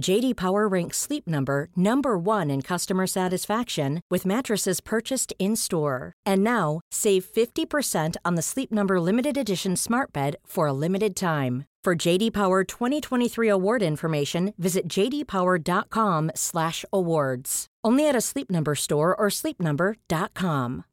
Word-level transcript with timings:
JD 0.00 0.36
Power 0.36 0.66
ranks 0.68 0.96
Sleep 0.96 1.26
Number 1.26 1.68
number 1.76 2.16
1 2.16 2.48
in 2.50 2.62
customer 2.62 3.06
satisfaction 3.06 4.00
with 4.10 4.24
mattresses 4.24 4.80
purchased 4.80 5.34
in-store. 5.38 6.14
And 6.24 6.42
now, 6.44 6.80
save 6.90 7.26
50% 7.26 8.16
on 8.24 8.36
the 8.36 8.42
Sleep 8.42 8.72
Number 8.72 9.00
limited 9.00 9.36
edition 9.36 9.76
Smart 9.76 10.12
Bed 10.12 10.36
for 10.46 10.68
a 10.68 10.72
limited 10.72 11.16
time. 11.16 11.64
For 11.84 11.96
JD 11.96 12.32
Power 12.32 12.64
2023 12.64 13.48
award 13.48 13.82
information, 13.82 14.54
visit 14.58 14.88
jdpower.com/awards. 14.88 17.66
Only 17.84 18.08
at 18.08 18.16
a 18.16 18.20
Sleep 18.20 18.50
Number 18.50 18.74
store 18.74 19.14
or 19.16 19.28
sleepnumber.com. 19.30 20.84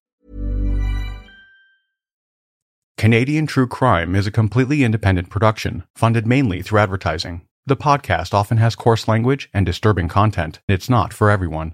Canadian 2.98 3.46
True 3.46 3.68
Crime 3.68 4.16
is 4.16 4.26
a 4.26 4.32
completely 4.32 4.82
independent 4.84 5.30
production, 5.30 5.84
funded 5.96 6.26
mainly 6.26 6.62
through 6.62 6.80
advertising. 6.80 7.42
The 7.68 7.76
podcast 7.76 8.32
often 8.32 8.58
has 8.58 8.76
coarse 8.76 9.08
language 9.08 9.50
and 9.52 9.66
disturbing 9.66 10.08
content. 10.08 10.60
It's 10.68 10.88
not 10.88 11.12
for 11.12 11.32
everyone. 11.32 11.74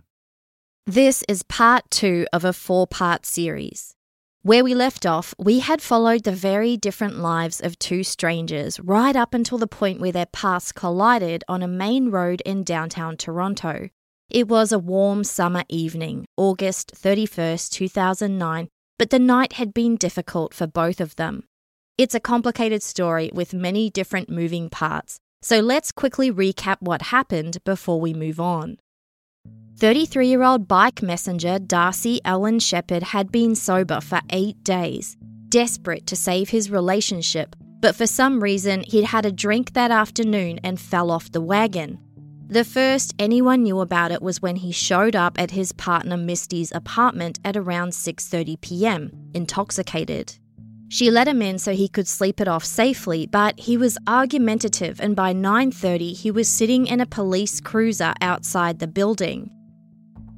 This 0.88 1.22
is 1.28 1.44
part 1.44 1.84
two 1.92 2.26
of 2.32 2.46
a 2.46 2.54
four 2.54 2.88
part 2.88 3.26
series. 3.26 3.94
Where 4.42 4.64
we 4.64 4.74
left 4.74 5.06
off, 5.06 5.34
we 5.38 5.60
had 5.60 5.82
followed 5.82 6.24
the 6.24 6.32
very 6.32 6.78
different 6.78 7.18
lives 7.18 7.60
of 7.60 7.78
two 7.78 8.06
strangers 8.06 8.80
right 8.80 9.18
up 9.18 9.34
until 9.34 9.58
the 9.58 9.68
point 9.68 10.00
where 10.00 10.14
their 10.14 10.28
paths 10.28 10.72
collided 10.72 11.44
on 11.50 11.62
a 11.62 11.68
main 11.68 12.10
road 12.10 12.42
in 12.46 12.64
downtown 12.64 13.18
Toronto. 13.18 13.90
It 14.30 14.48
was 14.48 14.72
a 14.72 14.80
warm 14.80 15.26
summer 15.26 15.66
evening, 15.68 16.24
August 16.38 16.94
31st, 16.96 17.70
2009, 17.70 18.70
but 18.98 19.10
the 19.10 19.20
night 19.20 19.54
had 19.54 19.74
been 19.74 19.98
difficult 19.98 20.54
for 20.54 20.68
both 20.68 21.02
of 21.02 21.18
them. 21.18 21.44
It's 21.98 22.16
a 22.16 22.22
complicated 22.22 22.82
story 22.82 23.30
with 23.34 23.54
many 23.54 23.90
different 23.90 24.30
moving 24.30 24.70
parts, 24.70 25.20
so 25.42 25.60
let's 25.60 25.92
quickly 25.92 26.32
recap 26.32 26.78
what 26.80 27.02
happened 27.04 27.58
before 27.64 28.00
we 28.00 28.14
move 28.14 28.40
on. 28.40 28.78
33 29.80 30.28
year 30.28 30.44
old 30.44 30.68
bike 30.68 31.02
messenger 31.02 31.58
Darcy 31.58 32.22
Allan 32.24 32.60
Sheppard 32.60 33.02
had 33.04 33.32
been 33.32 33.56
sober 33.56 34.00
for 34.00 34.22
eight 34.30 34.64
days, 34.64 35.18
desperate 35.50 36.06
to 36.08 36.16
save 36.16 36.50
his 36.50 36.70
relationship, 36.70 37.56
but 37.80 37.96
for 37.96 38.06
some 38.06 38.44
reason 38.44 38.84
he'd 38.88 39.06
had 39.06 39.26
a 39.26 39.32
drink 39.32 39.74
that 39.74 39.90
afternoon 39.90 40.60
and 40.64 40.80
fell 40.80 41.10
off 41.10 41.32
the 41.32 41.42
wagon. 41.42 41.98
The 42.48 42.66
first 42.66 43.14
anyone 43.18 43.64
knew 43.64 43.80
about 43.80 44.12
it 44.12 44.22
was 44.22 44.42
when 44.42 44.58
he 44.58 44.74
showed 44.74 45.16
up 45.16 45.40
at 45.40 45.52
his 45.52 45.72
partner 45.72 46.18
Misty's 46.18 46.72
apartment 46.74 47.40
at 47.46 47.56
around 47.56 47.94
6:30 47.94 48.60
p.m., 48.60 49.10
intoxicated. 49.34 50.38
She 50.92 51.10
let 51.10 51.26
him 51.26 51.42
in 51.42 51.58
so 51.58 51.72
he 51.72 51.88
could 51.88 52.06
sleep 52.06 52.42
it 52.42 52.50
off 52.50 52.66
safely, 52.66 53.26
but 53.26 53.58
he 53.58 53.78
was 53.78 53.98
argumentative 54.08 55.00
and 55.00 55.16
by 55.16 55.34
9:30 55.34 56.12
he 56.12 56.30
was 56.32 56.50
sitting 56.50 56.86
in 56.86 57.00
a 57.00 57.06
police 57.06 57.62
cruiser 57.62 58.14
outside 58.20 58.80
the 58.80 58.90
building. 58.90 59.50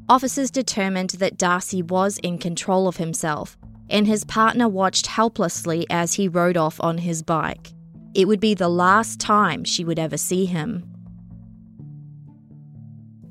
Officers 0.08 0.52
determined 0.52 1.10
that 1.18 1.40
Darcy 1.40 1.82
was 1.82 2.20
in 2.20 2.38
control 2.38 2.88
of 2.88 2.98
himself, 2.98 3.58
and 3.90 4.06
his 4.06 4.26
partner 4.26 4.70
watched 4.70 5.08
helplessly 5.08 5.88
as 5.90 6.14
he 6.14 6.28
rode 6.28 6.56
off 6.56 6.80
on 6.82 7.00
his 7.00 7.24
bike. 7.24 7.74
It 8.14 8.28
would 8.28 8.40
be 8.40 8.54
the 8.54 8.70
last 8.70 9.20
time 9.20 9.64
she 9.64 9.84
would 9.84 9.98
ever 9.98 10.18
see 10.18 10.46
him. 10.46 10.84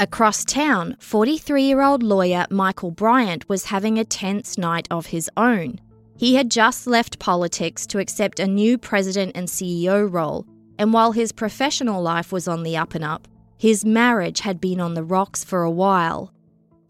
Across 0.00 0.46
town, 0.46 0.96
43 0.98 1.62
year 1.62 1.82
old 1.82 2.02
lawyer 2.02 2.46
Michael 2.50 2.90
Bryant 2.90 3.48
was 3.48 3.66
having 3.66 3.96
a 3.96 4.04
tense 4.04 4.58
night 4.58 4.88
of 4.90 5.06
his 5.14 5.30
own. 5.36 5.78
He 6.16 6.34
had 6.34 6.50
just 6.50 6.86
left 6.86 7.18
politics 7.18 7.86
to 7.88 7.98
accept 7.98 8.40
a 8.40 8.46
new 8.46 8.78
president 8.78 9.32
and 9.34 9.48
CEO 9.48 10.10
role, 10.10 10.46
and 10.78 10.92
while 10.92 11.12
his 11.12 11.32
professional 11.32 12.02
life 12.02 12.32
was 12.32 12.46
on 12.46 12.62
the 12.62 12.76
up 12.76 12.94
and 12.94 13.04
up, 13.04 13.28
his 13.58 13.84
marriage 13.84 14.40
had 14.40 14.60
been 14.60 14.80
on 14.80 14.94
the 14.94 15.04
rocks 15.04 15.44
for 15.44 15.62
a 15.62 15.70
while. 15.70 16.32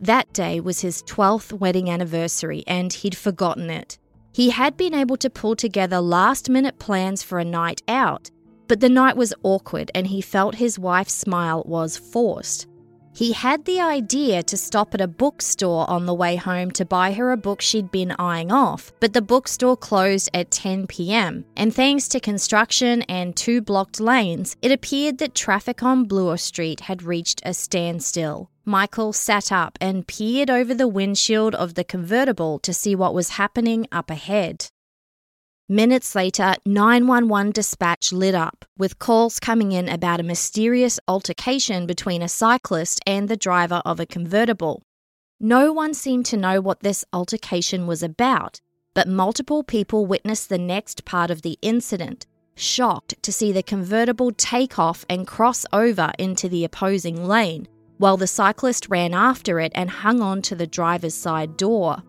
That 0.01 0.33
day 0.33 0.61
was 0.61 0.81
his 0.81 1.03
12th 1.05 1.53
wedding 1.53 1.89
anniversary, 1.89 2.65
and 2.67 2.93
he'd 2.93 3.17
forgotten 3.17 3.71
it. 3.71 3.99
He 4.33 4.51
had 4.51 4.77
been 4.77 4.95
able 4.95 5.19
to 5.19 5.29
pull 5.29 5.55
together 5.55 6.01
last 6.01 6.49
minute 6.49 6.79
plans 6.79 7.23
for 7.23 7.39
a 7.39 7.45
night 7.45 7.83
out, 7.87 8.31
but 8.67 8.81
the 8.81 8.89
night 8.89 9.17
was 9.17 9.35
awkward 9.43 9.91
and 9.95 10.07
he 10.07 10.23
felt 10.23 10.55
his 10.55 10.79
wife's 10.79 11.13
smile 11.13 11.63
was 11.67 11.99
forced. 11.99 12.67
He 13.15 13.33
had 13.33 13.65
the 13.67 13.81
idea 13.81 14.43
to 14.45 14.57
stop 14.57 14.95
at 14.95 15.01
a 15.01 15.07
bookstore 15.07 15.89
on 15.89 16.07
the 16.07 16.15
way 16.15 16.37
home 16.37 16.71
to 16.73 16.85
buy 16.85 17.13
her 17.13 17.31
a 17.31 17.37
book 17.37 17.61
she'd 17.61 17.91
been 17.91 18.13
eyeing 18.19 18.51
off, 18.51 18.91
but 19.01 19.13
the 19.13 19.21
bookstore 19.21 19.77
closed 19.77 20.31
at 20.33 20.51
10 20.51 20.87
pm, 20.87 21.45
and 21.55 21.75
thanks 21.75 22.09
to 22.09 22.21
construction 22.21 23.03
and 23.03 23.37
two 23.37 23.61
blocked 23.61 24.01
lanes, 24.01 24.57
it 24.63 24.73
appeared 24.73 25.19
that 25.19 25.35
traffic 25.35 25.83
on 25.83 26.05
Bloor 26.05 26.39
Street 26.39 26.81
had 26.81 27.03
reached 27.03 27.43
a 27.45 27.53
standstill. 27.53 28.51
Michael 28.65 29.13
sat 29.13 29.53
up 29.53 29.77
and 29.81 30.07
peered 30.07 30.49
over 30.49 30.73
the 30.73 30.89
windshield 30.89 31.55
of 31.55 31.75
the 31.75 31.85
convertible 31.85 32.61
to 32.61 32.73
see 32.73 32.95
what 32.95 33.13
was 33.13 33.31
happening 33.31 33.87
up 33.93 34.09
ahead. 34.09 34.69
Minutes 35.69 36.17
later, 36.17 36.55
911 36.67 37.53
dispatch 37.53 38.13
lit 38.13 38.35
up, 38.35 38.65
with 38.77 38.99
calls 38.99 39.39
coming 39.39 39.71
in 39.71 39.89
about 39.89 40.19
a 40.19 40.25
mysterious 40.25 40.99
altercation 41.07 41.87
between 41.87 42.21
a 42.21 42.29
cyclist 42.29 43.01
and 43.07 43.29
the 43.29 43.37
driver 43.37 43.81
of 43.85 44.01
a 44.01 44.07
convertible. 44.07 44.83
No 45.39 45.73
one 45.73 45.95
seemed 45.95 46.27
to 46.27 46.37
know 46.37 46.61
what 46.61 46.81
this 46.81 47.05
altercation 47.13 47.87
was 47.87 48.03
about, 48.03 48.61
but 48.93 49.07
multiple 49.07 49.63
people 49.63 50.05
witnessed 50.05 50.49
the 50.49 50.59
next 50.59 51.05
part 51.05 51.31
of 51.31 51.43
the 51.43 51.59
incident, 51.63 52.27
shocked 52.57 53.15
to 53.23 53.33
see 53.33 53.53
the 53.53 53.63
convertible 53.63 54.33
take 54.33 54.81
off 54.81 55.05
and 55.09 55.29
cross 55.29 55.65
over 55.73 56.11
into 56.19 56.49
the 56.49 56.65
opposing 56.65 57.25
lane, 57.27 57.69
while 57.99 58.17
the 58.17 58.27
cyclist 58.27 58.89
ran 58.89 59.15
after 59.15 59.61
it 59.61 59.71
and 59.77 59.89
hung 59.89 60.21
on 60.21 60.43
to 60.43 60.57
the 60.57 60.67
driver's 60.67 61.15
side 61.15 61.57
door. 61.57 62.03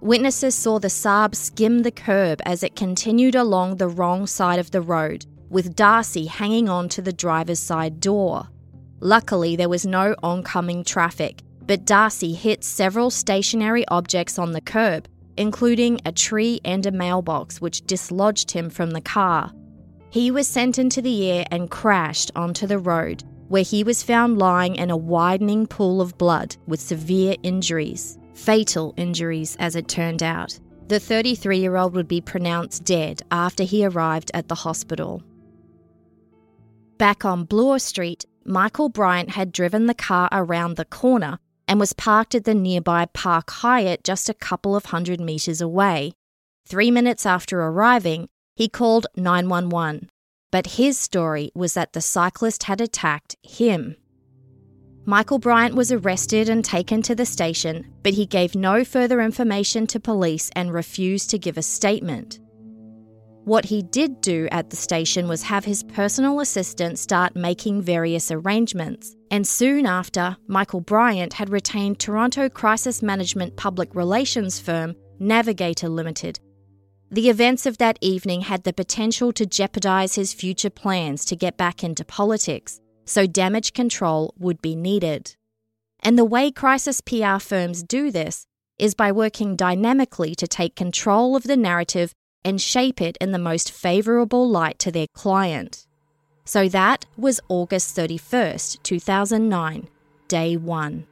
Witnesses 0.00 0.54
saw 0.54 0.78
the 0.78 0.88
Saab 0.88 1.34
skim 1.34 1.82
the 1.82 1.90
curb 1.90 2.42
as 2.44 2.62
it 2.62 2.76
continued 2.76 3.34
along 3.34 3.76
the 3.76 3.88
wrong 3.88 4.26
side 4.26 4.58
of 4.58 4.70
the 4.70 4.82
road, 4.82 5.24
with 5.48 5.74
Darcy 5.74 6.26
hanging 6.26 6.68
on 6.68 6.88
to 6.90 7.00
the 7.00 7.14
driver's 7.14 7.58
side 7.58 7.98
door. 7.98 8.46
Luckily, 9.00 9.56
there 9.56 9.70
was 9.70 9.86
no 9.86 10.14
oncoming 10.22 10.84
traffic, 10.84 11.40
but 11.66 11.86
Darcy 11.86 12.34
hit 12.34 12.62
several 12.62 13.10
stationary 13.10 13.88
objects 13.88 14.38
on 14.38 14.52
the 14.52 14.60
curb, 14.60 15.08
including 15.38 15.98
a 16.04 16.12
tree 16.12 16.60
and 16.62 16.84
a 16.84 16.92
mailbox, 16.92 17.60
which 17.60 17.86
dislodged 17.86 18.50
him 18.50 18.68
from 18.68 18.90
the 18.90 19.00
car. 19.00 19.50
He 20.10 20.30
was 20.30 20.46
sent 20.46 20.78
into 20.78 21.00
the 21.00 21.30
air 21.30 21.46
and 21.50 21.70
crashed 21.70 22.30
onto 22.36 22.66
the 22.66 22.78
road, 22.78 23.24
where 23.48 23.62
he 23.62 23.82
was 23.82 24.02
found 24.02 24.38
lying 24.38 24.76
in 24.76 24.90
a 24.90 24.96
widening 24.96 25.66
pool 25.66 26.02
of 26.02 26.18
blood 26.18 26.56
with 26.66 26.80
severe 26.80 27.34
injuries 27.42 28.18
fatal 28.36 28.94
injuries 28.96 29.56
as 29.58 29.74
it 29.74 29.88
turned 29.88 30.22
out. 30.22 30.58
The 30.88 31.00
33 31.00 31.58
year 31.58 31.76
old 31.76 31.94
would 31.94 32.06
be 32.06 32.20
pronounced 32.20 32.84
dead 32.84 33.22
after 33.30 33.64
he 33.64 33.84
arrived 33.84 34.30
at 34.34 34.48
the 34.48 34.54
hospital. 34.54 35.22
Back 36.98 37.24
on 37.24 37.44
Bloor 37.44 37.78
Street, 37.78 38.24
Michael 38.44 38.88
Bryant 38.88 39.30
had 39.30 39.50
driven 39.50 39.86
the 39.86 39.94
car 39.94 40.28
around 40.30 40.76
the 40.76 40.84
corner 40.84 41.38
and 41.66 41.80
was 41.80 41.92
parked 41.92 42.34
at 42.34 42.44
the 42.44 42.54
nearby 42.54 43.06
Park 43.06 43.50
Hyatt 43.50 44.04
just 44.04 44.28
a 44.28 44.34
couple 44.34 44.76
of 44.76 44.86
hundred 44.86 45.20
metres 45.20 45.60
away. 45.60 46.12
Three 46.68 46.90
minutes 46.90 47.26
after 47.26 47.60
arriving, 47.60 48.28
he 48.54 48.68
called 48.68 49.06
911. 49.16 50.08
But 50.52 50.78
his 50.78 50.96
story 50.98 51.50
was 51.54 51.74
that 51.74 51.92
the 51.92 52.00
cyclist 52.00 52.64
had 52.64 52.80
attacked 52.80 53.36
him. 53.42 53.96
Michael 55.08 55.38
Bryant 55.38 55.76
was 55.76 55.92
arrested 55.92 56.48
and 56.48 56.64
taken 56.64 57.00
to 57.02 57.14
the 57.14 57.24
station, 57.24 57.86
but 58.02 58.14
he 58.14 58.26
gave 58.26 58.56
no 58.56 58.84
further 58.84 59.20
information 59.20 59.86
to 59.86 60.00
police 60.00 60.50
and 60.56 60.72
refused 60.72 61.30
to 61.30 61.38
give 61.38 61.56
a 61.56 61.62
statement. 61.62 62.40
What 63.44 63.66
he 63.66 63.82
did 63.82 64.20
do 64.20 64.48
at 64.50 64.70
the 64.70 64.76
station 64.76 65.28
was 65.28 65.44
have 65.44 65.64
his 65.64 65.84
personal 65.84 66.40
assistant 66.40 66.98
start 66.98 67.36
making 67.36 67.82
various 67.82 68.32
arrangements, 68.32 69.14
and 69.30 69.46
soon 69.46 69.86
after, 69.86 70.36
Michael 70.48 70.80
Bryant 70.80 71.34
had 71.34 71.50
retained 71.50 72.00
Toronto 72.00 72.48
crisis 72.48 73.00
management 73.00 73.56
public 73.56 73.94
relations 73.94 74.58
firm 74.58 74.96
Navigator 75.20 75.88
Limited. 75.88 76.40
The 77.12 77.30
events 77.30 77.64
of 77.64 77.78
that 77.78 78.00
evening 78.00 78.40
had 78.40 78.64
the 78.64 78.72
potential 78.72 79.30
to 79.34 79.46
jeopardise 79.46 80.16
his 80.16 80.34
future 80.34 80.68
plans 80.68 81.24
to 81.26 81.36
get 81.36 81.56
back 81.56 81.84
into 81.84 82.04
politics, 82.04 82.80
so 83.06 83.26
damage 83.26 83.72
control 83.72 84.34
would 84.38 84.60
be 84.60 84.76
needed. 84.76 85.36
And 86.00 86.18
the 86.18 86.24
way 86.24 86.50
crisis 86.50 87.00
PR 87.00 87.38
firms 87.38 87.82
do 87.82 88.10
this 88.10 88.46
is 88.78 88.94
by 88.94 89.10
working 89.10 89.56
dynamically 89.56 90.34
to 90.34 90.46
take 90.46 90.76
control 90.76 91.34
of 91.34 91.44
the 91.44 91.56
narrative 91.56 92.12
and 92.44 92.60
shape 92.60 93.00
it 93.00 93.16
in 93.20 93.32
the 93.32 93.38
most 93.38 93.72
favourable 93.72 94.48
light 94.48 94.78
to 94.80 94.92
their 94.92 95.06
client. 95.14 95.86
So 96.44 96.68
that 96.68 97.06
was 97.16 97.40
August 97.48 97.96
31st, 97.96 98.82
2009, 98.82 99.88
day 100.28 100.56
one. 100.56 101.06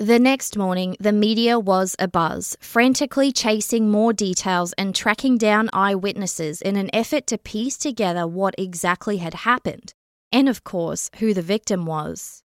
The 0.00 0.18
next 0.18 0.56
morning, 0.56 0.96
the 0.98 1.12
media 1.12 1.60
was 1.60 1.94
abuzz, 2.00 2.56
frantically 2.60 3.32
chasing 3.32 3.90
more 3.90 4.14
details 4.14 4.72
and 4.78 4.94
tracking 4.94 5.36
down 5.36 5.68
eyewitnesses 5.74 6.62
in 6.62 6.76
an 6.76 6.88
effort 6.94 7.26
to 7.26 7.36
piece 7.36 7.76
together 7.76 8.26
what 8.26 8.54
exactly 8.56 9.18
had 9.18 9.34
happened 9.34 9.92
and 10.32 10.48
of 10.48 10.64
course, 10.64 11.10
who 11.18 11.34
the 11.34 11.42
victim 11.42 11.84
was. 11.84 12.42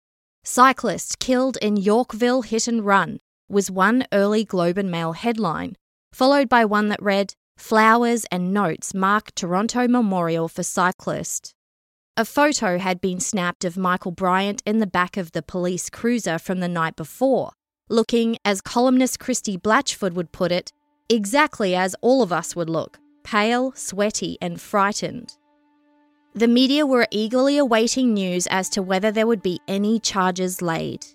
Cyclist 0.44 1.18
killed 1.20 1.58
in 1.62 1.76
Yorkville 1.78 2.44
hit 2.44 2.68
and 2.68 2.86
run 2.86 3.20
was 3.50 3.72
one 3.72 4.06
early 4.14 4.44
Globe 4.44 4.78
and 4.78 4.92
Mail 4.92 5.14
headline, 5.14 5.76
followed 6.14 6.50
by 6.50 6.66
one 6.66 6.90
that 6.90 7.02
read, 7.02 7.34
Flowers 7.58 8.26
and 8.32 8.54
notes 8.54 8.94
mark 8.94 9.34
Toronto 9.36 9.88
Memorial 9.88 10.48
for 10.48 10.62
Cyclist. 10.64 11.56
A 12.20 12.26
photo 12.26 12.80
had 12.80 13.00
been 13.00 13.22
snapped 13.22 13.64
of 13.64 13.78
Michael 13.78 14.12
Bryant 14.12 14.62
in 14.66 14.80
the 14.80 14.86
back 14.86 15.16
of 15.16 15.32
the 15.32 15.42
police 15.42 15.90
cruiser 15.90 16.38
from 16.38 16.60
the 16.60 16.68
night 16.68 16.98
before, 16.98 17.54
looking, 17.88 18.36
as 18.44 18.60
columnist 18.60 19.22
Christie 19.22 19.58
Blatchford 19.58 20.16
would 20.16 20.34
put 20.34 20.52
it, 20.52 20.74
exactly 21.08 21.78
as 21.78 21.96
all 22.02 22.22
of 22.22 22.34
us 22.34 22.58
would 22.58 22.70
look 22.70 23.00
pale, 23.24 23.72
sweaty, 23.72 24.38
and 24.42 24.60
frightened. 24.60 25.38
The 26.34 26.50
media 26.50 26.86
were 26.86 27.08
eagerly 27.10 27.58
awaiting 27.58 28.14
news 28.14 28.48
as 28.48 28.68
to 28.72 28.82
whether 28.82 29.12
there 29.12 29.26
would 29.26 29.42
be 29.42 29.62
any 29.66 29.98
charges 29.98 30.62
laid. 30.62 31.06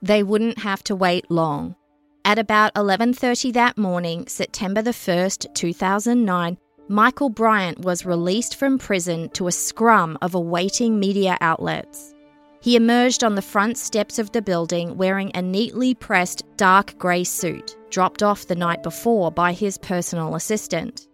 They 0.00 0.22
wouldn't 0.22 0.60
have 0.60 0.82
to 0.84 0.96
wait 0.96 1.30
long. 1.30 1.76
At 2.24 2.38
about 2.38 2.72
11:30 2.74 3.52
that 3.52 3.76
morning, 3.76 4.28
September 4.28 4.80
the 4.80 4.94
1st, 4.94 5.52
2009, 5.52 6.56
Michael 6.90 7.28
Bryant 7.30 7.78
was 7.78 8.04
released 8.04 8.56
from 8.56 8.76
prison 8.76 9.28
to 9.34 9.46
a 9.46 9.52
scrum 9.52 10.18
of 10.22 10.34
awaiting 10.34 10.98
media 10.98 11.38
outlets. 11.40 12.12
He 12.60 12.74
emerged 12.74 13.22
on 13.22 13.36
the 13.36 13.42
front 13.42 13.78
steps 13.78 14.18
of 14.18 14.32
the 14.32 14.42
building 14.42 14.96
wearing 14.96 15.30
a 15.32 15.40
neatly 15.40 15.94
pressed 15.94 16.42
dark 16.56 16.98
grey 16.98 17.22
suit, 17.22 17.76
dropped 17.90 18.24
off 18.24 18.48
the 18.48 18.56
night 18.56 18.82
before 18.82 19.30
by 19.30 19.52
his 19.52 19.78
personal 19.78 20.34
assistant. 20.34 21.06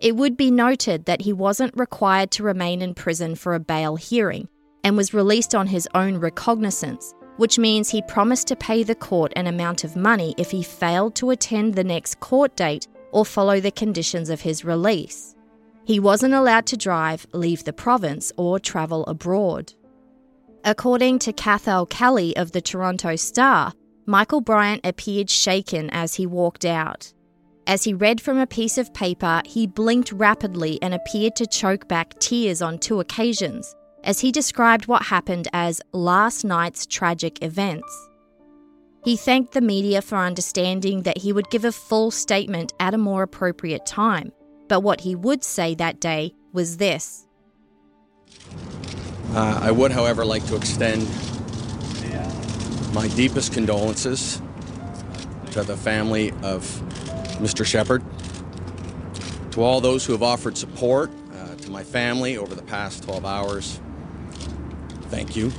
It 0.00 0.16
would 0.16 0.36
be 0.36 0.50
noted 0.50 1.04
that 1.04 1.20
he 1.20 1.32
wasn't 1.32 1.78
required 1.78 2.32
to 2.32 2.42
remain 2.42 2.82
in 2.82 2.92
prison 2.92 3.36
for 3.36 3.54
a 3.54 3.60
bail 3.60 3.94
hearing 3.94 4.48
and 4.82 4.96
was 4.96 5.14
released 5.14 5.54
on 5.54 5.68
his 5.68 5.88
own 5.94 6.16
recognizance, 6.16 7.14
which 7.36 7.56
means 7.56 7.88
he 7.88 8.02
promised 8.02 8.48
to 8.48 8.56
pay 8.56 8.82
the 8.82 8.96
court 8.96 9.32
an 9.36 9.46
amount 9.46 9.84
of 9.84 9.94
money 9.94 10.34
if 10.38 10.50
he 10.50 10.64
failed 10.64 11.14
to 11.14 11.30
attend 11.30 11.74
the 11.74 11.84
next 11.84 12.18
court 12.18 12.56
date 12.56 12.88
or 13.14 13.24
follow 13.24 13.60
the 13.60 13.70
conditions 13.70 14.28
of 14.28 14.40
his 14.40 14.64
release. 14.64 15.34
He 15.84 16.00
wasn't 16.00 16.34
allowed 16.34 16.66
to 16.66 16.76
drive, 16.76 17.26
leave 17.32 17.64
the 17.64 17.72
province, 17.72 18.32
or 18.36 18.58
travel 18.58 19.06
abroad. 19.06 19.72
According 20.64 21.20
to 21.20 21.32
Cathal 21.32 21.86
Kelly 21.86 22.36
of 22.36 22.52
the 22.52 22.60
Toronto 22.60 23.16
Star, 23.16 23.72
Michael 24.06 24.40
Bryant 24.40 24.80
appeared 24.84 25.30
shaken 25.30 25.90
as 25.90 26.14
he 26.14 26.26
walked 26.26 26.64
out. 26.64 27.12
As 27.66 27.84
he 27.84 27.94
read 27.94 28.20
from 28.20 28.38
a 28.38 28.46
piece 28.46 28.78
of 28.78 28.92
paper, 28.92 29.42
he 29.46 29.66
blinked 29.66 30.10
rapidly 30.12 30.78
and 30.82 30.92
appeared 30.92 31.36
to 31.36 31.46
choke 31.46 31.86
back 31.86 32.18
tears 32.18 32.60
on 32.60 32.78
two 32.78 32.98
occasions, 33.00 33.74
as 34.02 34.20
he 34.20 34.32
described 34.32 34.88
what 34.88 35.04
happened 35.04 35.48
as 35.52 35.80
last 35.92 36.44
night's 36.44 36.84
tragic 36.84 37.42
events. 37.42 38.08
He 39.04 39.16
thanked 39.16 39.52
the 39.52 39.60
media 39.60 40.00
for 40.00 40.16
understanding 40.16 41.02
that 41.02 41.18
he 41.18 41.32
would 41.32 41.50
give 41.50 41.64
a 41.64 41.72
full 41.72 42.10
statement 42.10 42.72
at 42.80 42.94
a 42.94 42.98
more 42.98 43.22
appropriate 43.22 43.84
time, 43.84 44.32
but 44.68 44.80
what 44.80 45.00
he 45.00 45.14
would 45.14 45.44
say 45.44 45.74
that 45.74 46.00
day 46.00 46.34
was 46.52 46.78
this. 46.78 47.26
Uh, 49.32 49.60
I 49.62 49.70
would, 49.70 49.92
however, 49.92 50.24
like 50.24 50.46
to 50.46 50.56
extend 50.56 51.06
my 52.94 53.08
deepest 53.08 53.52
condolences 53.52 54.40
to 55.50 55.64
the 55.64 55.76
family 55.76 56.30
of 56.42 56.62
Mr. 57.40 57.66
Sheppard. 57.66 58.04
To 59.52 59.62
all 59.62 59.80
those 59.80 60.06
who 60.06 60.12
have 60.12 60.22
offered 60.22 60.56
support 60.56 61.10
uh, 61.32 61.54
to 61.56 61.70
my 61.70 61.82
family 61.82 62.36
over 62.36 62.54
the 62.54 62.62
past 62.62 63.02
12 63.02 63.24
hours, 63.24 63.80
thank 65.10 65.36
you. 65.36 65.52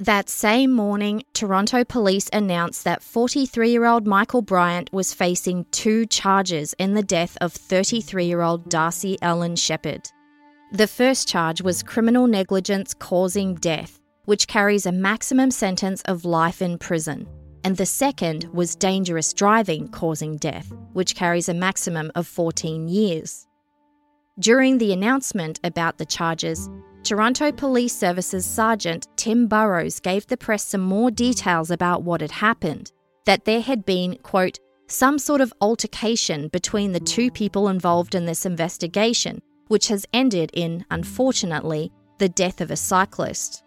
That 0.00 0.28
same 0.28 0.72
morning, 0.72 1.22
Toronto 1.32 1.82
police 1.82 2.28
announced 2.30 2.84
that 2.84 3.02
43 3.02 3.70
year 3.70 3.86
old 3.86 4.06
Michael 4.06 4.42
Bryant 4.42 4.92
was 4.92 5.14
facing 5.14 5.64
two 5.70 6.04
charges 6.04 6.74
in 6.78 6.92
the 6.92 7.02
death 7.02 7.38
of 7.40 7.54
33 7.54 8.26
year 8.26 8.42
old 8.42 8.68
Darcy 8.68 9.16
Allan 9.22 9.56
Sheppard. 9.56 10.10
The 10.70 10.86
first 10.86 11.28
charge 11.28 11.62
was 11.62 11.82
criminal 11.82 12.26
negligence 12.26 12.92
causing 12.92 13.54
death, 13.54 13.98
which 14.26 14.48
carries 14.48 14.84
a 14.84 14.92
maximum 14.92 15.50
sentence 15.50 16.02
of 16.02 16.26
life 16.26 16.60
in 16.60 16.76
prison, 16.76 17.26
and 17.64 17.78
the 17.78 17.86
second 17.86 18.50
was 18.52 18.76
dangerous 18.76 19.32
driving 19.32 19.88
causing 19.88 20.36
death, 20.36 20.70
which 20.92 21.14
carries 21.14 21.48
a 21.48 21.54
maximum 21.54 22.12
of 22.14 22.26
14 22.26 22.86
years. 22.86 23.46
During 24.38 24.76
the 24.76 24.92
announcement 24.92 25.58
about 25.64 25.96
the 25.96 26.04
charges, 26.04 26.68
Toronto 27.06 27.52
Police 27.52 27.96
Services 27.96 28.44
Sergeant 28.44 29.06
Tim 29.14 29.46
Burrows 29.46 30.00
gave 30.00 30.26
the 30.26 30.36
press 30.36 30.66
some 30.66 30.80
more 30.80 31.08
details 31.08 31.70
about 31.70 32.02
what 32.02 32.20
had 32.20 32.32
happened. 32.32 32.90
That 33.26 33.44
there 33.44 33.60
had 33.60 33.86
been, 33.86 34.16
quote, 34.24 34.58
some 34.88 35.20
sort 35.20 35.40
of 35.40 35.52
altercation 35.60 36.48
between 36.48 36.90
the 36.90 36.98
two 36.98 37.30
people 37.30 37.68
involved 37.68 38.16
in 38.16 38.26
this 38.26 38.44
investigation, 38.44 39.40
which 39.68 39.86
has 39.86 40.04
ended 40.12 40.50
in, 40.52 40.84
unfortunately, 40.90 41.92
the 42.18 42.28
death 42.28 42.60
of 42.60 42.72
a 42.72 42.76
cyclist. 42.76 43.62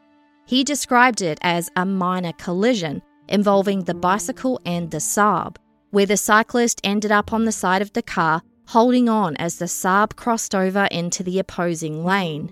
He 0.46 0.65
described 0.65 1.22
it 1.22 1.38
as 1.41 1.69
a 1.77 1.86
minor 1.86 2.34
collision 2.34 3.01
involving 3.29 3.86
the 3.86 3.93
bicycle 3.93 4.60
and 4.65 4.91
the 4.91 4.98
Saab, 4.98 5.55
where 5.91 6.05
the 6.05 6.17
cyclist 6.17 6.81
ended 6.84 7.13
up 7.13 7.31
on 7.31 7.46
the 7.46 7.53
side 7.53 7.81
of 7.81 7.93
the 7.93 8.03
car 8.03 8.41
holding 8.67 9.08
on 9.08 9.38
as 9.38 9.60
the 9.60 9.65
Saab 9.65 10.17
crossed 10.17 10.53
over 10.53 10.89
into 10.91 11.24
the 11.24 11.39
opposing 11.39 12.03
lane. 12.03 12.51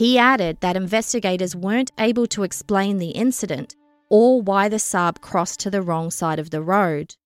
He 0.00 0.16
added 0.16 0.62
that 0.62 0.76
investigators 0.76 1.54
weren't 1.54 1.90
able 1.98 2.26
to 2.28 2.42
explain 2.42 2.96
the 2.96 3.10
incident 3.10 3.76
or 4.08 4.40
why 4.40 4.66
the 4.66 4.78
Saab 4.78 5.20
crossed 5.20 5.60
to 5.60 5.70
the 5.70 5.82
wrong 5.82 6.10
side 6.10 6.38
of 6.38 6.48
the 6.48 6.62
road. 6.62 7.16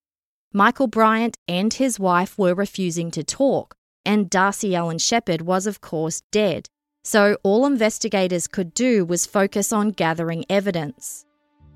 Michael 0.53 0.89
Bryant 0.89 1.39
and 1.47 1.73
his 1.73 2.01
wife 2.01 2.37
were 2.37 2.53
refusing 2.53 3.13
to 3.13 3.23
talk, 3.23 3.77
and 4.05 4.29
Darcy 4.29 4.75
Allan 4.75 4.99
Sheppard 4.99 5.43
was, 5.43 5.69
of 5.69 5.81
course, 5.81 6.23
dead, 6.33 6.69
so 7.05 7.37
all 7.45 7.65
investigators 7.65 8.49
could 8.49 8.75
do 8.75 9.05
was 9.05 9.25
focus 9.25 9.73
on 9.73 9.91
gathering 9.91 10.45
evidence. 10.51 11.25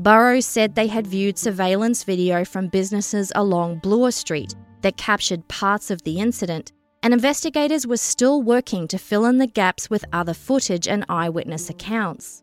Burrows 0.01 0.47
said 0.47 0.75
they 0.75 0.89
had 0.89 1.07
viewed 1.07 1.39
surveillance 1.39 2.03
video 2.03 2.45
from 2.45 2.67
businesses 2.67 3.31
along 3.37 3.79
Bloor 3.79 4.11
Street 4.11 4.53
that 4.83 4.97
captured 4.97 5.47
parts 5.47 5.93
of 5.93 6.03
the 6.03 6.19
incident, 6.19 6.73
and 7.03 7.15
investigators 7.15 7.87
were 7.87 7.97
still 7.97 8.43
working 8.43 8.89
to 8.89 8.99
fill 8.99 9.25
in 9.25 9.39
the 9.39 9.47
gaps 9.47 9.89
with 9.89 10.05
other 10.13 10.35
footage 10.35 10.89
and 10.89 11.05
eyewitness 11.09 11.71
accounts. 11.71 12.43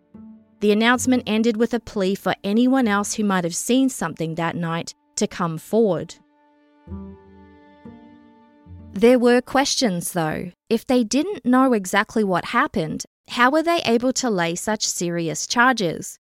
The 0.61 0.71
announcement 0.71 1.23
ended 1.27 1.57
with 1.57 1.73
a 1.73 1.79
plea 1.79 2.15
for 2.15 2.35
anyone 2.43 2.87
else 2.87 3.13
who 3.13 3.23
might 3.23 3.43
have 3.43 3.55
seen 3.55 3.89
something 3.89 4.35
that 4.35 4.55
night 4.55 4.93
to 5.17 5.27
come 5.27 5.57
forward. 5.57 6.15
There 8.93 9.19
were 9.19 9.41
questions, 9.41 10.13
though. 10.13 10.51
If 10.69 10.87
they 10.87 11.03
didn't 11.03 11.45
know 11.45 11.73
exactly 11.73 12.23
what 12.23 12.45
happened, 12.45 13.03
how 13.27 13.51
were 13.51 13.63
they 13.63 13.81
able 13.85 14.13
to 14.13 14.29
lay 14.29 14.55
such 14.55 14.87
serious 14.87 15.45
charges? 15.45 16.17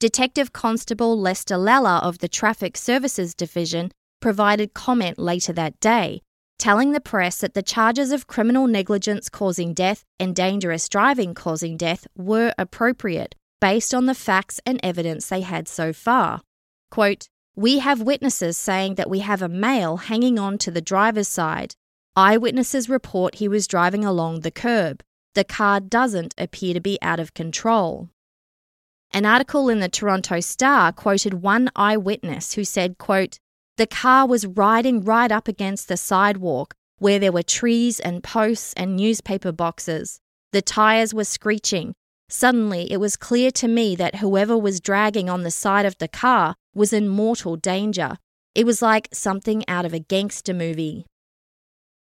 Detective 0.00 0.52
Constable 0.52 1.20
Lester 1.20 1.58
Lella 1.58 1.98
of 2.02 2.18
the 2.18 2.28
Traffic 2.28 2.76
Services 2.76 3.34
Division 3.34 3.92
provided 4.20 4.72
comment 4.72 5.18
later 5.18 5.52
that 5.52 5.78
day, 5.80 6.22
telling 6.58 6.92
the 6.92 7.00
press 7.00 7.38
that 7.38 7.54
the 7.54 7.62
charges 7.62 8.12
of 8.12 8.26
criminal 8.26 8.66
negligence 8.66 9.28
causing 9.28 9.74
death 9.74 10.04
and 10.18 10.34
dangerous 10.34 10.88
driving 10.88 11.34
causing 11.34 11.76
death 11.76 12.06
were 12.16 12.54
appropriate 12.58 13.34
based 13.60 13.94
on 13.94 14.06
the 14.06 14.14
facts 14.14 14.60
and 14.66 14.78
evidence 14.82 15.28
they 15.28 15.40
had 15.40 15.66
so 15.66 15.92
far. 15.92 16.42
Quote, 16.90 17.28
We 17.56 17.78
have 17.78 18.02
witnesses 18.02 18.56
saying 18.56 18.96
that 18.96 19.08
we 19.08 19.20
have 19.20 19.42
a 19.42 19.48
male 19.48 19.96
hanging 19.96 20.38
on 20.38 20.58
to 20.58 20.70
the 20.70 20.82
driver's 20.82 21.28
side. 21.28 21.74
Eyewitnesses 22.16 22.88
report 22.88 23.36
he 23.36 23.48
was 23.48 23.66
driving 23.66 24.04
along 24.04 24.40
the 24.40 24.50
curb. 24.50 25.02
The 25.34 25.44
car 25.44 25.80
doesn't 25.80 26.34
appear 26.38 26.74
to 26.74 26.80
be 26.80 26.98
out 27.02 27.18
of 27.18 27.34
control. 27.34 28.10
An 29.12 29.24
article 29.24 29.68
in 29.68 29.80
the 29.80 29.88
Toronto 29.88 30.40
Star 30.40 30.92
quoted 30.92 31.34
one 31.34 31.70
eyewitness 31.74 32.54
who 32.54 32.64
said, 32.64 32.98
quote, 32.98 33.38
the 33.76 33.86
car 33.86 34.26
was 34.26 34.46
riding 34.46 35.02
right 35.02 35.32
up 35.32 35.48
against 35.48 35.88
the 35.88 35.96
sidewalk 35.96 36.74
where 36.98 37.18
there 37.18 37.32
were 37.32 37.42
trees 37.42 37.98
and 38.00 38.22
posts 38.22 38.72
and 38.76 38.96
newspaper 38.96 39.52
boxes. 39.52 40.20
The 40.52 40.62
tyres 40.62 41.12
were 41.12 41.24
screeching. 41.24 41.94
Suddenly, 42.28 42.90
it 42.90 42.98
was 42.98 43.16
clear 43.16 43.50
to 43.52 43.68
me 43.68 43.96
that 43.96 44.16
whoever 44.16 44.56
was 44.56 44.80
dragging 44.80 45.28
on 45.28 45.42
the 45.42 45.50
side 45.50 45.86
of 45.86 45.98
the 45.98 46.08
car 46.08 46.54
was 46.74 46.92
in 46.92 47.08
mortal 47.08 47.56
danger. 47.56 48.16
It 48.54 48.64
was 48.64 48.80
like 48.80 49.08
something 49.12 49.64
out 49.68 49.84
of 49.84 49.92
a 49.92 49.98
gangster 49.98 50.54
movie. 50.54 51.06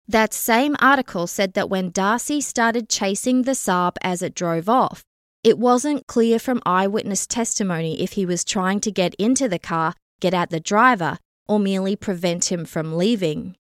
That 0.09 0.33
same 0.33 0.75
article 0.81 1.27
said 1.27 1.53
that 1.53 1.69
when 1.69 1.91
Darcy 1.91 2.41
started 2.41 2.89
chasing 2.89 3.43
the 3.43 3.53
Saab 3.53 3.97
as 4.01 4.23
it 4.23 4.35
drove 4.35 4.69
off, 4.69 5.05
it 5.45 5.59
wasn't 5.59 6.07
clear 6.07 6.39
from 6.39 6.63
eyewitness 6.65 7.27
testimony 7.27 8.03
if 8.03 8.13
he 8.13 8.25
was 8.25 8.43
trying 8.43 8.81
to 8.81 8.91
get 8.91 9.15
into 9.17 9.49
the 9.49 9.59
car, 9.59 9.95
get 10.21 10.33
at 10.33 10.49
the 10.49 10.61
driver, 10.61 11.19
or 11.49 11.59
merely 11.59 11.97
prevent 11.97 12.53
him 12.53 12.65
from 12.65 12.97
leaving. 12.97 13.57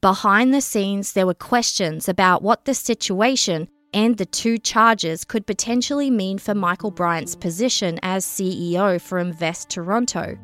Behind 0.00 0.54
the 0.54 0.60
scenes, 0.60 1.12
there 1.12 1.26
were 1.26 1.34
questions 1.34 2.08
about 2.08 2.40
what 2.40 2.64
the 2.64 2.74
situation 2.74 3.68
and 3.92 4.16
the 4.16 4.26
two 4.26 4.58
charges 4.58 5.24
could 5.24 5.46
potentially 5.46 6.10
mean 6.10 6.38
for 6.38 6.54
Michael 6.54 6.92
Bryant's 6.92 7.34
position 7.34 7.98
as 8.02 8.24
CEO 8.24 9.00
for 9.00 9.18
Invest 9.18 9.70
Toronto, 9.70 10.38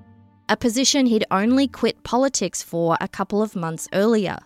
a 0.49 0.57
position 0.57 1.07
he'd 1.07 1.27
only 1.31 1.69
quit 1.69 2.03
politics 2.03 2.63
for 2.63 2.97
a 3.01 3.07
couple 3.07 3.43
of 3.43 3.55
months 3.55 3.87
earlier. 3.93 4.39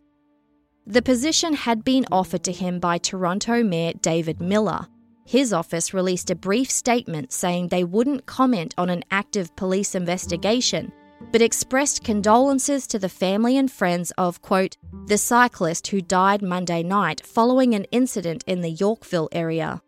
The 0.87 1.03
position 1.03 1.55
had 1.55 1.85
been 1.85 2.07
offered 2.13 2.45
to 2.45 2.53
him 2.53 2.81
by 2.81 2.99
Toronto 2.99 3.63
Mayor 3.63 3.93
David 4.01 4.41
Miller. 4.41 4.87
His 5.27 5.53
office 5.53 5.95
released 5.95 6.31
a 6.31 6.35
brief 6.35 6.71
statement 6.71 7.33
saying 7.33 7.69
they 7.69 7.85
wouldn't 7.85 8.27
comment 8.27 8.75
on 8.79 8.89
an 8.91 9.05
active 9.11 9.55
police 9.57 9.95
investigation 9.95 10.93
but 11.33 11.43
expressed 11.43 12.05
condolences 12.05 12.87
to 12.87 12.99
the 12.99 13.09
family 13.09 13.57
and 13.57 13.71
friends 13.71 14.13
of, 14.19 14.41
quote, 14.43 14.77
the 15.07 15.19
cyclist 15.19 15.89
who 15.89 16.01
died 16.01 16.43
Monday 16.43 16.83
night 16.83 17.25
following 17.25 17.75
an 17.75 17.85
incident 17.93 18.45
in 18.47 18.61
the 18.61 18.71
Yorkville 18.71 19.29
area. 19.33 19.83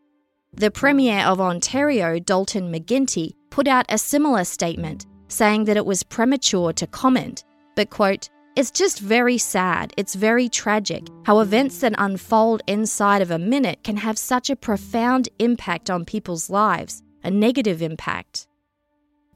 The 0.53 0.71
Premier 0.71 1.21
of 1.21 1.41
Ontario, 1.41 2.19
Dalton 2.19 2.73
McGuinty, 2.73 3.35
put 3.51 3.69
out 3.69 3.87
a 3.89 3.99
similar 3.99 4.45
statement, 4.45 5.07
saying 5.29 5.65
that 5.65 5.77
it 5.77 5.87
was 5.87 6.03
premature 6.03 6.73
to 6.73 6.87
comment, 6.87 7.45
but, 7.77 7.91
quote, 7.91 8.29
it's 8.57 8.73
just 8.73 8.99
very 8.99 9.39
sad, 9.39 9.95
it's 9.97 10.17
very 10.17 10.49
tragic 10.49 11.07
how 11.25 11.39
events 11.39 11.79
that 11.79 11.95
unfold 11.99 12.63
inside 12.67 13.23
of 13.23 13.31
a 13.31 13.39
minute 13.39 13.85
can 13.85 13.97
have 13.97 14.19
such 14.19 14.51
a 14.51 14.57
profound 14.57 15.29
impact 15.39 15.89
on 15.89 16.05
people's 16.05 16.51
lives, 16.51 17.03
a 17.23 17.31
negative 17.31 17.81
impact. 17.81 18.49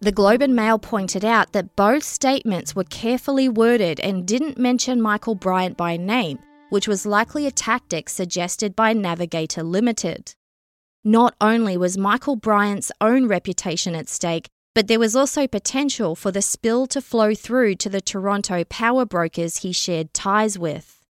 The 0.01 0.13
Globe 0.13 0.43
and 0.43 0.55
Mail 0.55 0.79
pointed 0.79 1.25
out 1.25 1.53
that 1.53 1.77
both 1.77 2.03
statements 2.03 2.77
were 2.77 2.85
carefully 2.85 3.49
worded 3.49 4.01
and 4.01 4.27
didn't 4.27 4.59
mention 4.59 5.01
Michael 5.01 5.35
Bryant 5.35 5.77
by 5.77 5.97
name, 5.97 6.39
which 6.69 6.89
was 6.89 7.07
likely 7.07 7.47
a 7.47 7.51
tactic 7.51 8.09
suggested 8.09 8.77
by 8.77 8.93
Navigator 8.93 9.63
Limited. 9.63 10.35
Not 11.05 11.35
only 11.41 11.77
was 11.77 11.97
Michael 11.97 12.37
Bryant's 12.37 12.91
own 13.01 13.29
reputation 13.29 13.95
at 13.95 14.09
stake, 14.09 14.49
but 14.75 14.89
there 14.89 14.99
was 14.99 15.15
also 15.15 15.47
potential 15.47 16.17
for 16.17 16.33
the 16.33 16.43
spill 16.43 16.87
to 16.89 17.01
flow 17.01 17.35
through 17.35 17.77
to 17.77 17.89
the 17.89 18.01
Toronto 18.01 18.65
power 18.65 19.05
brokers 19.05 19.59
he 19.59 19.73
shared 19.73 20.13
ties 20.13 20.59
with. 20.59 21.04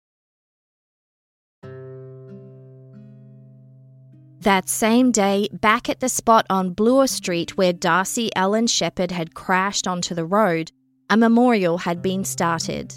That 4.43 4.69
same 4.69 5.13
day, 5.13 5.49
back 5.53 5.89
at 5.89 6.01
the 6.01 6.09
spot 6.09 6.47
on 6.51 6.73
Bloor 6.73 7.07
Street 7.07 7.57
where 7.57 7.73
Darcy 7.73 8.29
Allan 8.35 8.67
Sheppard 8.67 9.13
had 9.13 9.37
crashed 9.37 9.87
onto 9.87 10.17
the 10.17 10.25
road, 10.25 10.73
a 11.09 11.17
memorial 11.17 11.79
had 11.79 12.03
been 12.03 12.25
started. 12.25 12.93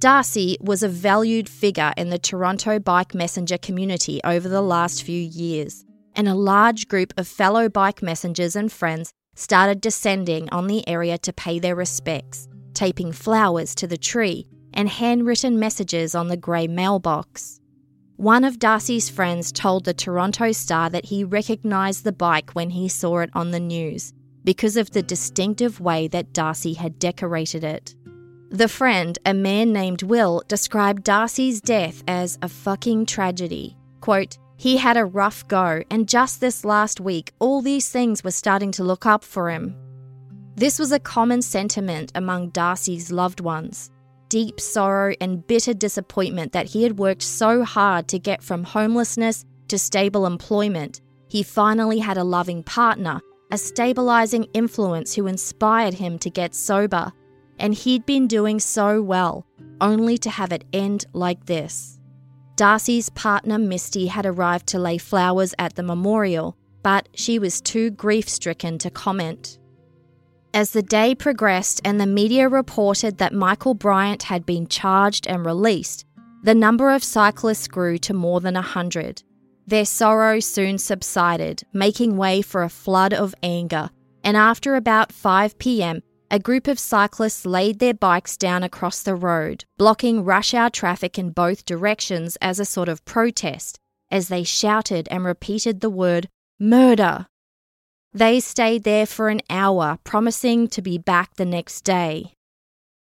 Darcy 0.00 0.56
was 0.60 0.82
a 0.82 0.88
valued 0.88 1.48
figure 1.48 1.92
in 1.96 2.10
the 2.10 2.18
Toronto 2.18 2.80
bike 2.80 3.14
messenger 3.14 3.56
community 3.56 4.20
over 4.24 4.48
the 4.48 4.62
last 4.62 5.04
few 5.04 5.20
years, 5.20 5.84
and 6.16 6.26
a 6.26 6.34
large 6.34 6.88
group 6.88 7.14
of 7.16 7.28
fellow 7.28 7.68
bike 7.68 8.02
messengers 8.02 8.56
and 8.56 8.72
friends 8.72 9.12
started 9.36 9.80
descending 9.80 10.48
on 10.50 10.66
the 10.66 10.86
area 10.88 11.18
to 11.18 11.32
pay 11.32 11.60
their 11.60 11.76
respects, 11.76 12.48
taping 12.72 13.12
flowers 13.12 13.76
to 13.76 13.86
the 13.86 13.96
tree 13.96 14.48
and 14.72 14.88
handwritten 14.88 15.56
messages 15.56 16.16
on 16.16 16.26
the 16.26 16.36
grey 16.36 16.66
mailbox. 16.66 17.60
One 18.16 18.44
of 18.44 18.60
Darcy's 18.60 19.10
friends 19.10 19.50
told 19.50 19.84
the 19.84 19.92
Toronto 19.92 20.52
Star 20.52 20.88
that 20.88 21.06
he 21.06 21.24
recognised 21.24 22.04
the 22.04 22.12
bike 22.12 22.52
when 22.52 22.70
he 22.70 22.88
saw 22.88 23.18
it 23.18 23.30
on 23.34 23.50
the 23.50 23.58
news 23.58 24.12
because 24.44 24.76
of 24.76 24.90
the 24.92 25.02
distinctive 25.02 25.80
way 25.80 26.06
that 26.08 26.32
Darcy 26.32 26.74
had 26.74 27.00
decorated 27.00 27.64
it. 27.64 27.96
The 28.50 28.68
friend, 28.68 29.18
a 29.26 29.34
man 29.34 29.72
named 29.72 30.04
Will, 30.04 30.44
described 30.46 31.02
Darcy's 31.02 31.60
death 31.60 32.04
as 32.06 32.38
a 32.40 32.48
fucking 32.48 33.06
tragedy. 33.06 33.76
Quote, 34.00 34.38
he 34.58 34.76
had 34.76 34.96
a 34.96 35.04
rough 35.04 35.48
go, 35.48 35.82
and 35.90 36.08
just 36.08 36.40
this 36.40 36.64
last 36.64 37.00
week, 37.00 37.32
all 37.40 37.62
these 37.62 37.88
things 37.90 38.22
were 38.22 38.30
starting 38.30 38.70
to 38.72 38.84
look 38.84 39.06
up 39.06 39.24
for 39.24 39.50
him. 39.50 39.74
This 40.54 40.78
was 40.78 40.92
a 40.92 41.00
common 41.00 41.42
sentiment 41.42 42.12
among 42.14 42.50
Darcy's 42.50 43.10
loved 43.10 43.40
ones 43.40 43.90
deep 44.28 44.60
sorrow 44.60 45.14
and 45.20 45.46
bitter 45.46 45.74
disappointment 45.74 46.52
that 46.52 46.66
he 46.66 46.82
had 46.82 46.98
worked 46.98 47.22
so 47.22 47.64
hard 47.64 48.08
to 48.08 48.18
get 48.18 48.42
from 48.42 48.64
homelessness 48.64 49.44
to 49.68 49.78
stable 49.78 50.26
employment. 50.26 51.00
He 51.28 51.42
finally 51.42 51.98
had 51.98 52.16
a 52.16 52.24
loving 52.24 52.62
partner, 52.62 53.20
a 53.50 53.58
stabilizing 53.58 54.44
influence 54.54 55.14
who 55.14 55.26
inspired 55.26 55.94
him 55.94 56.18
to 56.20 56.30
get 56.30 56.54
sober. 56.54 57.12
And 57.58 57.74
he'd 57.74 58.04
been 58.04 58.26
doing 58.26 58.58
so 58.58 59.00
well, 59.00 59.46
only 59.80 60.18
to 60.18 60.30
have 60.30 60.52
it 60.52 60.64
end 60.72 61.06
like 61.12 61.46
this. 61.46 62.00
Darcy's 62.56 63.10
partner 63.10 63.58
Misty 63.58 64.06
had 64.06 64.26
arrived 64.26 64.66
to 64.68 64.78
lay 64.78 64.98
flowers 64.98 65.54
at 65.58 65.74
the 65.74 65.82
memorial, 65.82 66.56
but 66.82 67.08
she 67.14 67.38
was 67.38 67.60
too 67.60 67.90
grief 67.90 68.28
stricken 68.28 68.78
to 68.78 68.90
comment. 68.90 69.58
As 70.54 70.70
the 70.70 70.82
day 70.82 71.16
progressed 71.16 71.80
and 71.84 72.00
the 72.00 72.06
media 72.06 72.48
reported 72.48 73.18
that 73.18 73.32
Michael 73.32 73.74
Bryant 73.74 74.22
had 74.22 74.46
been 74.46 74.68
charged 74.68 75.26
and 75.26 75.44
released, 75.44 76.04
the 76.44 76.54
number 76.54 76.92
of 76.92 77.02
cyclists 77.02 77.66
grew 77.66 77.98
to 77.98 78.14
more 78.14 78.40
than 78.40 78.54
a 78.54 78.62
hundred. 78.62 79.24
Their 79.66 79.84
sorrow 79.84 80.38
soon 80.38 80.78
subsided, 80.78 81.64
making 81.72 82.16
way 82.16 82.40
for 82.40 82.62
a 82.62 82.68
flood 82.68 83.12
of 83.12 83.34
anger, 83.42 83.90
and 84.22 84.36
after 84.36 84.76
about 84.76 85.10
5 85.10 85.58
pm, 85.58 86.02
a 86.30 86.38
group 86.38 86.68
of 86.68 86.78
cyclists 86.78 87.44
laid 87.44 87.80
their 87.80 87.92
bikes 87.92 88.36
down 88.36 88.62
across 88.62 89.02
the 89.02 89.16
road, 89.16 89.64
blocking 89.76 90.22
rush 90.22 90.54
hour 90.54 90.70
traffic 90.70 91.18
in 91.18 91.30
both 91.30 91.64
directions 91.64 92.38
as 92.40 92.60
a 92.60 92.64
sort 92.64 92.88
of 92.88 93.04
protest, 93.04 93.80
as 94.08 94.28
they 94.28 94.44
shouted 94.44 95.08
and 95.10 95.24
repeated 95.24 95.80
the 95.80 95.90
word 95.90 96.28
murder 96.60 97.26
they 98.14 98.38
stayed 98.38 98.84
there 98.84 99.06
for 99.06 99.28
an 99.28 99.40
hour, 99.50 99.98
promising 100.04 100.68
to 100.68 100.80
be 100.80 100.96
back 100.96 101.34
the 101.34 101.44
next 101.44 101.80
day. 101.82 102.32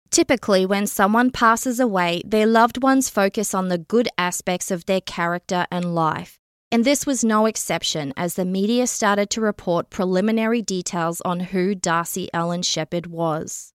Typically, 0.09 0.65
when 0.65 0.87
someone 0.87 1.29
passes 1.29 1.79
away, 1.79 2.21
their 2.25 2.45
loved 2.45 2.81
ones 2.81 3.09
focus 3.09 3.53
on 3.53 3.67
the 3.67 3.77
good 3.77 4.07
aspects 4.17 4.71
of 4.71 4.85
their 4.85 5.01
character 5.01 5.67
and 5.69 5.93
life. 5.93 6.39
And 6.71 6.85
this 6.85 7.05
was 7.05 7.23
no 7.23 7.45
exception 7.45 8.13
as 8.15 8.35
the 8.35 8.45
media 8.45 8.87
started 8.87 9.29
to 9.31 9.41
report 9.41 9.89
preliminary 9.89 10.61
details 10.61 11.21
on 11.21 11.39
who 11.39 11.75
Darcy 11.75 12.29
Allan 12.33 12.61
Sheppard 12.61 13.07
was. 13.07 13.73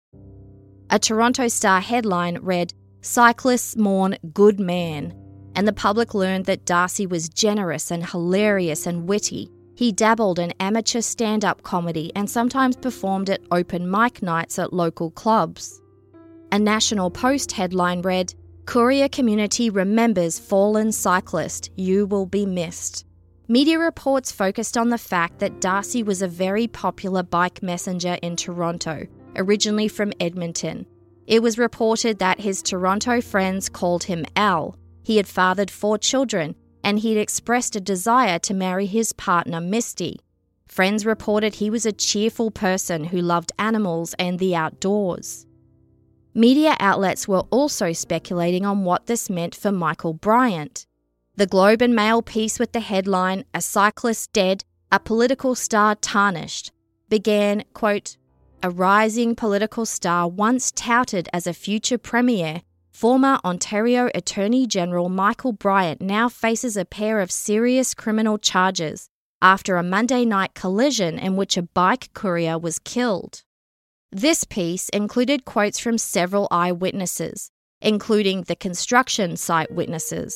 A 0.91 0.99
Toronto 0.99 1.49
Star 1.49 1.81
headline 1.81 2.39
read, 2.41 2.73
Cyclists 3.01 3.77
mourn 3.77 4.17
good 4.33 4.61
man, 4.61 5.13
and 5.55 5.67
the 5.67 5.73
public 5.73 6.15
learned 6.15 6.45
that 6.45 6.65
Darcy 6.65 7.07
was 7.07 7.29
generous 7.29 7.91
and 7.91 8.07
hilarious 8.07 8.87
and 8.87 9.09
witty, 9.09 9.51
he 9.77 9.93
dabbled 9.93 10.39
in 10.39 10.53
amateur 10.59 11.03
stand 11.03 11.45
up 11.45 11.63
comedy 11.63 12.11
and 12.17 12.29
sometimes 12.29 12.77
performed 12.77 13.29
at 13.29 13.43
open 13.51 13.89
mic 13.89 14.23
nights 14.23 14.59
at 14.59 14.73
local 14.73 15.11
clubs. 15.11 15.83
A 16.51 16.59
National 16.59 17.11
Post 17.11 17.53
headline 17.53 18.01
read 18.01 18.35
Courier 18.65 19.09
community 19.09 19.71
remembers 19.71 20.39
fallen 20.39 20.91
cyclist, 20.91 21.71
you 21.77 22.07
will 22.07 22.27
be 22.27 22.47
missed. 22.47 23.05
Media 23.49 23.79
reports 23.79 24.33
focused 24.33 24.77
on 24.77 24.89
the 24.89 24.99
fact 24.99 25.39
that 25.39 25.61
Darcy 25.61 26.03
was 26.03 26.23
a 26.23 26.27
very 26.27 26.67
popular 26.67 27.23
bike 27.23 27.63
messenger 27.63 28.19
in 28.23 28.35
Toronto, 28.35 29.07
originally 29.37 29.87
from 29.87 30.13
Edmonton. 30.19 30.87
It 31.27 31.43
was 31.43 31.59
reported 31.59 32.19
that 32.19 32.41
his 32.41 32.63
Toronto 32.63 33.21
friends 33.21 33.69
called 33.69 34.05
him 34.05 34.25
Al. 34.35 34.77
He 35.03 35.19
had 35.19 35.29
fathered 35.29 35.71
four 35.71 35.99
children, 35.99 36.57
and 36.87 37.01
he'd 37.01 37.19
expressed 37.19 37.75
a 37.75 37.81
desire 37.81 38.39
to 38.39 38.55
marry 38.55 38.87
his 38.87 39.13
partner, 39.13 39.61
Misty. 39.61 40.21
Friends 40.69 41.05
reported 41.05 41.57
he 41.57 41.69
was 41.69 41.85
a 41.85 41.91
cheerful 41.91 42.53
person 42.53 43.03
who 43.07 43.21
loved 43.21 43.51
animals 43.59 44.15
and 44.21 44.39
the 44.39 44.55
outdoors. 44.55 45.47
Media 46.33 46.77
outlets 46.79 47.27
were 47.27 47.43
also 47.51 47.93
speculating 47.93 48.65
on 48.65 48.85
what 48.85 49.07
this 49.07 49.29
meant 49.29 49.53
for 49.53 49.73
Michael 49.73 50.15
Bryant. 50.15 50.87
The 51.35 51.47
Globe 51.47 51.83
and 51.83 51.93
Mail 51.93 52.23
piece 52.23 52.61
with 52.61 52.71
the 52.71 52.81
headline, 52.81 53.45
A 53.53 53.61
Cyclist 53.61 54.33
Dead, 54.33 54.63
a 54.93 55.01
Political 55.01 55.57
Star 55.57 55.97
Tarnished, 55.97 56.71
began, 57.09 57.65
quote, 57.73 58.17
a 58.63 58.71
rising 58.71 59.35
political 59.35 59.87
star 59.87 60.29
once 60.29 60.71
touted 60.71 61.29
as 61.33 61.49
a 61.49 61.53
future 61.53 61.99
premier, 61.99 62.63
former 62.97 63.39
Ontario 63.45 64.09
Attorney 64.15 64.67
General 64.67 65.11
Michael 65.11 65.53
Bryant 65.53 66.01
now 66.01 66.31
faces 66.31 66.79
a 66.79 66.87
pair 66.87 67.21
of 67.21 67.31
serious 67.31 67.93
criminal 67.93 68.39
charges 68.39 69.11
after 69.43 69.77
a 69.77 69.83
Monday 69.83 70.25
night 70.25 70.55
collision 70.55 71.19
in 71.19 71.37
which 71.37 71.59
a 71.59 71.63
bike 71.63 72.09
courier 72.15 72.59
was 72.59 72.79
killed. 72.79 73.43
This 74.11 74.45
piece 74.45 74.89
included 74.89 75.45
quotes 75.45 75.79
from 75.79 75.99
several 75.99 76.49
eyewitnesses, 76.51 77.51
including 77.83 78.45
the 78.45 78.57
construction 78.57 79.37
site 79.37 79.71
witnesses. 79.71 80.35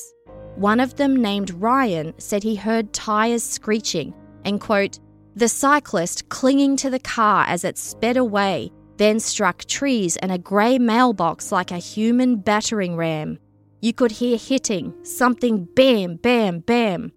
One 0.57 0.81
of 0.81 0.97
them, 0.97 1.17
named 1.17 1.53
Ryan, 1.53 2.13
said 2.19 2.43
he 2.43 2.57
heard 2.57 2.93
tyres 2.93 3.43
screeching 3.43 4.13
and, 4.45 4.61
quote, 4.61 4.99
the 5.35 5.49
cyclist 5.49 6.29
clinging 6.29 6.77
to 6.77 6.91
the 6.91 6.99
car 6.99 7.47
as 7.49 7.65
it 7.65 7.79
sped 7.79 8.19
away, 8.19 8.71
then 9.01 9.19
struck 9.19 9.65
trees 9.65 10.19
and 10.19 10.31
a 10.31 10.37
grey 10.37 10.79
mailbox 10.79 11.51
like 11.51 11.71
a 11.71 11.79
human 11.79 12.37
battering 12.37 12.97
ram. 12.97 13.39
You 13.81 13.95
could 13.95 14.11
hear 14.11 14.37
hitting, 14.37 14.93
something 15.05 15.67
bam, 15.75 16.17
bam, 16.17 16.59
bam. 16.59 17.13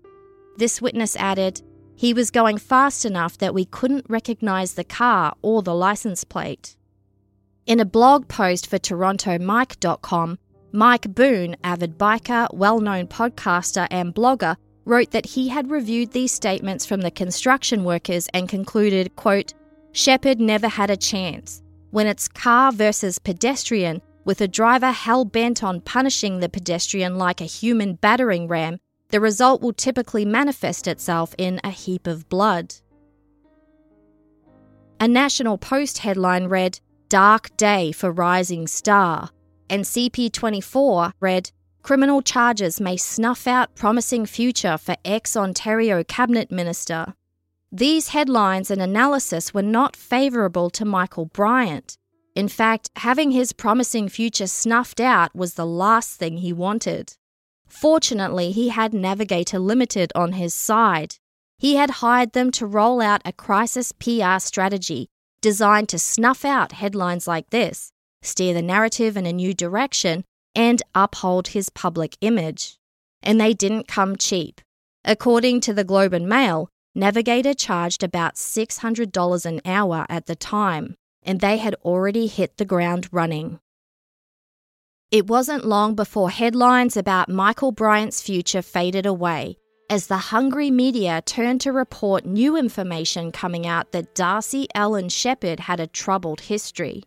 This 0.55 0.81
witness 0.81 1.17
added, 1.17 1.61
he 1.97 2.13
was 2.13 2.31
going 2.31 2.57
fast 2.57 3.03
enough 3.03 3.37
that 3.39 3.53
we 3.53 3.65
couldn't 3.65 4.05
recognise 4.07 4.75
the 4.75 4.85
car 4.85 5.35
or 5.41 5.61
the 5.61 5.75
license 5.75 6.23
plate. 6.23 6.77
In 7.65 7.81
a 7.81 7.85
blog 7.85 8.29
post 8.29 8.69
for 8.69 8.77
TorontoMike.com, 8.77 10.39
Mike 10.71 11.13
Boon, 11.13 11.57
avid 11.65 11.97
biker, 11.97 12.47
well 12.53 12.79
known 12.79 13.07
podcaster, 13.07 13.87
and 13.91 14.15
blogger, 14.15 14.55
wrote 14.85 15.11
that 15.11 15.25
he 15.25 15.49
had 15.49 15.69
reviewed 15.69 16.11
these 16.13 16.31
statements 16.31 16.85
from 16.85 17.01
the 17.01 17.11
construction 17.11 17.83
workers 17.83 18.29
and 18.33 18.47
concluded, 18.47 19.17
quote, 19.17 19.53
Sheppard 19.91 20.39
never 20.39 20.69
had 20.69 20.89
a 20.89 20.97
chance. 20.97 21.62
When 21.93 22.07
it's 22.07 22.27
car 22.27 22.71
versus 22.71 23.19
pedestrian, 23.19 24.01
with 24.25 24.41
a 24.41 24.47
driver 24.47 24.89
hell 24.89 25.25
bent 25.25 25.63
on 25.63 25.79
punishing 25.79 26.39
the 26.39 26.49
pedestrian 26.49 27.19
like 27.19 27.39
a 27.39 27.43
human 27.43 27.93
battering 27.93 28.47
ram, 28.47 28.79
the 29.09 29.19
result 29.19 29.61
will 29.61 29.73
typically 29.73 30.25
manifest 30.25 30.87
itself 30.87 31.35
in 31.37 31.61
a 31.63 31.69
heap 31.69 32.07
of 32.07 32.27
blood. 32.29 32.73
A 34.99 35.07
National 35.07 35.59
Post 35.59 35.99
headline 35.99 36.45
read, 36.45 36.79
Dark 37.09 37.55
Day 37.57 37.91
for 37.91 38.11
Rising 38.11 38.65
Star, 38.65 39.29
and 39.69 39.83
CP24 39.83 41.11
read, 41.19 41.51
Criminal 41.83 42.23
charges 42.23 42.81
may 42.81 42.97
snuff 42.97 43.45
out 43.45 43.75
promising 43.75 44.25
future 44.25 44.79
for 44.79 44.95
ex 45.05 45.37
Ontario 45.37 46.03
Cabinet 46.03 46.49
Minister. 46.49 47.13
These 47.75 48.09
headlines 48.09 48.69
and 48.69 48.79
analysis 48.79 49.51
were 49.51 49.63
not 49.63 49.95
favourable 49.95 50.69
to 50.69 50.85
Michael 50.85 51.25
Bryant. 51.25 51.97
In 52.35 52.47
fact, 52.47 52.91
having 52.97 53.31
his 53.31 53.51
promising 53.51 54.09
future 54.09 54.45
snuffed 54.45 54.99
out 54.99 55.35
was 55.35 55.55
the 55.55 55.65
last 55.65 56.19
thing 56.19 56.37
he 56.37 56.53
wanted. 56.53 57.15
Fortunately, 57.67 58.51
he 58.51 58.69
had 58.69 58.93
Navigator 58.93 59.57
Limited 59.57 60.11
on 60.13 60.33
his 60.33 60.53
side. 60.53 61.15
He 61.57 61.75
had 61.75 61.89
hired 61.89 62.33
them 62.33 62.51
to 62.51 62.67
roll 62.67 63.01
out 63.01 63.23
a 63.25 63.33
crisis 63.33 63.91
PR 63.91 64.37
strategy 64.37 65.09
designed 65.41 65.89
to 65.89 65.97
snuff 65.97 66.45
out 66.45 66.73
headlines 66.73 67.27
like 67.27 67.49
this, 67.49 67.91
steer 68.21 68.53
the 68.53 68.61
narrative 68.61 69.17
in 69.17 69.25
a 69.25 69.33
new 69.33 69.51
direction, 69.51 70.25
and 70.53 70.83
uphold 70.93 71.47
his 71.49 71.71
public 71.71 72.17
image. 72.21 72.77
And 73.23 73.41
they 73.41 73.55
didn't 73.55 73.87
come 73.87 74.15
cheap. 74.15 74.61
According 75.03 75.61
to 75.61 75.73
the 75.73 75.83
Globe 75.83 76.13
and 76.13 76.29
Mail, 76.29 76.69
Navigator 76.95 77.53
charged 77.53 78.03
about 78.03 78.35
$600 78.35 79.45
an 79.45 79.61
hour 79.65 80.05
at 80.09 80.27
the 80.27 80.35
time, 80.35 80.95
and 81.23 81.39
they 81.39 81.57
had 81.57 81.75
already 81.83 82.27
hit 82.27 82.57
the 82.57 82.65
ground 82.65 83.09
running. 83.11 83.59
It 85.09 85.27
wasn't 85.27 85.65
long 85.65 85.95
before 85.95 86.29
headlines 86.29 86.97
about 86.97 87.29
Michael 87.29 87.71
Bryant's 87.71 88.21
future 88.21 88.61
faded 88.61 89.05
away 89.05 89.57
as 89.89 90.07
the 90.07 90.17
hungry 90.17 90.71
media 90.71 91.21
turned 91.25 91.61
to 91.61 91.71
report 91.71 92.25
new 92.25 92.57
information 92.57 93.31
coming 93.31 93.67
out 93.67 93.91
that 93.91 94.15
Darcy 94.15 94.67
Allan 94.73 95.09
Sheppard 95.09 95.59
had 95.59 95.79
a 95.79 95.87
troubled 95.87 96.41
history. 96.41 97.03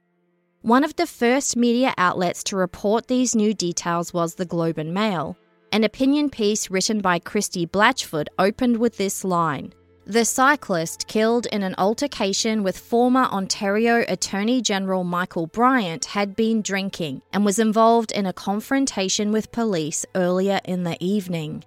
One 0.63 0.85
of 0.85 0.95
the 0.97 1.07
first 1.07 1.57
media 1.57 1.95
outlets 1.99 2.45
to 2.45 2.57
report 2.57 3.07
these 3.09 3.35
new 3.35 3.55
details 3.55 4.13
was 4.13 4.35
the 4.35 4.45
Globe 4.45 4.79
and 4.79 4.93
Mail. 4.93 5.37
An 5.73 5.85
opinion 5.85 6.31
piece 6.31 6.71
written 6.71 7.01
by 7.01 7.19
Christie 7.19 7.67
Blatchford 7.67 8.29
opened 8.39 8.77
with 8.79 8.97
this 8.97 9.25
line 9.25 9.75
The 10.07 10.25
cyclist 10.25 11.09
killed 11.09 11.47
in 11.47 11.63
an 11.63 11.75
altercation 11.77 12.63
with 12.63 12.79
former 12.79 13.25
Ontario 13.25 14.05
Attorney 14.09 14.63
General 14.63 15.03
Michael 15.03 15.49
Bryant 15.49 16.05
had 16.05 16.37
been 16.37 16.63
drinking 16.63 17.23
and 17.33 17.45
was 17.45 17.59
involved 17.59 18.13
in 18.13 18.27
a 18.27 18.33
confrontation 18.33 19.33
with 19.33 19.53
police 19.53 20.07
earlier 20.15 20.61
in 20.65 20.85
the 20.85 20.97
evening. 21.05 21.65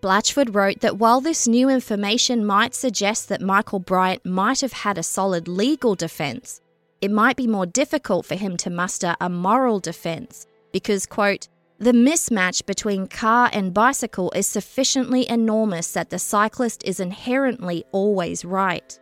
Blatchford 0.00 0.54
wrote 0.54 0.80
that 0.80 0.98
while 0.98 1.20
this 1.20 1.48
new 1.48 1.68
information 1.68 2.46
might 2.46 2.74
suggest 2.74 3.28
that 3.28 3.40
Michael 3.40 3.80
Bryant 3.80 4.24
might 4.24 4.60
have 4.60 4.72
had 4.72 4.98
a 4.98 5.02
solid 5.02 5.48
legal 5.48 5.96
defence, 5.96 6.60
it 7.00 7.10
might 7.10 7.36
be 7.36 7.48
more 7.48 7.66
difficult 7.66 8.24
for 8.24 8.36
him 8.36 8.56
to 8.58 8.70
muster 8.70 9.16
a 9.20 9.28
moral 9.28 9.80
defense 9.80 10.46
because, 10.72 11.06
quote, 11.06 11.48
the 11.78 11.92
mismatch 11.92 12.64
between 12.64 13.06
car 13.06 13.50
and 13.52 13.74
bicycle 13.74 14.32
is 14.34 14.46
sufficiently 14.46 15.28
enormous 15.28 15.92
that 15.92 16.08
the 16.08 16.18
cyclist 16.18 16.82
is 16.84 17.00
inherently 17.00 17.84
always 17.92 18.44
right. 18.44 18.98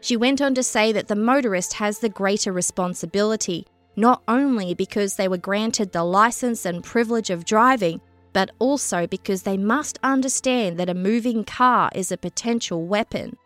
She 0.00 0.16
went 0.16 0.40
on 0.40 0.54
to 0.54 0.62
say 0.62 0.92
that 0.92 1.08
the 1.08 1.16
motorist 1.16 1.72
has 1.74 1.98
the 1.98 2.08
greater 2.08 2.52
responsibility, 2.52 3.66
not 3.96 4.22
only 4.28 4.74
because 4.74 5.16
they 5.16 5.26
were 5.26 5.38
granted 5.38 5.90
the 5.90 6.04
license 6.04 6.64
and 6.64 6.84
privilege 6.84 7.30
of 7.30 7.44
driving, 7.44 8.00
but 8.32 8.50
also 8.58 9.06
because 9.06 9.42
they 9.42 9.56
must 9.56 9.98
understand 10.02 10.78
that 10.78 10.88
a 10.88 10.94
moving 10.94 11.42
car 11.42 11.90
is 11.94 12.12
a 12.12 12.16
potential 12.16 12.86
weapon. 12.86 13.36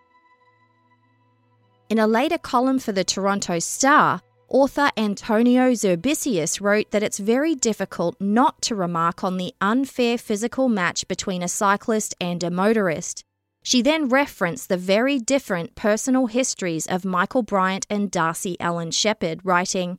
In 1.88 1.98
a 1.98 2.06
later 2.06 2.38
column 2.38 2.78
for 2.78 2.92
the 2.92 3.04
Toronto 3.04 3.60
Star, 3.60 4.20
author 4.48 4.90
Antonia 4.96 5.70
Zerbisias 5.72 6.60
wrote 6.60 6.90
that 6.90 7.02
it's 7.02 7.18
very 7.18 7.54
difficult 7.54 8.16
not 8.20 8.62
to 8.62 8.74
remark 8.74 9.22
on 9.22 9.36
the 9.36 9.54
unfair 9.60 10.18
physical 10.18 10.68
match 10.68 11.06
between 11.06 11.42
a 11.42 11.48
cyclist 11.48 12.14
and 12.20 12.42
a 12.42 12.50
motorist. 12.50 13.24
She 13.62 13.82
then 13.82 14.08
referenced 14.08 14.68
the 14.68 14.76
very 14.76 15.18
different 15.18 15.74
personal 15.74 16.26
histories 16.26 16.86
of 16.86 17.04
Michael 17.04 17.42
Bryant 17.42 17.86
and 17.90 18.10
Darcy 18.10 18.58
Allan 18.60 18.90
Sheppard, 18.90 19.40
writing, 19.44 19.98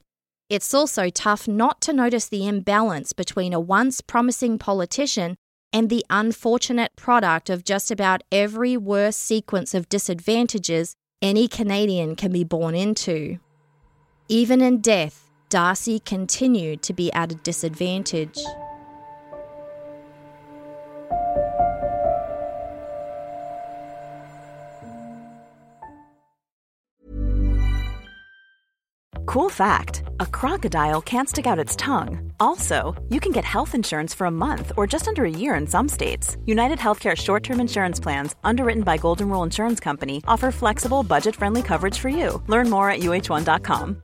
It's 0.49 0.73
also 0.73 1.09
tough 1.09 1.47
not 1.47 1.79
to 1.81 1.93
notice 1.93 2.27
the 2.27 2.47
imbalance 2.47 3.13
between 3.13 3.53
a 3.53 3.59
once 3.59 4.01
promising 4.01 4.57
politician 4.57 5.35
and 5.71 5.89
the 5.89 6.05
unfortunate 6.09 6.95
product 6.95 7.49
of 7.49 7.63
just 7.63 7.91
about 7.91 8.23
every 8.31 8.75
worst 8.75 9.19
sequence 9.19 9.75
of 9.75 9.89
disadvantages 9.89 10.95
any 11.21 11.47
Canadian 11.47 12.15
can 12.15 12.31
be 12.31 12.43
born 12.43 12.73
into. 12.73 13.39
Even 14.31 14.61
in 14.61 14.79
death, 14.79 15.27
Darcy 15.49 15.99
continued 15.99 16.83
to 16.83 16.93
be 16.93 17.11
at 17.13 17.31
a 17.31 17.35
disadvantage. 17.35 18.39
Cool 29.25 29.49
fact 29.49 30.03
a 30.19 30.27
crocodile 30.27 31.01
can't 31.01 31.27
stick 31.27 31.47
out 31.47 31.57
its 31.57 31.75
tongue. 31.75 32.31
Also, 32.39 32.95
you 33.09 33.19
can 33.19 33.31
get 33.31 33.45
health 33.45 33.73
insurance 33.73 34.13
for 34.13 34.27
a 34.27 34.31
month 34.31 34.73
or 34.77 34.85
just 34.85 35.07
under 35.07 35.25
a 35.25 35.29
year 35.29 35.55
in 35.55 35.65
some 35.65 35.89
states. 35.89 36.37
United 36.45 36.77
Healthcare 36.77 37.15
short 37.15 37.41
term 37.41 37.59
insurance 37.59 37.99
plans, 37.99 38.35
underwritten 38.43 38.83
by 38.83 38.97
Golden 38.97 39.27
Rule 39.27 39.43
Insurance 39.43 39.79
Company, 39.79 40.21
offer 40.27 40.51
flexible, 40.51 41.01
budget 41.01 41.35
friendly 41.35 41.63
coverage 41.63 41.97
for 41.97 42.09
you. 42.09 42.43
Learn 42.45 42.69
more 42.69 42.91
at 42.91 42.99
uh1.com. 42.99 44.03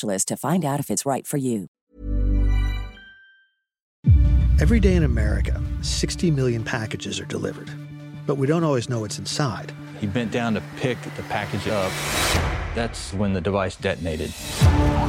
to 0.00 0.36
find 0.36 0.64
out 0.64 0.80
if 0.80 0.90
it's 0.90 1.06
right 1.06 1.26
for 1.26 1.36
you. 1.36 1.68
Every 4.58 4.80
day 4.80 4.94
in 4.94 5.04
America, 5.04 5.62
60 5.82 6.30
million 6.30 6.64
packages 6.64 7.20
are 7.20 7.26
delivered, 7.26 7.70
but 8.26 8.36
we 8.36 8.46
don't 8.46 8.64
always 8.64 8.88
know 8.88 9.00
what's 9.00 9.18
inside. 9.18 9.72
He 10.00 10.06
bent 10.06 10.30
down 10.32 10.54
to 10.54 10.62
pick 10.76 11.00
the 11.02 11.22
package 11.24 11.68
up. 11.68 11.92
That's 12.74 13.12
when 13.12 13.34
the 13.34 13.40
device 13.40 13.76
detonated. 13.76 14.32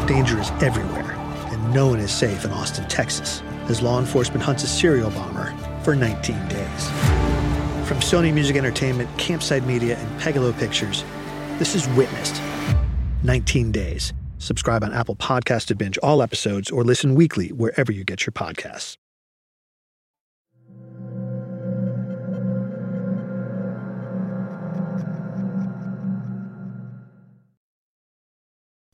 Danger 0.05 0.39
is 0.39 0.51
everywhere, 0.61 1.13
and 1.13 1.73
no 1.73 1.87
one 1.87 1.99
is 1.99 2.11
safe 2.11 2.43
in 2.43 2.51
Austin, 2.51 2.87
Texas, 2.89 3.41
as 3.69 3.81
law 3.81 3.99
enforcement 3.99 4.43
hunts 4.43 4.63
a 4.63 4.67
serial 4.67 5.09
bomber 5.11 5.55
for 5.81 5.95
19 5.95 6.35
days. 6.49 6.89
From 7.87 7.99
Sony 7.99 8.33
Music 8.33 8.57
Entertainment, 8.57 9.09
Campside 9.17 9.65
Media, 9.65 9.97
and 9.97 10.19
Pegalo 10.19 10.57
Pictures, 10.59 11.05
this 11.57 11.73
is 11.73 11.87
Witnessed 11.95 12.41
19 13.23 13.71
Days. 13.71 14.13
Subscribe 14.37 14.83
on 14.83 14.93
Apple 14.93 15.15
Podcasts 15.15 15.65
to 15.67 15.75
binge 15.75 15.97
all 15.99 16.21
episodes 16.21 16.69
or 16.69 16.83
listen 16.83 17.15
weekly 17.15 17.49
wherever 17.49 17.91
you 17.91 18.03
get 18.03 18.25
your 18.25 18.33
podcasts. 18.33 18.97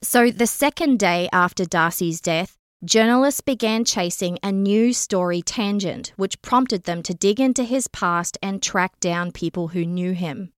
So, 0.02 0.30
the 0.30 0.48
second 0.48 1.00
day 1.00 1.28
after 1.34 1.66
Darcy's 1.66 2.22
death, 2.22 2.58
journalists 2.84 3.42
began 3.42 3.86
chasing 3.86 4.38
a 4.44 4.52
new 4.52 4.94
story 4.94 5.42
tangent, 5.42 6.14
which 6.18 6.42
prompted 6.42 6.84
them 6.84 7.02
to 7.04 7.14
dig 7.14 7.40
into 7.40 7.64
his 7.64 7.88
past 7.88 8.38
and 8.44 8.62
track 8.62 9.00
down 9.00 9.32
people 9.32 9.70
who 9.70 9.86
knew 9.86 10.12
him. 10.12 10.52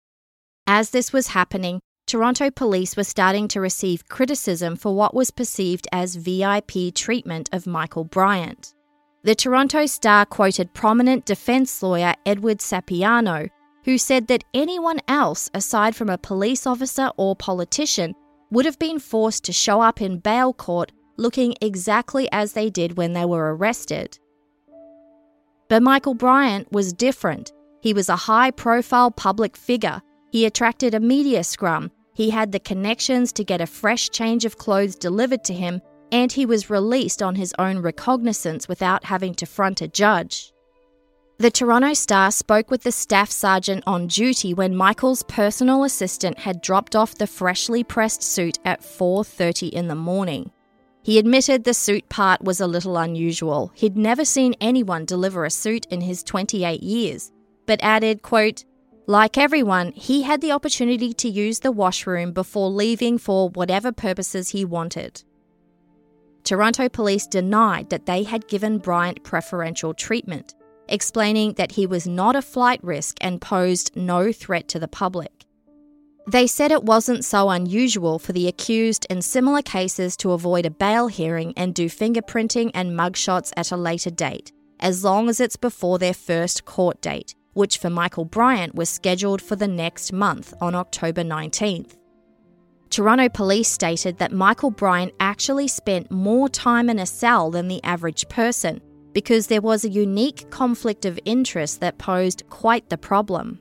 As 0.66 0.90
this 0.90 1.14
was 1.14 1.28
happening, 1.28 1.82
Toronto 2.06 2.52
police 2.52 2.98
were 2.98 3.04
starting 3.04 3.48
to 3.48 3.62
receive 3.62 4.08
criticism 4.10 4.76
for 4.76 4.94
what 4.94 5.14
was 5.14 5.32
perceived 5.32 5.88
as 5.92 6.16
VIP 6.16 6.94
treatment 6.94 7.50
of 7.54 7.66
Michael 7.66 8.04
Bryant. 8.04 8.74
The 9.24 9.36
Toronto 9.36 9.86
Star 9.86 10.26
quoted 10.26 10.74
prominent 10.74 11.26
defense 11.26 11.82
lawyer 11.82 12.14
Edward 12.26 12.58
Sapiano, 12.60 13.50
who 13.86 13.98
said 13.98 14.28
that 14.28 14.44
anyone 14.54 15.00
else 15.08 15.50
aside 15.54 15.96
from 15.96 16.10
a 16.10 16.18
police 16.18 16.68
officer 16.68 17.10
or 17.16 17.36
politician 17.36 18.14
would 18.52 18.66
have 18.66 18.80
been 18.80 19.00
forced 19.00 19.46
to 19.46 19.54
show 19.54 19.82
up 19.82 20.02
in 20.02 20.20
bail 20.20 20.54
court 20.54 20.92
looking 21.18 21.56
exactly 21.62 22.28
as 22.32 22.54
they 22.54 22.70
did 22.70 22.98
when 22.98 23.14
they 23.14 23.26
were 23.26 23.56
arrested. 23.56 24.20
But 25.70 25.82
Michael 25.82 26.16
Bryant 26.16 26.72
was 26.72 26.92
different. 26.92 27.54
He 27.82 27.94
was 27.94 28.10
a 28.10 28.16
high 28.16 28.52
profile 28.52 29.10
public 29.10 29.56
figure 29.56 30.02
he 30.34 30.48
attracted 30.48 30.96
a 30.96 31.00
media 31.00 31.44
scrum, 31.44 31.92
he 32.16 32.32
had 32.32 32.52
the 32.52 32.60
connections 32.60 33.32
to 33.32 33.44
get 33.44 33.62
a 33.62 33.68
fresh 33.68 34.10
change 34.10 34.46
of 34.46 34.58
clothes 34.58 34.96
delivered 34.96 35.44
to 35.44 35.54
him, 35.54 35.80
and 36.12 36.32
he 36.32 36.44
was 36.44 36.72
released 36.72 37.22
on 37.22 37.36
his 37.36 37.54
own 37.60 37.78
recognizance 37.78 38.68
without 38.68 39.04
having 39.04 39.36
to 39.36 39.46
front 39.46 39.80
a 39.80 39.88
judge. 39.88 40.52
The 41.38 41.52
Toronto 41.52 41.94
Star 41.94 42.32
spoke 42.32 42.72
with 42.72 42.82
the 42.82 42.92
staff 42.92 43.30
sergeant 43.30 43.84
on 43.86 44.08
duty 44.08 44.56
when 44.56 44.76
Michael's 44.76 45.22
personal 45.22 45.84
assistant 45.84 46.40
had 46.40 46.62
dropped 46.62 46.96
off 46.96 47.14
the 47.14 47.28
freshly 47.28 47.84
pressed 47.84 48.24
suit 48.24 48.58
at 48.66 48.82
4:30 48.82 49.68
in 49.68 49.88
the 49.88 49.94
morning. 49.94 50.50
He 51.04 51.20
admitted 51.20 51.64
the 51.64 51.76
suit 51.76 52.10
part 52.10 52.44
was 52.44 52.60
a 52.60 52.66
little 52.66 52.98
unusual. 52.98 53.72
He'd 53.76 53.96
never 53.96 54.26
seen 54.26 54.56
anyone 54.60 55.06
deliver 55.06 55.46
a 55.46 55.52
suit 55.52 55.86
in 55.92 56.02
his 56.02 56.24
28 56.24 56.82
years, 56.82 57.32
but 57.68 57.84
added, 57.84 58.24
quote, 58.24 58.66
like 59.06 59.38
everyone, 59.38 59.92
he 59.92 60.22
had 60.22 60.42
the 60.42 60.52
opportunity 60.52 61.14
to 61.14 61.30
use 61.30 61.60
the 61.60 61.72
washroom 61.72 62.32
before 62.32 62.70
leaving 62.70 63.18
for 63.18 63.50
whatever 63.50 63.92
purposes 63.92 64.50
he 64.50 64.64
wanted. 64.64 65.24
Toronto 66.44 66.90
police 66.90 67.28
denied 67.28 67.90
that 67.90 68.06
they 68.06 68.24
had 68.24 68.48
given 68.48 68.78
Bryant 68.78 69.24
preferential 69.24 69.94
treatment, 69.94 70.54
explaining 70.88 71.54
that 71.54 71.74
he 71.74 71.86
was 71.86 72.08
not 72.08 72.36
a 72.36 72.42
flight 72.42 72.82
risk 72.84 73.18
and 73.22 73.42
posed 73.42 73.96
no 73.96 74.32
threat 74.32 74.68
to 74.70 74.80
the 74.80 74.88
public. 74.88 75.46
They 76.28 76.48
said 76.48 76.72
it 76.72 76.84
wasn't 76.84 77.26
so 77.26 77.50
unusual 77.50 78.20
for 78.20 78.32
the 78.32 78.48
accused 78.48 79.06
in 79.10 79.22
similar 79.22 79.62
cases 79.62 80.16
to 80.18 80.32
avoid 80.32 80.66
a 80.66 80.72
bail 80.72 81.08
hearing 81.08 81.54
and 81.58 81.76
do 81.76 81.90
fingerprinting 81.90 82.72
and 82.74 82.98
mugshots 82.98 83.52
at 83.58 83.72
a 83.72 83.78
later 83.78 84.10
date, 84.10 84.54
as 84.80 85.04
long 85.04 85.28
as 85.28 85.42
it's 85.42 85.58
before 85.58 86.00
their 86.00 86.14
first 86.14 86.64
court 86.64 87.02
date, 87.02 87.36
which 87.54 87.78
for 87.78 87.90
Michael 87.90 88.26
Bryant 88.26 88.76
was 88.76 88.90
scheduled 88.90 89.42
for 89.42 89.56
the 89.56 89.68
next 89.68 90.12
month 90.14 90.54
on 90.60 90.76
October 90.76 91.24
19th. 91.24 91.96
Toronto 92.90 93.28
police 93.28 93.70
stated 93.70 94.20
that 94.20 94.32
Michael 94.32 94.70
Bryant 94.70 95.14
actually 95.20 95.68
spent 95.68 96.12
more 96.12 96.48
time 96.48 96.90
in 96.90 97.00
a 97.00 97.06
cell 97.06 97.50
than 97.50 97.68
the 97.68 97.84
average 97.84 98.30
person 98.30 98.82
because 99.14 99.48
there 99.48 99.62
was 99.62 99.84
a 99.84 99.90
unique 99.90 100.50
conflict 100.52 101.06
of 101.06 101.20
interest 101.26 101.80
that 101.80 101.98
posed 101.98 102.44
quite 102.50 102.90
the 102.90 102.98
problem. 102.98 103.60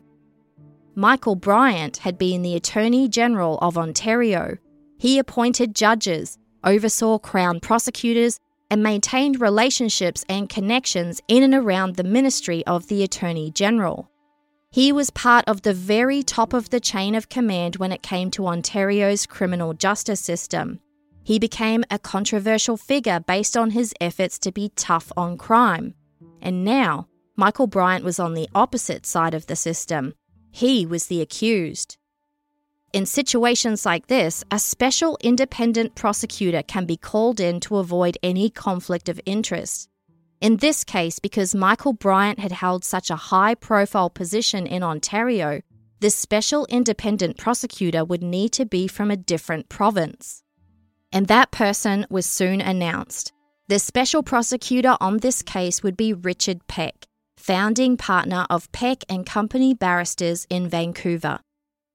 Michael 0.94 1.37
Bryant 1.37 1.96
had 1.98 2.18
been 2.18 2.42
the 2.42 2.55
Attorney 2.55 3.09
General 3.09 3.59
of 3.59 3.78
Ontario. 3.78 4.59
He 4.98 5.18
appointed 5.18 5.74
judges, 5.74 6.38
oversaw 6.64 7.18
Crown 7.18 7.61
prosecutors, 7.61 8.38
and 8.73 8.83
maintained 8.83 9.39
relationships 9.39 10.25
and 10.31 10.49
connections 10.49 11.21
in 11.29 11.43
and 11.43 11.53
around 11.53 11.95
the 11.95 12.03
Ministry 12.03 12.65
of 12.67 12.89
the 12.89 13.03
Attorney 13.03 13.51
General. 13.51 14.11
He 14.71 14.93
was 14.93 15.11
part 15.11 15.45
of 15.47 15.61
the 15.61 15.75
very 15.75 16.23
top 16.23 16.55
of 16.55 16.71
the 16.71 16.81
chain 16.81 17.15
of 17.15 17.29
command 17.29 17.77
when 17.77 17.93
it 17.93 18.03
came 18.03 18.31
to 18.31 18.47
Ontario's 18.47 19.27
criminal 19.27 19.75
justice 19.75 20.21
system. 20.21 20.81
He 21.23 21.39
became 21.39 21.85
a 21.91 21.99
controversial 21.99 22.79
figure 22.79 23.21
based 23.21 23.59
on 23.59 23.73
his 23.73 23.93
efforts 24.01 24.39
to 24.39 24.51
be 24.51 24.73
tough 24.75 25.13
on 25.19 25.37
crime. 25.37 25.93
And 26.41 26.65
now, 26.65 27.09
Michael 27.37 27.67
Bryant 27.67 28.07
was 28.07 28.19
on 28.19 28.33
the 28.33 28.49
opposite 28.55 29.05
side 29.05 29.35
of 29.35 29.49
the 29.49 29.57
system. 29.57 30.15
He 30.51 30.87
was 30.87 31.09
the 31.09 31.21
accused. 31.21 31.99
In 32.92 33.07
situations 33.07 33.87
like 33.87 34.09
this, 34.09 34.44
a 34.50 34.59
special 34.59 35.16
independent 35.22 35.94
prosecutor 35.94 36.62
can 36.62 36.85
be 36.85 36.98
called 36.98 37.40
in 37.40 37.59
to 37.61 37.78
avoid 37.78 38.18
any 38.22 38.50
conflict 38.50 39.09
of 39.09 39.18
interest. 39.24 39.88
In 40.42 40.59
this 40.59 40.85
case, 40.85 41.18
because 41.18 41.55
Michael 41.55 41.94
Bryant 41.94 42.38
had 42.38 42.52
held 42.52 42.85
such 42.85 43.09
a 43.09 43.16
high 43.16 43.55
profile 43.55 44.11
position 44.11 44.66
in 44.66 44.83
Ontario, 44.83 45.62
this 46.00 46.14
special 46.14 46.66
independent 46.66 47.38
prosecutor 47.38 48.05
would 48.05 48.22
need 48.22 48.52
to 48.52 48.66
be 48.66 48.87
from 48.88 49.11
a 49.11 49.16
different 49.16 49.70
province. 49.70 50.42
And 51.11 51.28
that 51.28 51.50
person 51.50 52.07
was 52.11 52.26
soon 52.26 52.61
announced. 52.61 53.33
The 53.68 53.78
special 53.78 54.22
prosecutor 54.22 54.98
on 55.00 55.18
this 55.18 55.40
case 55.40 55.83
would 55.83 55.96
be 55.96 56.12
Richard 56.12 56.66
Peck, 56.66 57.07
founding 57.38 57.96
partner 57.96 58.44
of 58.50 58.70
Peck 58.72 58.98
and 59.09 59.24
Company 59.24 59.72
Barristers 59.72 60.46
in 60.50 60.68
Vancouver. 60.68 61.40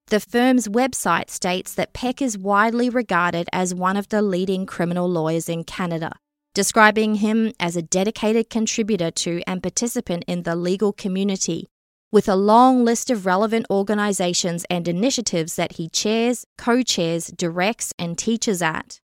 The 0.10 0.22
firm's 0.22 0.70
website 0.70 1.30
states 1.30 1.74
that 1.74 1.92
Peck 1.92 2.22
is 2.22 2.38
widely 2.38 2.90
regarded 2.90 3.50
as 3.52 3.76
one 3.76 3.98
of 3.98 4.08
the 4.08 4.22
leading 4.22 4.66
criminal 4.66 5.10
lawyers 5.10 5.50
in 5.50 5.66
Canada, 5.66 6.14
describing 6.54 7.16
him 7.16 7.52
as 7.60 7.76
a 7.76 7.82
dedicated 7.82 8.50
contributor 8.50 9.12
to 9.12 9.42
and 9.46 9.62
participant 9.62 10.24
in 10.26 10.44
the 10.44 10.56
legal 10.56 10.94
community, 10.94 11.68
with 12.10 12.30
a 12.30 12.38
long 12.38 12.86
list 12.86 13.10
of 13.10 13.26
relevant 13.26 13.66
organisations 13.70 14.64
and 14.70 14.88
initiatives 14.88 15.58
that 15.58 15.74
he 15.74 15.90
chairs, 15.90 16.46
co 16.58 16.84
chairs, 16.84 17.28
directs, 17.28 17.92
and 18.00 18.18
teaches 18.18 18.62
at. 18.62 19.02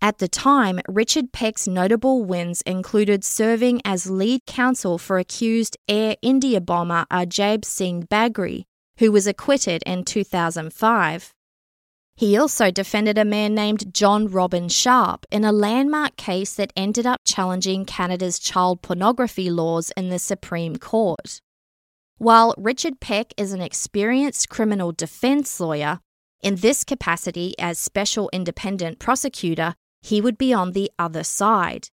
At 0.00 0.16
the 0.16 0.28
time, 0.28 0.80
Richard 0.88 1.32
Peck's 1.32 1.68
notable 1.68 2.24
wins 2.24 2.62
included 2.62 3.22
serving 3.22 3.82
as 3.84 4.08
lead 4.08 4.46
counsel 4.46 4.96
for 4.96 5.18
accused 5.18 5.76
Air 5.90 6.16
India 6.22 6.62
bomber 6.62 7.04
Ajaib 7.10 7.66
Singh 7.66 8.04
Bagri, 8.04 8.64
who 8.98 9.12
was 9.12 9.26
acquitted 9.26 9.82
in 9.84 10.04
2005. 10.04 11.32
He 12.14 12.36
also 12.36 12.70
defended 12.70 13.16
a 13.18 13.24
man 13.24 13.54
named 13.54 13.94
John 13.94 14.28
Robin 14.28 14.68
Sharpe 14.68 15.26
in 15.30 15.44
a 15.44 15.52
landmark 15.52 16.16
case 16.16 16.54
that 16.54 16.72
ended 16.76 17.06
up 17.06 17.20
challenging 17.24 17.84
Canada's 17.84 18.38
child 18.38 18.82
pornography 18.82 19.50
laws 19.50 19.92
in 19.96 20.10
the 20.10 20.18
Supreme 20.18 20.76
Court. 20.76 21.40
While 22.18 22.54
Richard 22.58 23.00
Peck 23.00 23.32
is 23.36 23.52
an 23.52 23.62
experienced 23.62 24.48
criminal 24.48 24.92
defense 24.92 25.58
lawyer, 25.58 26.00
in 26.42 26.56
this 26.56 26.84
capacity 26.84 27.54
as 27.58 27.78
special 27.78 28.28
independent 28.32 28.98
prosecutor, 28.98 29.74
he 30.02 30.20
would 30.20 30.36
be 30.36 30.52
on 30.52 30.72
the 30.72 30.90
other 30.98 31.24
side. 31.24 31.88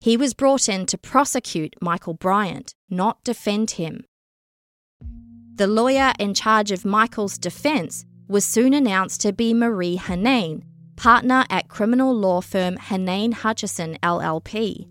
He 0.00 0.16
was 0.16 0.34
brought 0.34 0.68
in 0.68 0.86
to 0.86 0.98
prosecute 0.98 1.74
Michael 1.80 2.14
Bryant, 2.14 2.74
not 2.90 3.24
defend 3.24 3.72
him. 3.72 4.04
The 5.56 5.68
lawyer 5.68 6.12
in 6.18 6.34
charge 6.34 6.72
of 6.72 6.84
Michael's 6.84 7.38
defense 7.38 8.04
was 8.26 8.44
soon 8.44 8.74
announced 8.74 9.20
to 9.20 9.32
be 9.32 9.54
Marie 9.54 9.96
Henein, 9.96 10.64
partner 10.96 11.44
at 11.48 11.68
criminal 11.68 12.12
law 12.12 12.40
firm 12.40 12.76
Henein 12.76 13.30
Hutchison 13.30 13.96
LLP. 14.02 14.88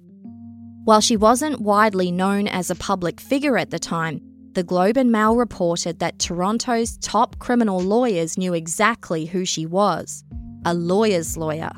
While 0.85 1.01
she 1.01 1.17
wasn't 1.17 1.59
widely 1.59 2.11
known 2.11 2.47
as 2.47 2.69
a 2.69 2.75
public 2.75 3.19
figure 3.19 3.57
at 3.57 3.71
the 3.71 3.79
time, 3.79 4.21
the 4.53 4.63
Globe 4.63 4.95
and 4.95 5.11
Mail 5.11 5.35
reported 5.35 5.99
that 5.99 6.19
Toronto's 6.19 6.95
top 6.97 7.39
criminal 7.39 7.81
lawyers 7.81 8.37
knew 8.37 8.53
exactly 8.53 9.25
who 9.25 9.43
she 9.43 9.65
was 9.65 10.23
a 10.65 10.73
lawyer's 10.73 11.35
lawyer. 11.35 11.71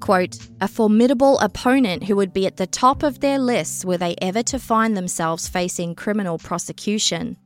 Quote, 0.00 0.38
a 0.60 0.66
formidable 0.66 1.38
opponent 1.38 2.02
who 2.02 2.16
would 2.16 2.32
be 2.32 2.46
at 2.46 2.56
the 2.56 2.66
top 2.66 3.04
of 3.04 3.20
their 3.20 3.38
lists 3.38 3.84
were 3.84 3.96
they 3.96 4.16
ever 4.20 4.42
to 4.42 4.58
find 4.58 4.96
themselves 4.96 5.48
facing 5.48 5.94
criminal 5.94 6.36
prosecution. 6.36 7.36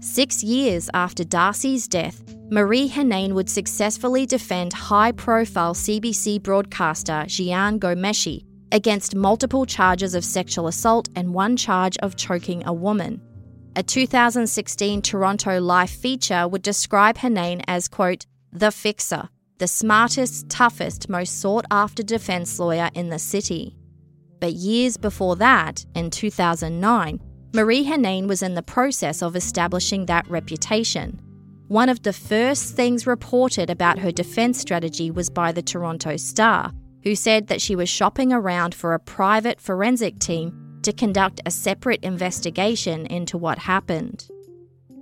Six 0.00 0.44
years 0.44 0.90
after 0.92 1.24
Darcy's 1.24 1.88
death, 1.88 2.22
Marie 2.50 2.86
Henein 2.86 3.32
would 3.34 3.48
successfully 3.48 4.26
defend 4.26 4.72
high 4.72 5.12
profile 5.12 5.74
CBC 5.74 6.42
broadcaster 6.42 7.24
Jian 7.26 7.78
Ghomeshi 7.78 8.44
against 8.72 9.14
multiple 9.14 9.64
charges 9.64 10.14
of 10.14 10.24
sexual 10.24 10.68
assault 10.68 11.08
and 11.16 11.32
one 11.32 11.56
charge 11.56 11.96
of 11.98 12.14
choking 12.14 12.62
a 12.66 12.72
woman. 12.72 13.20
A 13.74 13.82
2016 13.82 15.02
Toronto 15.02 15.60
Life 15.60 15.90
feature 15.90 16.46
would 16.46 16.62
describe 16.62 17.16
Henein 17.16 17.62
as, 17.66 17.88
quote, 17.88 18.26
the 18.52 18.70
fixer, 18.70 19.28
the 19.58 19.66
smartest, 19.66 20.48
toughest, 20.50 21.08
most 21.08 21.40
sought 21.40 21.64
after 21.70 22.02
defense 22.02 22.58
lawyer 22.58 22.90
in 22.94 23.08
the 23.08 23.18
city. 23.18 23.76
But 24.40 24.52
years 24.52 24.98
before 24.98 25.36
that, 25.36 25.84
in 25.94 26.10
2009, 26.10 27.20
Marie 27.56 27.84
Henein 27.84 28.26
was 28.26 28.42
in 28.42 28.52
the 28.52 28.62
process 28.62 29.22
of 29.22 29.34
establishing 29.34 30.04
that 30.04 30.28
reputation. 30.28 31.18
One 31.68 31.88
of 31.88 32.02
the 32.02 32.12
first 32.12 32.76
things 32.76 33.06
reported 33.06 33.70
about 33.70 33.98
her 33.98 34.12
defense 34.12 34.60
strategy 34.60 35.10
was 35.10 35.30
by 35.30 35.52
the 35.52 35.62
Toronto 35.62 36.18
Star, 36.18 36.74
who 37.02 37.14
said 37.14 37.46
that 37.46 37.62
she 37.62 37.74
was 37.74 37.88
shopping 37.88 38.30
around 38.30 38.74
for 38.74 38.92
a 38.92 39.00
private 39.00 39.58
forensic 39.58 40.18
team 40.18 40.52
to 40.82 40.92
conduct 40.92 41.40
a 41.46 41.50
separate 41.50 42.04
investigation 42.04 43.06
into 43.06 43.38
what 43.38 43.58
happened. 43.60 44.28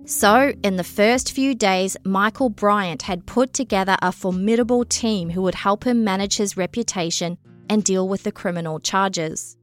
So, 0.04 0.52
in 0.62 0.76
the 0.76 0.84
first 0.84 1.32
few 1.32 1.56
days, 1.56 1.96
Michael 2.04 2.50
Bryant 2.50 3.02
had 3.02 3.26
put 3.26 3.52
together 3.52 3.96
a 4.00 4.12
formidable 4.12 4.84
team 4.84 5.30
who 5.30 5.42
would 5.42 5.56
help 5.56 5.84
him 5.84 6.04
manage 6.04 6.36
his 6.36 6.56
reputation 6.56 7.36
and 7.68 7.82
deal 7.82 8.06
with 8.06 8.22
the 8.22 8.30
criminal 8.30 8.78
charges. 8.78 9.56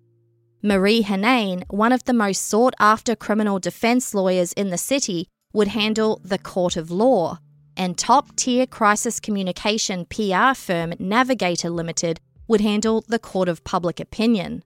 Marie 0.63 1.01
Henein, 1.01 1.63
one 1.69 1.91
of 1.91 2.03
the 2.03 2.13
most 2.13 2.47
sought 2.47 2.75
after 2.79 3.15
criminal 3.15 3.57
defense 3.57 4.13
lawyers 4.13 4.53
in 4.53 4.69
the 4.69 4.77
city, 4.77 5.27
would 5.53 5.69
handle 5.69 6.21
the 6.23 6.37
court 6.37 6.77
of 6.77 6.91
law, 6.91 7.39
and 7.75 7.97
top 7.97 8.35
tier 8.35 8.67
crisis 8.67 9.19
communication 9.19 10.05
PR 10.05 10.53
firm 10.53 10.93
Navigator 10.99 11.71
Limited 11.71 12.19
would 12.47 12.61
handle 12.61 13.03
the 13.07 13.17
court 13.17 13.49
of 13.49 13.63
public 13.63 13.99
opinion. 13.99 14.63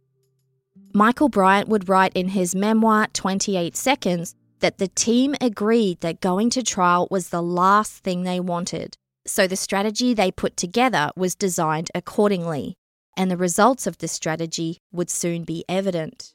Michael 0.94 1.30
Bryant 1.30 1.70
would 1.70 1.88
write 1.88 2.12
in 2.14 2.30
his 2.30 2.54
memoir 2.54 3.08
28 3.14 3.78
Seconds 3.78 4.36
that 4.60 4.78
the 4.80 4.90
team 4.90 5.34
agreed 5.40 6.02
that 6.02 6.20
going 6.20 6.50
to 6.50 6.64
trial 6.64 7.08
was 7.10 7.30
the 7.30 7.42
last 7.42 8.04
thing 8.04 8.24
they 8.24 8.42
wanted. 8.42 8.98
So 9.26 9.48
the 9.48 9.56
strategy 9.56 10.14
they 10.14 10.32
put 10.32 10.58
together 10.58 11.12
was 11.16 11.36
designed 11.36 11.90
accordingly, 11.96 12.76
and 13.18 13.30
the 13.30 13.38
results 13.38 13.88
of 13.88 13.98
this 13.98 14.12
strategy 14.12 14.80
would 14.92 15.10
soon 15.10 15.44
be 15.44 15.64
evident. 15.70 16.34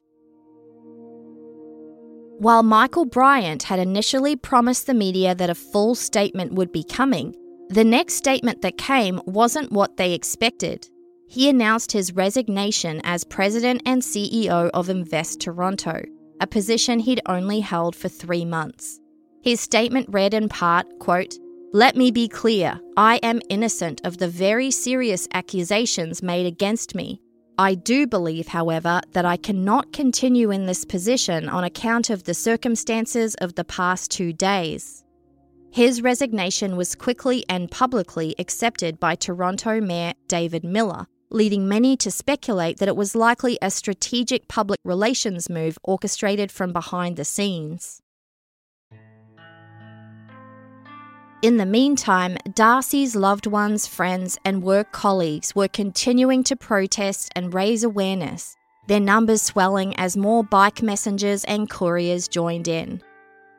While 2.39 2.63
Michael 2.63 3.05
Bryant 3.05 3.65
had 3.65 3.79
initially 3.79 4.35
promised 4.35 4.87
the 4.87 4.95
media 4.95 5.35
that 5.35 5.51
a 5.51 5.55
full 5.55 5.95
statement 5.95 6.55
would 6.55 6.73
be 6.73 6.83
coming, 6.83 7.35
the 7.69 7.85
next 7.85 8.15
statement 8.15 8.63
that 8.63 8.79
came 8.79 9.21
wasn't 9.27 9.73
what 9.73 9.99
they 9.99 10.15
expected. 10.15 10.89
He 11.29 11.49
announced 11.49 11.93
his 11.93 12.15
resignation 12.15 13.01
as 13.05 13.25
president 13.25 13.83
and 13.85 14.03
CEO 14.03 14.71
of 14.75 14.89
Invest 14.89 15.41
Toronto, 15.41 16.03
a 16.41 16.47
position 16.47 16.99
he'd 16.99 17.21
only 17.27 17.61
held 17.61 17.95
for 17.95 18.09
three 18.09 18.45
months. 18.45 18.99
His 19.43 19.61
statement 19.61 20.07
read 20.11 20.35
in 20.35 20.49
part, 20.49 20.87
quote, 20.99 21.35
Let 21.73 21.95
me 21.95 22.11
be 22.11 22.27
clear, 22.27 22.81
I 22.97 23.21
am 23.23 23.41
innocent 23.49 24.01
of 24.03 24.19
the 24.19 24.27
very 24.27 24.73
serious 24.73 25.29
accusations 25.33 26.21
made 26.21 26.45
against 26.45 26.97
me. 26.97 27.23
I 27.59 27.77
do 27.77 28.09
believe, 28.09 28.49
however, 28.49 29.01
that 29.13 29.25
I 29.25 29.37
cannot 29.37 29.93
continue 29.93 30.51
in 30.51 30.67
this 30.67 30.85
position 30.85 31.49
on 31.49 31.63
account 31.63 32.11
of 32.11 32.25
the 32.25 32.35
circumstances 32.35 33.37
of 33.37 33.55
the 33.55 33.63
past 33.63 34.11
two 34.11 34.33
days. 34.33 35.05
His 35.71 36.03
resignation 36.03 36.77
was 36.77 36.97
quickly 36.97 37.45
and 37.49 37.71
publicly 37.71 38.35
accepted 38.41 38.99
by 38.99 39.15
Toronto 39.15 39.81
Mayor 39.81 40.15
David 40.27 40.65
Miller, 40.65 41.07
leading 41.31 41.69
many 41.69 41.97
to 41.99 42.11
speculate 42.11 42.79
that 42.79 42.89
it 42.89 42.97
was 42.97 43.15
likely 43.15 43.59
a 43.63 43.71
strategic 43.71 44.49
public 44.49 44.81
relations 44.85 45.49
move 45.49 45.79
orchestrated 45.85 46.51
from 46.51 46.73
behind 46.73 47.17
the 47.17 47.25
scenes. 47.25 48.03
In 51.43 51.57
the 51.57 51.65
meantime, 51.65 52.37
Darcy's 52.53 53.17
loved 53.17 53.47
ones, 53.47 53.87
friends, 53.87 54.37
and 54.45 54.63
work 54.63 54.93
colleagues 54.93 55.55
were 55.55 55.69
continuing 55.69 56.45
to 56.45 56.55
protest 56.55 57.33
and 57.35 57.55
raise 57.55 57.83
awareness, 57.83 58.59
their 58.89 59.01
numbers 59.01 59.41
swelling 59.41 59.97
as 59.97 60.19
more 60.19 60.45
bike 60.45 60.83
messengers 60.83 61.45
and 61.45 61.71
couriers 61.71 62.29
joined 62.29 62.69
in. 62.69 63.01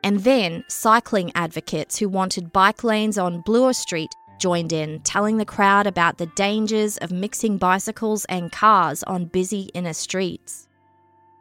And 0.04 0.20
then, 0.20 0.62
cycling 0.68 1.32
advocates 1.34 1.98
who 1.98 2.08
wanted 2.08 2.52
bike 2.52 2.84
lanes 2.84 3.18
on 3.18 3.40
Bloor 3.40 3.72
Street 3.72 4.14
joined 4.38 4.72
in, 4.72 5.00
telling 5.00 5.38
the 5.38 5.44
crowd 5.44 5.88
about 5.88 6.18
the 6.18 6.26
dangers 6.26 6.98
of 6.98 7.10
mixing 7.10 7.58
bicycles 7.58 8.24
and 8.26 8.52
cars 8.52 9.02
on 9.04 9.24
busy 9.24 9.70
inner 9.74 9.92
streets. 9.92 10.68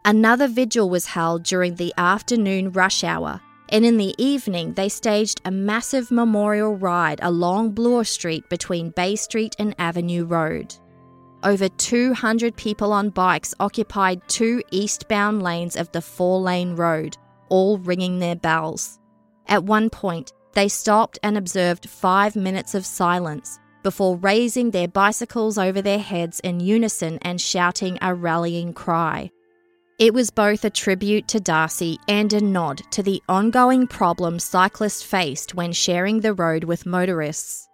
Another 0.05 0.47
vigil 0.47 0.89
was 0.89 1.05
held 1.05 1.43
during 1.43 1.75
the 1.75 1.93
afternoon 1.97 2.71
rush 2.71 3.03
hour, 3.03 3.41
and 3.71 3.85
in 3.85 3.97
the 3.97 4.13
evening 4.17 4.73
they 4.73 4.89
staged 4.89 5.41
a 5.45 5.51
massive 5.51 6.11
memorial 6.11 6.75
ride 6.75 7.19
along 7.21 7.71
Bloor 7.71 8.03
Street 8.03 8.47
between 8.49 8.91
Bay 8.91 9.15
Street 9.15 9.55
and 9.57 9.73
Avenue 9.79 10.25
Road. 10.25 10.75
Over 11.43 11.69
200 11.69 12.55
people 12.55 12.93
on 12.93 13.09
bikes 13.09 13.55
occupied 13.59 14.21
two 14.27 14.61
eastbound 14.71 15.41
lanes 15.41 15.75
of 15.75 15.91
the 15.91 16.01
four 16.01 16.39
lane 16.39 16.75
road, 16.75 17.17
all 17.49 17.79
ringing 17.79 18.19
their 18.19 18.35
bells. 18.35 18.99
At 19.47 19.63
one 19.63 19.89
point, 19.89 20.33
they 20.53 20.67
stopped 20.67 21.17
and 21.23 21.37
observed 21.37 21.89
five 21.89 22.35
minutes 22.35 22.75
of 22.75 22.85
silence 22.85 23.57
before 23.83 24.17
raising 24.17 24.69
their 24.69 24.87
bicycles 24.87 25.57
over 25.57 25.81
their 25.81 25.99
heads 25.99 26.39
in 26.41 26.59
unison 26.59 27.17
and 27.23 27.41
shouting 27.41 27.97
a 28.01 28.13
rallying 28.13 28.73
cry. 28.73 29.31
It 30.01 30.15
was 30.15 30.31
both 30.31 30.65
a 30.65 30.71
tribute 30.71 31.27
to 31.27 31.39
Darcy 31.39 31.99
and 32.07 32.33
a 32.33 32.41
nod 32.41 32.81
to 32.89 33.03
the 33.03 33.21
ongoing 33.29 33.85
problem 33.85 34.39
cyclists 34.39 35.03
faced 35.03 35.53
when 35.53 35.71
sharing 35.73 36.21
the 36.21 36.33
road 36.33 36.63
with 36.63 36.87
motorists. 36.87 37.69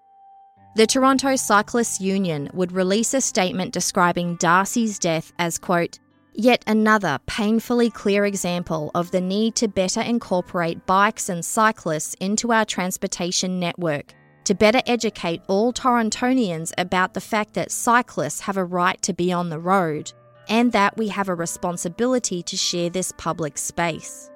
The 0.75 0.87
Toronto 0.87 1.37
Cyclists 1.37 2.01
Union 2.01 2.49
would 2.53 2.73
release 2.73 3.13
a 3.13 3.21
statement 3.21 3.71
describing 3.71 4.35
Darcy's 4.41 4.99
death 4.99 5.31
as, 5.39 5.57
quote, 5.57 5.99
Yet 6.33 6.65
another 6.67 7.17
painfully 7.27 7.89
clear 7.89 8.25
example 8.25 8.91
of 8.93 9.11
the 9.11 9.21
need 9.21 9.55
to 9.55 9.69
better 9.69 10.01
incorporate 10.01 10.85
bikes 10.85 11.29
and 11.29 11.45
cyclists 11.45 12.13
into 12.15 12.51
our 12.51 12.65
transportation 12.65 13.57
network, 13.57 14.13
to 14.43 14.53
better 14.53 14.81
educate 14.85 15.43
all 15.47 15.71
Torontonians 15.71 16.73
about 16.77 17.13
the 17.13 17.21
fact 17.21 17.53
that 17.53 17.71
cyclists 17.71 18.41
have 18.41 18.57
a 18.57 18.65
right 18.65 19.01
to 19.03 19.13
be 19.13 19.31
on 19.31 19.47
the 19.47 19.59
road, 19.59 20.11
and 20.49 20.71
that 20.71 20.97
we 20.97 21.09
have 21.09 21.29
a 21.29 21.35
responsibility 21.35 22.41
to 22.43 22.57
share 22.57 22.89
this 22.89 23.11
public 23.17 23.57
space. 23.57 24.29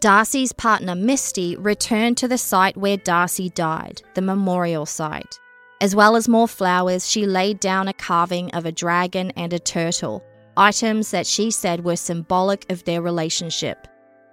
Darcy's 0.00 0.52
partner 0.52 0.94
Misty 0.94 1.56
returned 1.56 2.16
to 2.18 2.26
the 2.26 2.38
site 2.38 2.76
where 2.76 2.96
Darcy 2.96 3.50
died, 3.50 4.02
the 4.14 4.22
memorial 4.22 4.84
site. 4.84 5.38
As 5.80 5.94
well 5.94 6.16
as 6.16 6.28
more 6.28 6.48
flowers, 6.48 7.08
she 7.08 7.26
laid 7.26 7.60
down 7.60 7.88
a 7.88 7.92
carving 7.92 8.50
of 8.50 8.66
a 8.66 8.72
dragon 8.72 9.30
and 9.36 9.52
a 9.52 9.58
turtle, 9.58 10.24
items 10.56 11.12
that 11.12 11.26
she 11.26 11.50
said 11.50 11.84
were 11.84 11.96
symbolic 11.96 12.70
of 12.70 12.84
their 12.84 13.00
relationship. 13.00 13.86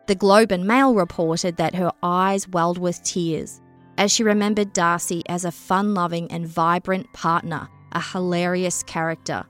The 0.08 0.16
Globe 0.16 0.52
and 0.52 0.66
Mail 0.66 0.96
reported 0.96 1.58
that 1.58 1.76
her 1.76 1.92
eyes 2.02 2.48
welled 2.48 2.80
with 2.80 3.04
tears 3.04 3.62
as 4.00 4.12
she 4.14 4.24
remembered 4.24 4.72
Darcy 4.72 5.22
as 5.28 5.44
a 5.44 5.52
fun 5.52 5.94
loving 5.94 6.32
and 6.32 6.48
vibrant 6.48 7.12
partner, 7.12 7.68
a 7.92 8.02
hilarious 8.02 8.84
character. 8.84 9.46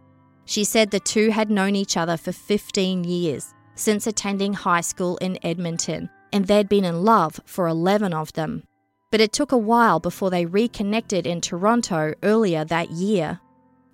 She 0.45 0.63
said 0.63 0.91
the 0.91 0.99
two 0.99 1.30
had 1.30 1.49
known 1.49 1.75
each 1.75 1.97
other 1.97 2.17
for 2.17 2.32
15 2.32 3.04
years, 3.04 3.54
since 3.75 4.08
attending 4.08 4.54
high 4.54 4.82
school 4.82 5.17
in 5.17 5.38
Edmonton, 5.43 6.10
and 6.34 6.45
they'd 6.45 6.69
been 6.69 6.86
in 6.86 7.04
love 7.04 7.39
for 7.45 7.67
11 7.67 8.13
of 8.13 8.34
them 8.34 8.63
but 9.12 9.21
it 9.21 9.34
took 9.34 9.52
a 9.52 9.58
while 9.58 9.99
before 9.99 10.30
they 10.30 10.45
reconnected 10.45 11.25
in 11.25 11.41
Toronto 11.41 12.13
earlier 12.23 12.63
that 12.65 12.91
year. 12.91 13.39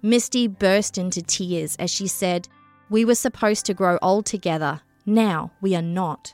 Misty 0.01 0.47
burst 0.47 0.97
into 0.97 1.21
tears 1.21 1.75
as 1.77 1.89
she 1.89 2.07
said, 2.07 2.47
We 2.89 3.05
were 3.05 3.15
supposed 3.15 3.65
to 3.67 3.73
grow 3.73 3.97
old 4.01 4.25
together. 4.25 4.81
Now 5.05 5.51
we 5.61 5.75
are 5.75 5.81
not. 5.81 6.33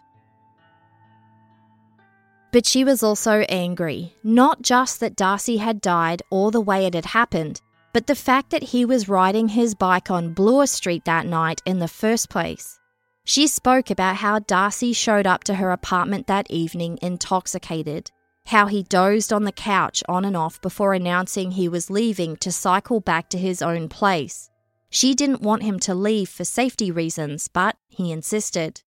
But 2.52 2.66
she 2.66 2.84
was 2.84 3.02
also 3.02 3.46
angry, 3.48 4.16
not 4.24 4.62
just 4.62 5.00
that 5.00 5.16
Darcy 5.16 5.58
had 5.58 5.80
died 5.80 6.22
or 6.30 6.52
the 6.52 6.60
way 6.60 6.86
it 6.86 6.94
had 6.94 7.06
happened, 7.06 7.62
but 7.94 8.08
the 8.08 8.16
fact 8.16 8.50
that 8.52 8.64
he 8.64 8.86
was 8.86 9.10
riding 9.10 9.50
his 9.50 9.76
bike 9.76 10.10
on 10.10 10.34
Bloor 10.34 10.68
Street 10.68 11.06
that 11.06 11.26
night 11.26 11.62
in 11.66 11.80
the 11.80 11.88
first 11.88 12.30
place. 12.30 12.80
She 13.24 13.48
spoke 13.48 13.90
about 13.90 14.18
how 14.18 14.40
Darcy 14.40 14.94
showed 14.94 15.28
up 15.28 15.44
to 15.46 15.56
her 15.56 15.72
apartment 15.72 16.28
that 16.28 16.50
evening 16.50 16.98
intoxicated 17.02 18.12
how 18.48 18.68
he 18.68 18.84
dozed 18.84 19.32
on 19.32 19.44
the 19.44 19.52
couch 19.52 20.04
on 20.10 20.26
and 20.26 20.36
off 20.36 20.62
before 20.62 20.94
announcing 20.94 21.52
he 21.52 21.70
was 21.70 21.90
leaving 21.90 22.36
to 22.38 22.52
cycle 22.52 23.00
back 23.00 23.30
to 23.30 23.38
his 23.38 23.62
own 23.62 23.88
place. 23.88 24.50
She 24.90 25.14
didn't 25.14 25.42
want 25.42 25.64
him 25.64 25.80
to 25.82 25.96
leave 25.96 26.30
for 26.30 26.44
safety 26.44 26.92
reasons, 26.92 27.48
but 27.48 27.78
he 27.88 28.12
insisted. 28.12 28.82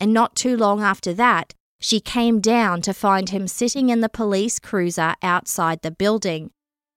And 0.00 0.12
not 0.12 0.34
too 0.34 0.56
long 0.56 0.82
after 0.82 1.12
that, 1.14 1.54
she 1.80 2.00
came 2.00 2.40
down 2.40 2.80
to 2.82 2.94
find 2.94 3.28
him 3.28 3.46
sitting 3.46 3.90
in 3.90 4.00
the 4.00 4.08
police 4.08 4.58
cruiser 4.58 5.14
outside 5.22 5.82
the 5.82 5.90
building. 5.90 6.50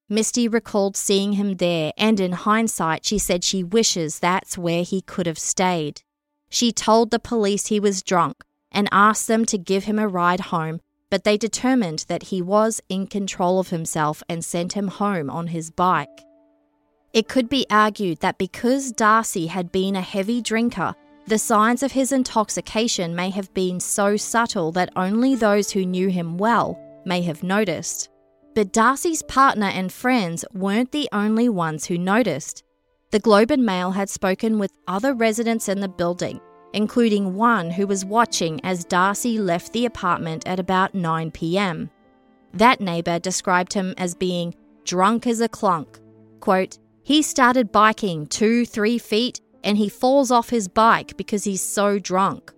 Misty 0.09 0.47
recalled 0.47 0.95
seeing 0.95 1.33
him 1.33 1.57
there, 1.57 1.91
and 1.97 2.19
in 2.19 2.31
hindsight, 2.31 3.05
she 3.05 3.17
said 3.17 3.43
she 3.43 3.63
wishes 3.63 4.19
that's 4.19 4.57
where 4.57 4.83
he 4.83 5.01
could 5.01 5.25
have 5.25 5.39
stayed. 5.39 6.01
She 6.49 6.71
told 6.71 7.11
the 7.11 7.19
police 7.19 7.67
he 7.67 7.79
was 7.79 8.03
drunk 8.03 8.43
and 8.71 8.87
asked 8.91 9.27
them 9.27 9.45
to 9.45 9.57
give 9.57 9.83
him 9.83 9.99
a 9.99 10.07
ride 10.07 10.39
home 10.39 10.79
but 11.09 11.23
they 11.23 11.37
determined 11.37 12.05
that 12.07 12.23
he 12.23 12.41
was 12.41 12.81
in 12.89 13.07
control 13.07 13.59
of 13.59 13.69
himself 13.69 14.21
and 14.27 14.43
sent 14.43 14.73
him 14.73 14.87
home 14.87 15.29
on 15.29 15.47
his 15.47 15.71
bike. 15.71 16.25
It 17.13 17.27
could 17.27 17.49
be 17.49 17.65
argued 17.69 18.19
that 18.19 18.37
because 18.37 18.91
Darcy 18.91 19.47
had 19.47 19.71
been 19.71 19.95
a 19.95 20.01
heavy 20.01 20.41
drinker, 20.41 20.93
the 21.25 21.37
signs 21.37 21.83
of 21.83 21.93
his 21.93 22.11
intoxication 22.11 23.15
may 23.15 23.29
have 23.29 23.53
been 23.53 23.79
so 23.79 24.17
subtle 24.17 24.71
that 24.73 24.91
only 24.95 25.35
those 25.35 25.71
who 25.71 25.85
knew 25.85 26.09
him 26.09 26.37
well 26.37 26.79
may 27.05 27.21
have 27.21 27.43
noticed. 27.43 28.09
But 28.57 28.73
Darcy's 28.73 29.21
partner 29.21 29.67
and 29.67 29.93
friends 29.93 30.43
weren't 30.51 30.91
the 30.91 31.07
only 31.13 31.47
ones 31.47 31.85
who 31.85 31.95
noticed. 31.95 32.63
The 33.11 33.19
Globe 33.19 33.51
and 33.51 33.63
Mail 33.63 33.91
had 33.91 34.09
spoken 34.09 34.57
with 34.57 34.71
other 34.87 35.13
residents 35.13 35.69
in 35.69 35.79
the 35.79 35.87
building 35.87 36.41
including 36.73 37.35
one 37.35 37.69
who 37.69 37.85
was 37.85 38.03
watching 38.03 38.59
as 38.63 38.83
Darcy 38.83 39.37
left 39.37 39.73
the 39.73 39.85
apartment 39.85 40.47
at 40.47 40.59
about 40.59 40.95
9 40.95 41.29
pm. 41.29 41.91
That 42.51 42.81
neighbour 42.81 43.19
described 43.19 43.73
him 43.73 43.93
as 43.95 44.15
being 44.15 44.55
drunk 44.85 45.27
as 45.27 45.39
a 45.39 45.47
clunk. 45.47 45.99
Quote, 46.39 46.79
he 47.03 47.21
started 47.21 47.71
biking 47.71 48.25
two, 48.25 48.65
three 48.65 48.97
feet 48.97 49.39
and 49.63 49.77
he 49.77 49.87
falls 49.87 50.31
off 50.31 50.49
his 50.49 50.67
bike 50.67 51.15
because 51.15 51.43
he's 51.43 51.61
so 51.61 51.99
drunk. 51.99 52.53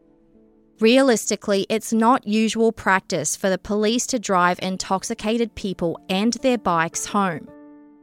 Realistically, 0.80 1.66
it's 1.68 1.92
not 1.92 2.26
usual 2.26 2.72
practice 2.72 3.36
for 3.36 3.50
the 3.50 3.58
police 3.58 4.08
to 4.08 4.18
drive 4.18 4.60
intoxicated 4.62 5.54
people 5.56 6.00
and 6.08 6.34
their 6.36 6.58
bikes 6.58 7.06
home. 7.06 7.50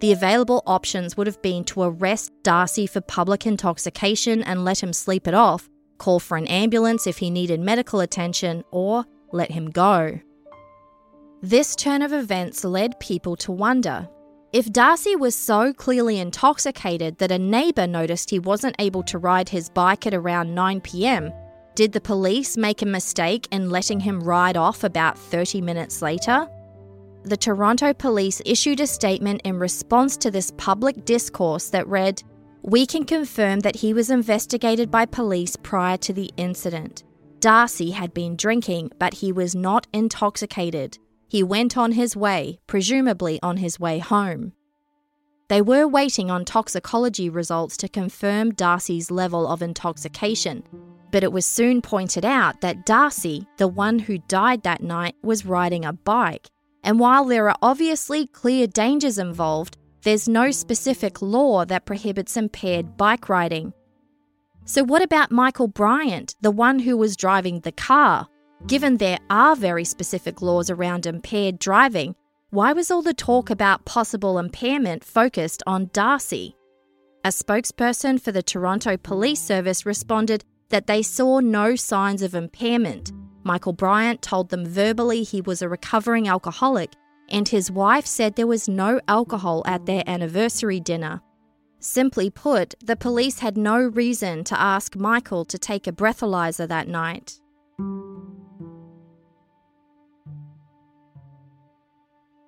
The 0.00 0.12
available 0.12 0.62
options 0.66 1.16
would 1.16 1.26
have 1.26 1.40
been 1.40 1.64
to 1.64 1.84
arrest 1.84 2.32
Darcy 2.42 2.86
for 2.86 3.00
public 3.00 3.46
intoxication 3.46 4.42
and 4.42 4.62
let 4.62 4.82
him 4.82 4.92
sleep 4.92 5.26
it 5.26 5.32
off, 5.32 5.70
call 5.96 6.20
for 6.20 6.36
an 6.36 6.46
ambulance 6.48 7.06
if 7.06 7.16
he 7.16 7.30
needed 7.30 7.60
medical 7.60 8.00
attention, 8.00 8.62
or 8.70 9.06
let 9.32 9.50
him 9.50 9.70
go. 9.70 10.20
This 11.40 11.74
turn 11.76 12.02
of 12.02 12.12
events 12.12 12.62
led 12.62 13.00
people 13.00 13.36
to 13.36 13.52
wonder 13.52 14.06
if 14.52 14.70
Darcy 14.70 15.16
was 15.16 15.34
so 15.34 15.72
clearly 15.72 16.18
intoxicated 16.18 17.18
that 17.18 17.32
a 17.32 17.38
neighbour 17.38 17.86
noticed 17.86 18.28
he 18.28 18.38
wasn't 18.38 18.76
able 18.78 19.02
to 19.04 19.18
ride 19.18 19.48
his 19.48 19.70
bike 19.70 20.06
at 20.06 20.14
around 20.14 20.54
9 20.54 20.82
pm, 20.82 21.32
did 21.76 21.92
the 21.92 22.00
police 22.00 22.56
make 22.56 22.80
a 22.80 22.86
mistake 22.86 23.46
in 23.52 23.68
letting 23.68 24.00
him 24.00 24.24
ride 24.24 24.56
off 24.56 24.82
about 24.82 25.18
30 25.18 25.60
minutes 25.60 26.00
later? 26.00 26.48
The 27.24 27.36
Toronto 27.36 27.92
police 27.92 28.40
issued 28.46 28.80
a 28.80 28.86
statement 28.86 29.42
in 29.44 29.58
response 29.58 30.16
to 30.18 30.30
this 30.30 30.52
public 30.56 31.04
discourse 31.04 31.68
that 31.68 31.86
read, 31.86 32.22
we 32.62 32.86
can 32.86 33.04
confirm 33.04 33.60
that 33.60 33.76
he 33.76 33.92
was 33.92 34.08
investigated 34.08 34.90
by 34.90 35.04
police 35.04 35.54
prior 35.54 35.98
to 35.98 36.14
the 36.14 36.30
incident. 36.38 37.04
Darcy 37.40 37.90
had 37.90 38.14
been 38.14 38.36
drinking, 38.36 38.90
but 38.98 39.12
he 39.12 39.30
was 39.30 39.54
not 39.54 39.86
intoxicated. 39.92 40.98
He 41.28 41.42
went 41.42 41.76
on 41.76 41.92
his 41.92 42.16
way, 42.16 42.58
presumably 42.66 43.38
on 43.42 43.58
his 43.58 43.78
way 43.78 43.98
home. 43.98 44.54
They 45.48 45.60
were 45.60 45.86
waiting 45.86 46.30
on 46.30 46.46
toxicology 46.46 47.28
results 47.28 47.76
to 47.76 47.88
confirm 47.88 48.52
Darcy's 48.52 49.10
level 49.10 49.46
of 49.46 49.60
intoxication, 49.60 50.64
but 51.16 51.24
it 51.24 51.32
was 51.32 51.46
soon 51.46 51.80
pointed 51.80 52.26
out 52.26 52.60
that 52.60 52.84
Darcy, 52.84 53.46
the 53.56 53.66
one 53.66 53.98
who 53.98 54.18
died 54.28 54.62
that 54.64 54.82
night, 54.82 55.14
was 55.22 55.46
riding 55.46 55.82
a 55.82 55.94
bike. 55.94 56.50
And 56.84 57.00
while 57.00 57.24
there 57.24 57.48
are 57.48 57.56
obviously 57.62 58.26
clear 58.26 58.66
dangers 58.66 59.16
involved, 59.16 59.78
there's 60.02 60.28
no 60.28 60.50
specific 60.50 61.22
law 61.22 61.64
that 61.64 61.86
prohibits 61.86 62.36
impaired 62.36 62.98
bike 62.98 63.30
riding. 63.30 63.72
So, 64.66 64.84
what 64.84 65.00
about 65.00 65.32
Michael 65.32 65.68
Bryant, 65.68 66.36
the 66.42 66.50
one 66.50 66.80
who 66.80 66.98
was 66.98 67.16
driving 67.16 67.60
the 67.60 67.72
car? 67.72 68.28
Given 68.66 68.98
there 68.98 69.18
are 69.30 69.56
very 69.56 69.84
specific 69.84 70.42
laws 70.42 70.68
around 70.68 71.06
impaired 71.06 71.58
driving, 71.58 72.14
why 72.50 72.74
was 72.74 72.90
all 72.90 73.00
the 73.00 73.14
talk 73.14 73.48
about 73.48 73.86
possible 73.86 74.38
impairment 74.38 75.02
focused 75.02 75.62
on 75.66 75.88
Darcy? 75.94 76.56
A 77.24 77.30
spokesperson 77.30 78.20
for 78.20 78.32
the 78.32 78.42
Toronto 78.42 78.98
Police 78.98 79.40
Service 79.40 79.86
responded 79.86 80.44
that 80.70 80.86
they 80.86 81.02
saw 81.02 81.40
no 81.40 81.76
signs 81.76 82.22
of 82.22 82.34
impairment. 82.34 83.12
Michael 83.44 83.72
Bryant 83.72 84.22
told 84.22 84.50
them 84.50 84.66
verbally 84.66 85.22
he 85.22 85.40
was 85.40 85.62
a 85.62 85.68
recovering 85.68 86.28
alcoholic 86.28 86.92
and 87.28 87.48
his 87.48 87.70
wife 87.70 88.06
said 88.06 88.36
there 88.36 88.46
was 88.46 88.68
no 88.68 89.00
alcohol 89.08 89.62
at 89.66 89.86
their 89.86 90.02
anniversary 90.06 90.80
dinner. 90.80 91.20
Simply 91.80 92.30
put, 92.30 92.74
the 92.82 92.96
police 92.96 93.40
had 93.40 93.56
no 93.56 93.78
reason 93.78 94.44
to 94.44 94.60
ask 94.60 94.96
Michael 94.96 95.44
to 95.44 95.58
take 95.58 95.86
a 95.86 95.92
breathalyzer 95.92 96.66
that 96.68 96.88
night. 96.88 97.40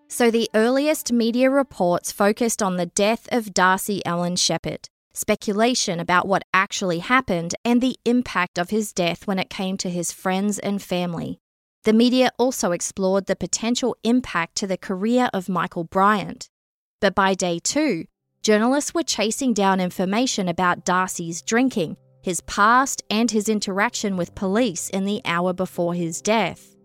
So 0.08 0.30
the 0.30 0.48
earliest 0.54 1.12
media 1.12 1.50
reports 1.50 2.10
focused 2.10 2.62
on 2.62 2.76
the 2.76 2.86
death 2.86 3.28
of 3.30 3.54
Darcy 3.54 4.04
Allan 4.06 4.36
Sheppard, 4.36 4.88
speculation 5.18 6.00
about 6.00 6.26
what 6.26 6.44
actually 6.54 7.00
happened, 7.00 7.54
and 7.64 7.80
the 7.80 7.96
impact 8.04 8.58
of 8.58 8.70
his 8.70 8.92
death 8.92 9.26
when 9.26 9.38
it 9.38 9.50
came 9.50 9.76
to 9.78 9.90
his 9.90 10.12
friends 10.12 10.58
and 10.58 10.80
family. 10.80 11.40
The 11.84 11.92
media 11.92 12.30
also 12.38 12.72
explored 12.72 13.26
the 13.26 13.36
potential 13.36 13.96
impact 14.02 14.56
to 14.56 14.66
the 14.66 14.76
career 14.76 15.30
of 15.32 15.48
Michael 15.48 15.84
Bryant. 15.84 16.48
But 17.00 17.14
by 17.14 17.34
day 17.34 17.60
two, 17.62 18.04
journalists 18.42 18.94
were 18.94 19.02
chasing 19.02 19.54
down 19.54 19.80
information 19.80 20.48
about 20.48 20.84
Darcy's 20.84 21.42
drinking, 21.42 21.96
his 22.22 22.40
past, 22.42 23.02
and 23.10 23.30
his 23.30 23.48
interaction 23.48 24.16
with 24.16 24.34
police 24.34 24.88
in 24.90 25.04
the 25.04 25.20
hour 25.24 25.52
before 25.52 25.94
his 25.94 26.20
death. 26.20 26.76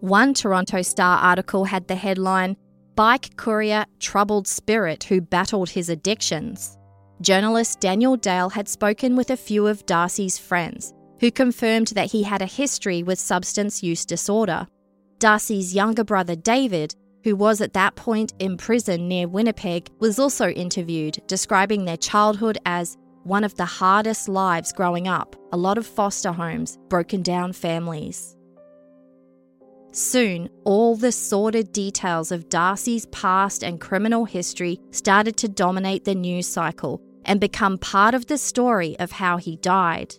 One 0.00 0.32
Toronto 0.32 0.82
Star 0.82 1.18
article 1.18 1.64
had 1.64 1.86
the 1.86 1.94
headline 1.94 2.56
Bike 2.96 3.36
Courier 3.36 3.84
Troubled 3.98 4.48
Spirit 4.48 5.04
Who 5.04 5.20
Battled 5.20 5.70
His 5.70 5.88
Addictions. 5.88 6.76
Journalist 7.20 7.80
Daniel 7.80 8.16
Dale 8.16 8.48
had 8.48 8.66
spoken 8.66 9.14
with 9.14 9.28
a 9.28 9.36
few 9.36 9.66
of 9.66 9.84
Darcy's 9.84 10.38
friends 10.38 10.94
who 11.20 11.30
confirmed 11.30 11.88
that 11.88 12.10
he 12.10 12.22
had 12.22 12.40
a 12.40 12.46
history 12.46 13.02
with 13.02 13.18
substance 13.18 13.82
use 13.82 14.06
disorder. 14.06 14.66
Darcy's 15.18 15.74
younger 15.74 16.02
brother 16.02 16.34
David, 16.34 16.94
who 17.24 17.36
was 17.36 17.60
at 17.60 17.74
that 17.74 17.94
point 17.94 18.32
in 18.38 18.56
prison 18.56 19.06
near 19.06 19.28
Winnipeg, 19.28 19.90
was 19.98 20.18
also 20.18 20.48
interviewed, 20.48 21.18
describing 21.26 21.84
their 21.84 21.98
childhood 21.98 22.56
as 22.64 22.96
one 23.24 23.44
of 23.44 23.54
the 23.56 23.66
hardest 23.66 24.26
lives 24.26 24.72
growing 24.72 25.06
up, 25.06 25.36
a 25.52 25.58
lot 25.58 25.76
of 25.76 25.86
foster 25.86 26.32
homes, 26.32 26.78
broken 26.88 27.20
down 27.20 27.52
families. 27.52 28.34
Soon, 29.92 30.48
all 30.64 30.96
the 30.96 31.12
sordid 31.12 31.70
details 31.70 32.32
of 32.32 32.48
Darcy's 32.48 33.04
past 33.06 33.62
and 33.62 33.78
criminal 33.78 34.24
history 34.24 34.80
started 34.90 35.36
to 35.36 35.48
dominate 35.48 36.06
the 36.06 36.14
news 36.14 36.46
cycle 36.46 37.02
and 37.24 37.40
become 37.40 37.78
part 37.78 38.14
of 38.14 38.26
the 38.26 38.38
story 38.38 38.98
of 38.98 39.12
how 39.12 39.36
he 39.36 39.56
died. 39.56 40.14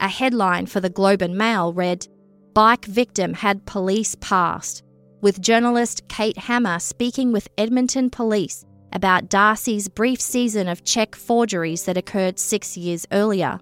A 0.00 0.08
headline 0.08 0.66
for 0.66 0.80
the 0.80 0.90
Globe 0.90 1.22
and 1.22 1.36
Mail 1.36 1.72
read, 1.72 2.06
Bike 2.54 2.84
victim 2.84 3.34
had 3.34 3.66
police 3.66 4.14
past, 4.20 4.82
with 5.20 5.40
journalist 5.40 6.08
Kate 6.08 6.38
Hammer 6.38 6.78
speaking 6.78 7.32
with 7.32 7.48
Edmonton 7.58 8.10
police 8.10 8.64
about 8.92 9.28
Darcy's 9.28 9.88
brief 9.88 10.20
season 10.20 10.68
of 10.68 10.84
check 10.84 11.14
forgeries 11.14 11.84
that 11.84 11.96
occurred 11.96 12.38
six 12.38 12.76
years 12.76 13.06
earlier. 13.12 13.58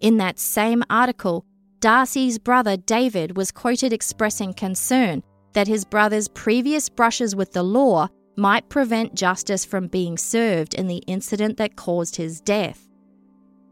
In 0.00 0.18
that 0.18 0.38
same 0.38 0.82
article, 0.88 1.44
Darcy's 1.80 2.38
brother 2.38 2.76
David 2.76 3.36
was 3.36 3.50
quoted 3.50 3.92
expressing 3.92 4.52
concern 4.52 5.22
that 5.54 5.66
his 5.66 5.84
brother's 5.84 6.28
previous 6.28 6.88
brushes 6.88 7.34
with 7.34 7.52
the 7.52 7.62
law 7.62 8.08
might 8.36 8.68
prevent 8.68 9.14
justice 9.14 9.64
from 9.64 9.86
being 9.86 10.16
served 10.16 10.74
in 10.74 10.86
the 10.86 11.02
incident 11.06 11.56
that 11.58 11.76
caused 11.76 12.16
his 12.16 12.40
death. 12.40 12.88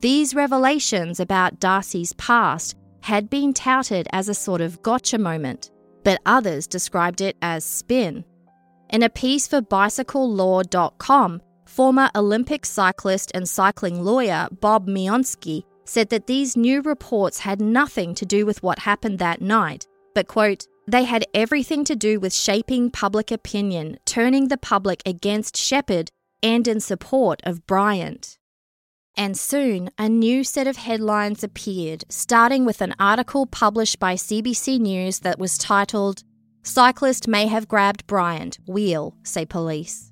These 0.00 0.34
revelations 0.34 1.18
about 1.18 1.58
Darcy's 1.58 2.12
past 2.14 2.76
had 3.00 3.30
been 3.30 3.52
touted 3.52 4.06
as 4.12 4.28
a 4.28 4.34
sort 4.34 4.60
of 4.60 4.82
gotcha 4.82 5.18
moment, 5.18 5.70
but 6.04 6.20
others 6.26 6.66
described 6.66 7.20
it 7.20 7.36
as 7.42 7.64
spin. 7.64 8.24
In 8.90 9.02
a 9.02 9.10
piece 9.10 9.46
for 9.46 9.60
BicycleLaw.com, 9.60 11.42
former 11.66 12.10
Olympic 12.14 12.64
cyclist 12.64 13.30
and 13.34 13.48
cycling 13.48 14.02
lawyer 14.02 14.48
Bob 14.60 14.86
Mionske 14.86 15.64
said 15.84 16.08
that 16.10 16.26
these 16.26 16.56
new 16.56 16.80
reports 16.82 17.40
had 17.40 17.60
nothing 17.60 18.14
to 18.14 18.26
do 18.26 18.46
with 18.46 18.62
what 18.62 18.78
happened 18.78 19.18
that 19.18 19.40
night, 19.40 19.86
but, 20.14 20.28
quote, 20.28 20.66
they 20.88 21.04
had 21.04 21.26
everything 21.34 21.84
to 21.84 21.94
do 21.94 22.18
with 22.18 22.32
shaping 22.32 22.90
public 22.90 23.30
opinion, 23.30 23.98
turning 24.06 24.48
the 24.48 24.56
public 24.56 25.02
against 25.04 25.54
Sheppard 25.54 26.10
and 26.42 26.66
in 26.66 26.80
support 26.80 27.40
of 27.44 27.66
Bryant. 27.66 28.38
And 29.14 29.36
soon, 29.36 29.90
a 29.98 30.08
new 30.08 30.44
set 30.44 30.66
of 30.66 30.78
headlines 30.78 31.44
appeared, 31.44 32.04
starting 32.08 32.64
with 32.64 32.80
an 32.80 32.94
article 32.98 33.44
published 33.44 33.98
by 33.98 34.14
CBC 34.14 34.78
News 34.80 35.20
that 35.20 35.38
was 35.38 35.58
titled, 35.58 36.22
Cyclist 36.62 37.28
May 37.28 37.48
Have 37.48 37.68
Grabbed 37.68 38.06
Bryant, 38.06 38.58
Wheel, 38.66 39.14
say 39.22 39.44
police. 39.44 40.10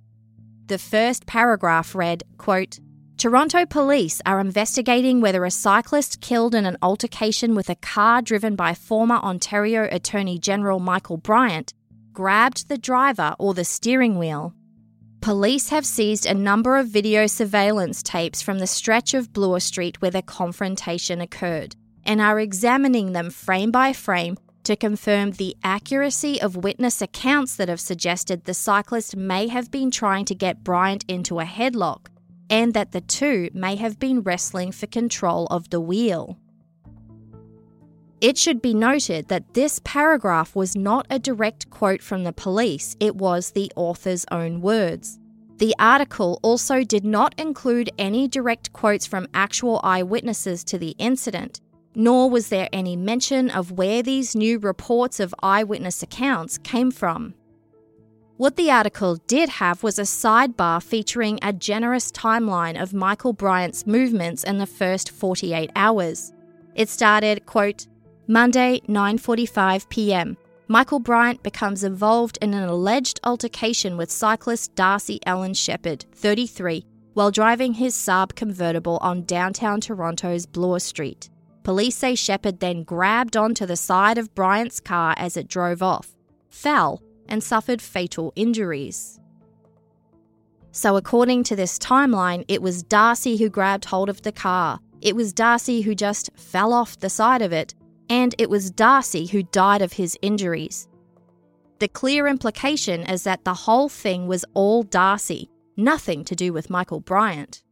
The 0.67 0.79
first 0.79 1.25
paragraph 1.25 1.95
read, 1.95 2.25
quote, 2.37 2.81
Toronto 3.19 3.65
police 3.65 4.21
are 4.27 4.41
investigating 4.41 5.23
whether 5.23 5.47
a 5.47 5.51
cyclist 5.51 6.21
killed 6.21 6.55
in 6.55 6.67
an 6.67 6.77
altercation 6.83 7.55
with 7.55 7.71
a 7.71 7.75
car 7.77 8.21
driven 8.21 8.55
by 8.55 8.75
former 8.75 9.15
Ontario 9.15 9.89
Attorney 9.91 10.39
General 10.39 10.79
Michael 10.79 11.17
Bryant 11.17 11.73
grabbed 12.13 12.69
the 12.69 12.77
driver 12.77 13.35
or 13.39 13.55
the 13.55 13.65
steering 13.65 14.19
wheel. 14.19 14.53
Police 15.23 15.71
have 15.71 15.87
seized 15.87 16.27
a 16.27 16.35
number 16.35 16.77
of 16.77 16.89
video 16.89 17.27
surveillance 17.27 18.03
tapes 18.03 18.43
from 18.43 18.59
the 18.59 18.67
stretch 18.67 19.15
of 19.15 19.33
Bloor 19.33 19.61
Street 19.61 20.03
where 20.03 20.11
the 20.11 20.21
confrontation 20.21 21.23
occurred 21.23 21.75
and 22.05 22.21
are 22.21 22.39
examining 22.39 23.13
them 23.13 23.31
frame 23.31 23.71
by 23.71 23.95
frame 23.95 24.37
to 24.65 24.77
confirm 24.77 25.31
the 25.33 25.57
accuracy 25.65 26.39
of 26.43 26.55
witness 26.55 27.01
accounts 27.01 27.57
that 27.57 27.71
have 27.71 27.81
suggested 27.81 28.45
the 28.45 28.53
cyclist 28.53 29.17
may 29.17 29.49
have 29.49 29.71
been 29.71 29.91
trying 29.91 30.27
to 30.27 30.35
get 30.35 30.63
Bryant 30.63 31.03
into 31.09 31.41
a 31.41 31.45
headlock 31.45 32.09
and 32.51 32.75
that 32.75 32.93
the 32.93 33.01
two 33.01 33.51
may 33.53 33.77
have 33.77 33.99
been 33.99 34.23
wrestling 34.23 34.73
for 34.73 34.87
control 34.87 35.47
of 35.47 35.71
the 35.71 35.81
wheel. 35.81 36.39
It 38.21 38.39
should 38.39 38.63
be 38.63 38.73
noted 38.73 39.29
that 39.29 39.55
this 39.55 39.81
paragraph 39.85 40.57
was 40.57 40.75
not 40.75 41.07
a 41.11 41.19
direct 41.19 41.69
quote 41.71 42.03
from 42.03 42.25
the 42.25 42.33
police, 42.33 42.97
it 42.99 43.17
was 43.17 43.51
the 43.51 43.71
author's 43.77 44.25
own 44.31 44.63
words. 44.63 45.19
The 45.59 45.75
article 45.79 46.39
also 46.43 46.83
did 46.83 47.05
not 47.05 47.35
include 47.39 47.91
any 47.99 48.29
direct 48.29 48.73
quotes 48.73 49.07
from 49.07 49.29
actual 49.33 49.81
eyewitnesses 49.83 50.65
to 50.65 50.79
the 50.79 50.95
incident, 50.99 51.61
nor 51.95 52.29
was 52.29 52.49
there 52.49 52.69
any 52.73 52.95
mention 52.95 53.51
of 53.51 53.73
where 53.73 54.03
these 54.03 54.37
new 54.37 54.59
reports 54.59 55.19
of 55.19 55.35
eyewitness 55.43 56.03
accounts 56.03 56.59
came 56.59 56.91
from. 56.91 57.35
What 58.39 58.57
the 58.57 58.71
article 58.71 59.17
did 59.27 59.49
have 59.49 59.83
was 59.83 59.99
a 59.99 60.03
sidebar 60.03 60.83
featuring 60.83 61.39
a 61.41 61.55
generous 61.55 62.13
timeline 62.13 62.79
of 62.79 62.93
Michael 62.93 63.33
Bryant's 63.33 63.87
movements 63.87 64.45
in 64.45 64.59
the 64.59 64.67
first 64.67 65.11
48 65.11 65.71
hours. 65.75 66.35
It 66.75 66.91
started, 66.91 67.47
quote, 67.47 67.87
Monday, 68.27 68.83
9:45 68.89 69.89
p.m. 69.89 70.37
Michael 70.69 70.99
Bryant 70.99 71.43
becomes 71.43 71.83
involved 71.83 72.37
in 72.43 72.53
an 72.53 72.69
alleged 72.69 73.21
altercation 73.25 73.97
with 73.97 74.11
cyclist 74.11 74.75
Darcy 74.75 75.19
Allan 75.25 75.55
Sheppard, 75.55 76.05
33, 76.13 76.85
while 77.15 77.31
driving 77.31 77.73
his 77.73 77.95
Saab 77.95 78.35
convertible 78.35 78.99
on 79.01 79.25
downtown 79.25 79.81
Toronto's 79.81 80.45
Bloor 80.45 80.79
Street. 80.79 81.31
Police 81.63 81.97
say 81.97 82.15
Sheppard 82.15 82.61
then 82.61 82.83
grabbed 82.83 83.35
onto 83.35 83.65
the 83.65 83.77
side 83.77 84.19
of 84.19 84.35
Bryant's 84.35 84.79
car 84.79 85.15
as 85.17 85.39
it 85.39 85.49
drove 85.49 85.83
off, 85.83 86.15
fell, 86.51 87.01
and 87.29 87.43
suffered 87.43 87.83
fatal 87.83 88.33
injuries. 88.37 89.21
So, 90.73 90.97
according 90.97 91.45
to 91.45 91.57
this 91.57 91.79
timeline, 91.79 92.45
it 92.49 92.61
was 92.61 92.83
Darcy 92.83 93.37
who 93.37 93.49
grabbed 93.49 93.87
hold 93.87 94.09
of 94.09 94.23
the 94.23 94.33
car, 94.33 94.79
it 95.01 95.15
was 95.15 95.33
Darcy 95.33 95.83
who 95.83 95.95
just 95.95 96.31
fell 96.37 96.73
off 96.73 96.99
the 96.99 97.11
side 97.11 97.43
of 97.43 97.53
it, 97.53 97.75
and 98.09 98.35
it 98.39 98.51
was 98.51 98.71
Darcy 98.71 99.27
who 99.27 99.43
died 99.43 99.83
of 99.83 99.95
his 99.95 100.19
injuries. 100.23 100.89
The 101.79 101.89
clear 101.89 102.27
implication 102.27 103.03
is 103.03 103.25
that 103.25 103.45
the 103.45 103.55
whole 103.55 103.89
thing 103.89 104.27
was 104.27 104.45
all 104.55 104.83
Darcy, 104.83 105.51
nothing 105.77 106.25
to 106.25 106.35
do 106.35 106.53
with 106.53 106.71
Michael 106.71 107.01
Bryant. 107.01 107.63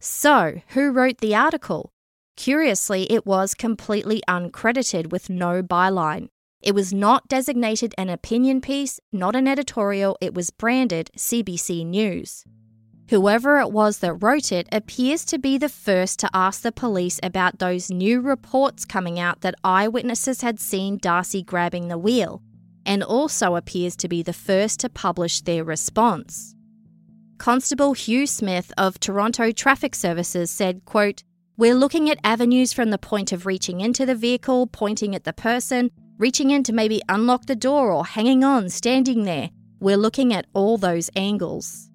So, 0.00 0.60
who 0.68 0.90
wrote 0.90 1.18
the 1.18 1.34
article? 1.34 1.92
Curiously, 2.36 3.10
it 3.10 3.24
was 3.24 3.54
completely 3.54 4.22
uncredited 4.28 5.10
with 5.10 5.30
no 5.30 5.62
byline. 5.62 6.28
It 6.62 6.74
was 6.74 6.92
not 6.92 7.28
designated 7.28 7.94
an 7.98 8.08
opinion 8.08 8.60
piece, 8.60 8.98
not 9.12 9.36
an 9.36 9.46
editorial, 9.46 10.16
it 10.20 10.34
was 10.34 10.50
branded 10.50 11.10
CBC 11.16 11.86
News. 11.86 12.44
Whoever 13.10 13.60
it 13.60 13.70
was 13.70 13.98
that 13.98 14.14
wrote 14.14 14.50
it 14.50 14.68
appears 14.72 15.24
to 15.26 15.38
be 15.38 15.58
the 15.58 15.68
first 15.68 16.18
to 16.20 16.30
ask 16.34 16.62
the 16.62 16.72
police 16.72 17.20
about 17.22 17.60
those 17.60 17.88
new 17.88 18.20
reports 18.20 18.84
coming 18.84 19.20
out 19.20 19.42
that 19.42 19.54
eyewitnesses 19.62 20.40
had 20.40 20.58
seen 20.58 20.98
Darcy 20.98 21.42
grabbing 21.42 21.86
the 21.86 21.98
wheel, 21.98 22.42
and 22.84 23.04
also 23.04 23.54
appears 23.54 23.94
to 23.96 24.08
be 24.08 24.22
the 24.22 24.32
first 24.32 24.80
to 24.80 24.88
publish 24.88 25.42
their 25.42 25.62
response. 25.62 26.56
Constable 27.38 27.92
Hugh 27.92 28.26
Smith 28.26 28.72
of 28.76 28.98
Toronto 28.98 29.52
Traffic 29.52 29.94
Services 29.94 30.50
said, 30.50 30.84
quote, 30.84 31.22
We're 31.56 31.74
looking 31.74 32.10
at 32.10 32.18
avenues 32.24 32.72
from 32.72 32.90
the 32.90 32.98
point 32.98 33.30
of 33.30 33.46
reaching 33.46 33.80
into 33.80 34.04
the 34.04 34.14
vehicle, 34.16 34.66
pointing 34.66 35.14
at 35.14 35.22
the 35.22 35.32
person, 35.32 35.90
reaching 36.18 36.50
in 36.50 36.62
to 36.64 36.72
maybe 36.72 37.02
unlock 37.08 37.46
the 37.46 37.56
door 37.56 37.92
or 37.92 38.04
hanging 38.04 38.42
on, 38.42 38.68
standing 38.68 39.24
there. 39.24 39.50
We're 39.80 39.96
looking 39.96 40.32
at 40.32 40.46
all 40.54 40.78
those 40.78 41.10
angles. 41.14 41.90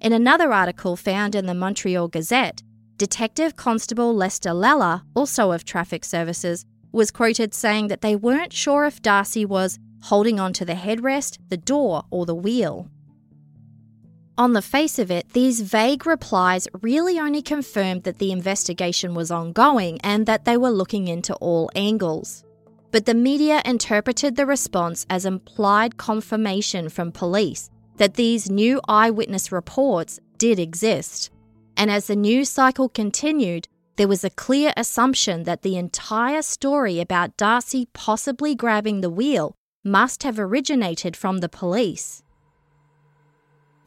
In 0.00 0.12
another 0.12 0.52
article 0.52 0.96
found 0.96 1.34
in 1.34 1.46
the 1.46 1.54
Montreal 1.54 2.08
Gazette, 2.08 2.62
Detective 2.96 3.56
Constable 3.56 4.14
Lester 4.14 4.52
Lalla, 4.52 5.04
also 5.14 5.50
of 5.50 5.64
Traffic 5.64 6.04
Services, 6.04 6.64
was 6.92 7.10
quoted 7.10 7.52
saying 7.52 7.88
that 7.88 8.00
they 8.00 8.14
weren't 8.14 8.52
sure 8.52 8.86
if 8.86 9.02
Darcy 9.02 9.44
was 9.44 9.78
holding 10.04 10.38
onto 10.38 10.64
the 10.64 10.74
headrest, 10.74 11.38
the 11.48 11.56
door, 11.56 12.04
or 12.10 12.24
the 12.26 12.34
wheel. 12.34 12.88
On 14.36 14.52
the 14.52 14.62
face 14.62 15.00
of 15.00 15.10
it, 15.10 15.32
these 15.32 15.60
vague 15.62 16.06
replies 16.06 16.68
really 16.80 17.18
only 17.18 17.42
confirmed 17.42 18.04
that 18.04 18.18
the 18.18 18.30
investigation 18.30 19.14
was 19.14 19.32
ongoing 19.32 20.00
and 20.02 20.26
that 20.26 20.44
they 20.44 20.56
were 20.56 20.70
looking 20.70 21.08
into 21.08 21.34
all 21.36 21.68
angles 21.74 22.44
but 22.90 23.06
the 23.06 23.14
media 23.14 23.62
interpreted 23.64 24.36
the 24.36 24.46
response 24.46 25.06
as 25.10 25.24
implied 25.24 25.96
confirmation 25.96 26.88
from 26.88 27.12
police 27.12 27.70
that 27.96 28.14
these 28.14 28.50
new 28.50 28.80
eyewitness 28.88 29.52
reports 29.52 30.20
did 30.38 30.58
exist. 30.58 31.30
And 31.76 31.90
as 31.90 32.06
the 32.06 32.16
news 32.16 32.48
cycle 32.48 32.88
continued, 32.88 33.68
there 33.96 34.08
was 34.08 34.24
a 34.24 34.30
clear 34.30 34.72
assumption 34.76 35.42
that 35.42 35.62
the 35.62 35.76
entire 35.76 36.42
story 36.42 37.00
about 37.00 37.36
Darcy 37.36 37.88
possibly 37.92 38.54
grabbing 38.54 39.00
the 39.00 39.10
wheel 39.10 39.54
must 39.84 40.22
have 40.22 40.38
originated 40.38 41.16
from 41.16 41.38
the 41.38 41.48
police. 41.48 42.22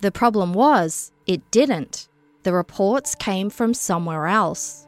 The 0.02 0.12
problem 0.12 0.54
was, 0.54 1.12
it 1.28 1.50
didn't. 1.52 2.10
The 2.44 2.54
reports 2.54 3.16
came 3.16 3.50
from 3.50 3.74
somewhere 3.74 4.28
else. 4.28 4.88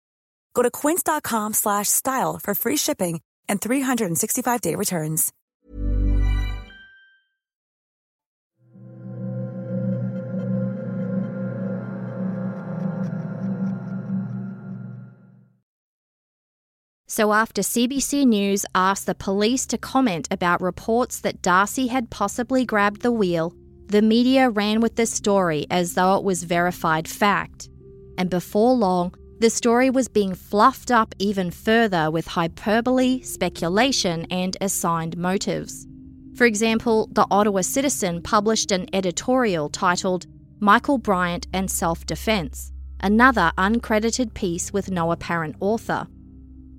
Go 0.53 0.63
to 0.63 0.71
quince.com 0.71 1.53
slash 1.53 1.87
style 1.89 2.39
for 2.39 2.55
free 2.55 2.77
shipping 2.77 3.21
and 3.49 3.59
365-day 3.59 4.75
returns. 4.75 5.31
So, 17.07 17.33
after 17.33 17.61
CBC 17.61 18.25
News 18.25 18.65
asked 18.73 19.05
the 19.05 19.13
police 19.13 19.67
to 19.67 19.77
comment 19.77 20.29
about 20.31 20.61
reports 20.61 21.19
that 21.19 21.41
Darcy 21.41 21.87
had 21.87 22.09
possibly 22.09 22.63
grabbed 22.63 23.01
the 23.01 23.11
wheel, 23.11 23.53
the 23.87 24.01
media 24.01 24.49
ran 24.49 24.79
with 24.79 24.95
the 24.95 25.05
story 25.05 25.67
as 25.69 25.93
though 25.93 26.15
it 26.15 26.23
was 26.23 26.43
verified 26.43 27.09
fact. 27.09 27.67
And 28.17 28.29
before 28.29 28.73
long, 28.73 29.13
the 29.41 29.49
story 29.49 29.89
was 29.89 30.07
being 30.07 30.35
fluffed 30.35 30.91
up 30.91 31.15
even 31.17 31.49
further 31.49 32.11
with 32.11 32.27
hyperbole, 32.27 33.21
speculation, 33.23 34.27
and 34.29 34.55
assigned 34.61 35.17
motives. 35.17 35.87
For 36.35 36.45
example, 36.45 37.09
the 37.11 37.25
Ottawa 37.31 37.61
Citizen 37.61 38.21
published 38.21 38.71
an 38.71 38.85
editorial 38.93 39.67
titled 39.67 40.27
Michael 40.59 40.99
Bryant 40.99 41.47
and 41.53 41.71
Self 41.71 42.05
Defense, 42.05 42.71
another 42.99 43.51
uncredited 43.57 44.35
piece 44.35 44.71
with 44.71 44.91
no 44.91 45.11
apparent 45.11 45.55
author. 45.59 46.07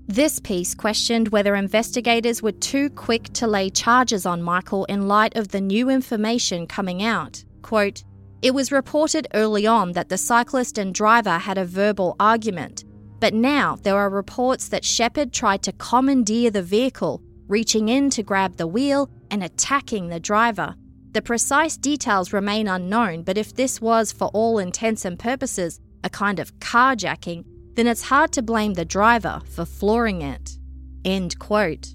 This 0.07 0.39
piece 0.39 0.73
questioned 0.73 1.31
whether 1.31 1.57
investigators 1.57 2.43
were 2.43 2.53
too 2.53 2.91
quick 2.91 3.25
to 3.33 3.49
lay 3.49 3.71
charges 3.71 4.25
on 4.25 4.41
Michael 4.41 4.85
in 4.85 5.09
light 5.09 5.37
of 5.37 5.49
the 5.49 5.61
new 5.61 5.91
information 5.91 6.69
coming 6.69 7.03
out. 7.03 7.43
Quote, 7.63 8.05
It 8.43 8.55
was 8.55 8.73
reported 8.73 9.29
early 9.35 9.69
on 9.69 9.93
that 9.93 10.09
the 10.09 10.19
cyclist 10.19 10.77
and 10.77 10.93
driver 10.93 11.39
had 11.39 11.59
a 11.59 11.65
verbal 11.65 12.17
argument, 12.19 12.85
but 13.21 13.35
now 13.35 13.77
there 13.83 13.97
are 13.97 14.11
reports 14.11 14.69
that 14.69 14.85
Sheppard 14.85 15.33
tried 15.33 15.63
to 15.63 15.73
commandeer 15.73 16.51
the 16.51 16.63
vehicle, 16.63 17.23
reaching 17.47 17.89
in 17.89 18.11
to 18.11 18.25
grab 18.25 18.57
the 18.57 18.67
wheel 18.67 19.09
and 19.31 19.45
attacking 19.45 20.09
the 20.09 20.19
driver. 20.19 20.75
The 21.13 21.23
precise 21.23 21.77
details 21.77 22.33
remain 22.33 22.67
unknown, 22.67 23.23
but 23.23 23.39
if 23.39 23.55
this 23.55 23.81
was, 23.81 24.11
for 24.11 24.27
all 24.29 24.59
intents 24.59 25.05
and 25.05 25.17
purposes, 25.17 25.79
a 26.03 26.11
kind 26.11 26.41
of 26.41 26.59
carjacking, 26.59 27.45
then 27.75 27.87
it's 27.87 28.03
hard 28.03 28.33
to 28.33 28.43
blame 28.43 28.75
the 28.75 28.85
driver 28.85 29.41
for 29.47 29.65
flooring 29.65 30.21
it. 30.21 30.59
End 31.05 31.39
quote. 31.39 31.95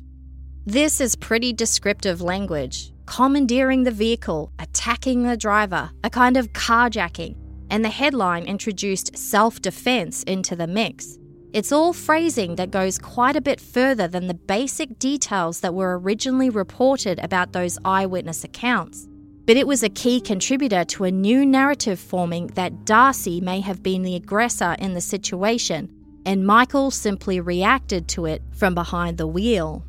This 0.66 1.02
is 1.02 1.18
pretty 1.18 1.52
descriptive 1.52 2.22
language. 2.22 2.94
Commandeering 3.08 3.84
the 3.84 3.92
vehicle, 3.92 4.52
attacking 4.60 5.24
the 5.24 5.36
driver, 5.36 5.90
a 6.04 6.10
kind 6.10 6.38
of 6.38 6.54
carjacking, 6.54 7.36
and 7.72 7.84
the 7.84 7.90
headline 7.90 8.44
introduced 8.44 9.18
self 9.18 9.60
defense 9.62 10.22
into 10.24 10.56
the 10.56 10.68
mix. 10.68 11.18
It's 11.54 11.72
all 11.72 11.94
phrasing 11.94 12.56
that 12.58 12.70
goes 12.70 13.00
quite 13.00 13.36
a 13.36 13.42
bit 13.42 13.60
further 13.60 14.08
than 14.08 14.28
the 14.28 14.36
basic 14.36 15.00
details 15.00 15.62
that 15.62 15.74
were 15.74 15.98
originally 15.98 16.52
reported 16.52 17.18
about 17.20 17.54
those 17.54 17.80
eyewitness 17.84 18.44
accounts 18.44 19.08
but 19.48 19.56
it 19.56 19.66
was 19.66 19.82
a 19.82 19.90
key 19.90 20.20
contributor 20.20 20.84
to 20.84 21.06
a 21.06 21.12
new 21.12 21.46
narrative 21.46 21.98
forming 21.98 22.48
that 22.48 22.84
Darcy 22.84 23.40
may 23.40 23.62
have 23.62 23.82
been 23.82 24.04
the 24.04 24.16
aggressor 24.16 24.76
in 24.78 24.94
the 24.94 25.00
situation, 25.00 25.90
and 26.26 26.46
Michael 26.46 26.92
simply 26.92 27.40
reacted 27.40 28.10
to 28.10 28.26
it 28.26 28.42
from 28.52 28.76
behind 28.76 29.18
the 29.18 29.26
wheel. 29.26 29.87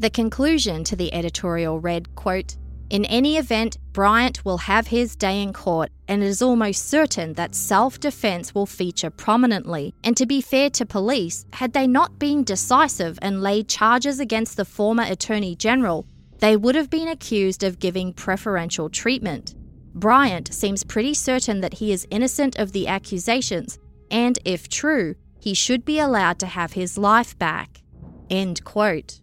The 0.00 0.08
conclusion 0.08 0.82
to 0.84 0.96
the 0.96 1.12
editorial 1.12 1.78
read, 1.78 2.16
quote, 2.16 2.56
in 2.88 3.04
any 3.04 3.36
event, 3.36 3.76
Bryant 3.92 4.42
will 4.46 4.56
have 4.56 4.86
his 4.86 5.14
day 5.14 5.42
in 5.42 5.52
court, 5.52 5.90
and 6.08 6.22
it 6.22 6.26
is 6.26 6.40
almost 6.40 6.88
certain 6.88 7.34
that 7.34 7.54
self 7.54 8.00
defense 8.00 8.54
will 8.54 8.64
feature 8.64 9.10
prominently. 9.10 9.94
And 10.02 10.16
to 10.16 10.24
be 10.24 10.40
fair 10.40 10.70
to 10.70 10.86
police, 10.86 11.44
had 11.52 11.74
they 11.74 11.86
not 11.86 12.18
been 12.18 12.44
decisive 12.44 13.18
and 13.20 13.42
laid 13.42 13.68
charges 13.68 14.20
against 14.20 14.56
the 14.56 14.64
former 14.64 15.02
Attorney 15.02 15.54
General, 15.54 16.06
they 16.38 16.56
would 16.56 16.76
have 16.76 16.88
been 16.88 17.08
accused 17.08 17.62
of 17.62 17.78
giving 17.78 18.14
preferential 18.14 18.88
treatment. 18.88 19.54
Bryant 19.94 20.54
seems 20.54 20.82
pretty 20.82 21.12
certain 21.12 21.60
that 21.60 21.74
he 21.74 21.92
is 21.92 22.08
innocent 22.10 22.56
of 22.56 22.72
the 22.72 22.88
accusations, 22.88 23.78
and 24.10 24.38
if 24.46 24.66
true, 24.66 25.14
he 25.38 25.52
should 25.52 25.84
be 25.84 25.98
allowed 25.98 26.38
to 26.38 26.46
have 26.46 26.72
his 26.72 26.96
life 26.96 27.38
back. 27.38 27.82
End 28.30 28.64
quote. 28.64 29.20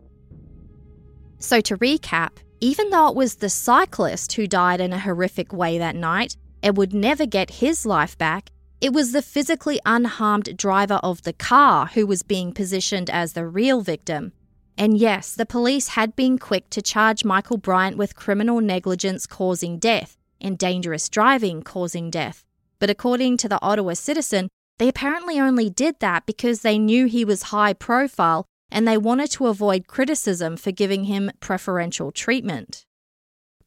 So, 1.40 1.62
to 1.62 1.78
recap, 1.78 2.38
even 2.60 2.90
though 2.90 3.08
it 3.10 3.16
was 3.16 3.36
the 3.36 3.50
cyclist 3.50 4.34
who 4.34 4.48
died 4.48 4.82
in 4.82 4.92
a 4.92 5.00
horrific 5.00 5.54
way 5.54 5.78
that 5.78 5.96
night 5.96 6.36
and 6.64 6.76
would 6.76 6.94
never 6.94 7.26
get 7.26 7.52
his 7.52 7.86
life 7.86 8.18
back, 8.18 8.50
it 8.82 8.94
was 8.94 9.12
the 9.12 9.22
physically 9.22 9.80
unharmed 9.86 10.58
driver 10.58 11.00
of 11.04 11.24
the 11.24 11.34
car 11.34 11.88
who 11.88 12.06
was 12.06 12.24
being 12.24 12.54
positioned 12.54 13.10
as 13.10 13.34
the 13.34 13.46
real 13.46 13.82
victim. 13.82 14.34
And 14.78 14.98
yes, 14.98 15.34
the 15.34 15.46
police 15.46 15.90
had 15.90 16.16
been 16.16 16.38
quick 16.38 16.70
to 16.72 16.82
charge 16.82 17.26
Michael 17.26 17.58
Bryant 17.58 17.98
with 17.98 18.16
criminal 18.16 18.62
negligence 18.62 19.26
causing 19.26 19.80
death 19.80 20.18
and 20.40 20.58
dangerous 20.58 21.10
driving 21.10 21.64
causing 21.64 22.12
death. 22.12 22.46
But 22.78 22.92
according 22.92 23.38
to 23.38 23.50
the 23.50 23.62
Ottawa 23.62 23.94
Citizen, 23.94 24.50
they 24.78 24.88
apparently 24.88 25.40
only 25.40 25.72
did 25.72 26.00
that 26.00 26.28
because 26.28 26.62
they 26.62 26.78
knew 26.78 27.08
he 27.08 27.26
was 27.26 27.44
high 27.44 27.74
profile 27.74 28.46
and 28.72 28.88
they 28.88 28.98
wanted 28.98 29.32
to 29.32 29.48
avoid 29.48 29.88
criticism 29.88 30.58
for 30.58 30.72
giving 30.72 31.06
him 31.06 31.32
preferential 31.40 32.12
treatment. 32.12 32.86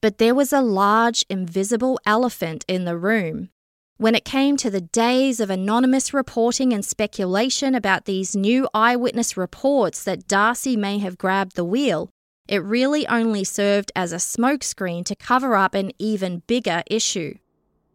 But 0.01 0.19
there 0.19 0.35
was 0.35 0.53
a 0.53 0.63
large, 0.63 1.25
invisible 1.29 1.99
elephant 2.07 2.65
in 2.69 2.85
the 2.85 2.97
room. 2.97 3.51
When 3.99 4.15
it 4.15 4.25
came 4.25 4.57
to 4.57 4.71
the 4.71 4.81
days 4.81 5.41
of 5.41 5.51
anonymous 5.51 6.15
reporting 6.15 6.73
and 6.73 6.83
speculation 6.83 7.75
about 7.75 8.07
these 8.07 8.35
new 8.35 8.67
eyewitness 8.73 9.37
reports 9.37 10.03
that 10.05 10.27
Darcy 10.27 10.75
may 10.75 10.99
have 10.99 11.19
grabbed 11.19 11.55
the 11.55 11.67
wheel, 11.67 12.09
it 12.49 12.65
really 12.65 13.07
only 13.09 13.45
served 13.45 13.93
as 13.95 14.13
a 14.13 14.17
smokescreen 14.17 15.05
to 15.05 15.15
cover 15.15 15.55
up 15.55 15.75
an 15.75 15.93
even 15.99 16.43
bigger 16.47 16.83
issue. 16.87 17.35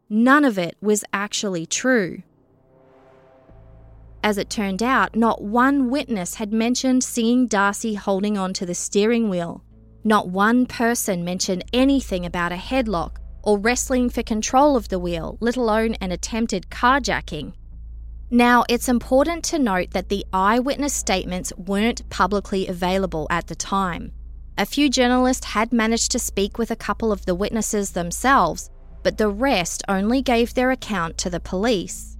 None 0.07 0.45
of 0.45 0.59
it 0.59 0.77
was 0.79 1.03
actually 1.11 1.65
true. 1.65 2.21
As 4.25 4.39
it 4.39 4.49
turned 4.49 4.81
out, 4.81 5.15
not 5.15 5.43
one 5.43 5.91
witness 5.91 6.33
had 6.33 6.51
mentioned 6.51 7.03
seeing 7.03 7.45
Darcy 7.45 7.93
holding 7.93 8.39
onto 8.39 8.65
the 8.65 8.73
steering 8.73 9.29
wheel. 9.29 9.63
Not 10.03 10.29
one 10.29 10.65
person 10.65 11.23
mentioned 11.23 11.63
anything 11.71 12.25
about 12.25 12.51
a 12.51 12.55
headlock 12.55 13.17
or 13.43 13.59
wrestling 13.59 14.09
for 14.09 14.23
control 14.23 14.75
of 14.75 14.89
the 14.89 14.97
wheel, 14.97 15.37
let 15.41 15.57
alone 15.57 15.93
an 16.01 16.11
attempted 16.11 16.71
carjacking. 16.71 17.53
Now, 18.31 18.65
it's 18.67 18.89
important 18.89 19.43
to 19.43 19.59
note 19.59 19.91
that 19.91 20.09
the 20.09 20.25
eyewitness 20.33 20.95
statements 20.95 21.53
weren't 21.55 22.09
publicly 22.09 22.67
available 22.67 23.27
at 23.29 23.45
the 23.45 23.53
time. 23.53 24.11
A 24.57 24.65
few 24.65 24.89
journalists 24.89 25.45
had 25.45 25.71
managed 25.71 26.11
to 26.13 26.17
speak 26.17 26.57
with 26.57 26.71
a 26.71 26.75
couple 26.75 27.11
of 27.11 27.27
the 27.27 27.35
witnesses 27.35 27.91
themselves, 27.91 28.71
but 29.03 29.19
the 29.19 29.29
rest 29.29 29.83
only 29.87 30.23
gave 30.23 30.55
their 30.55 30.71
account 30.71 31.19
to 31.19 31.29
the 31.29 31.39
police. 31.39 32.14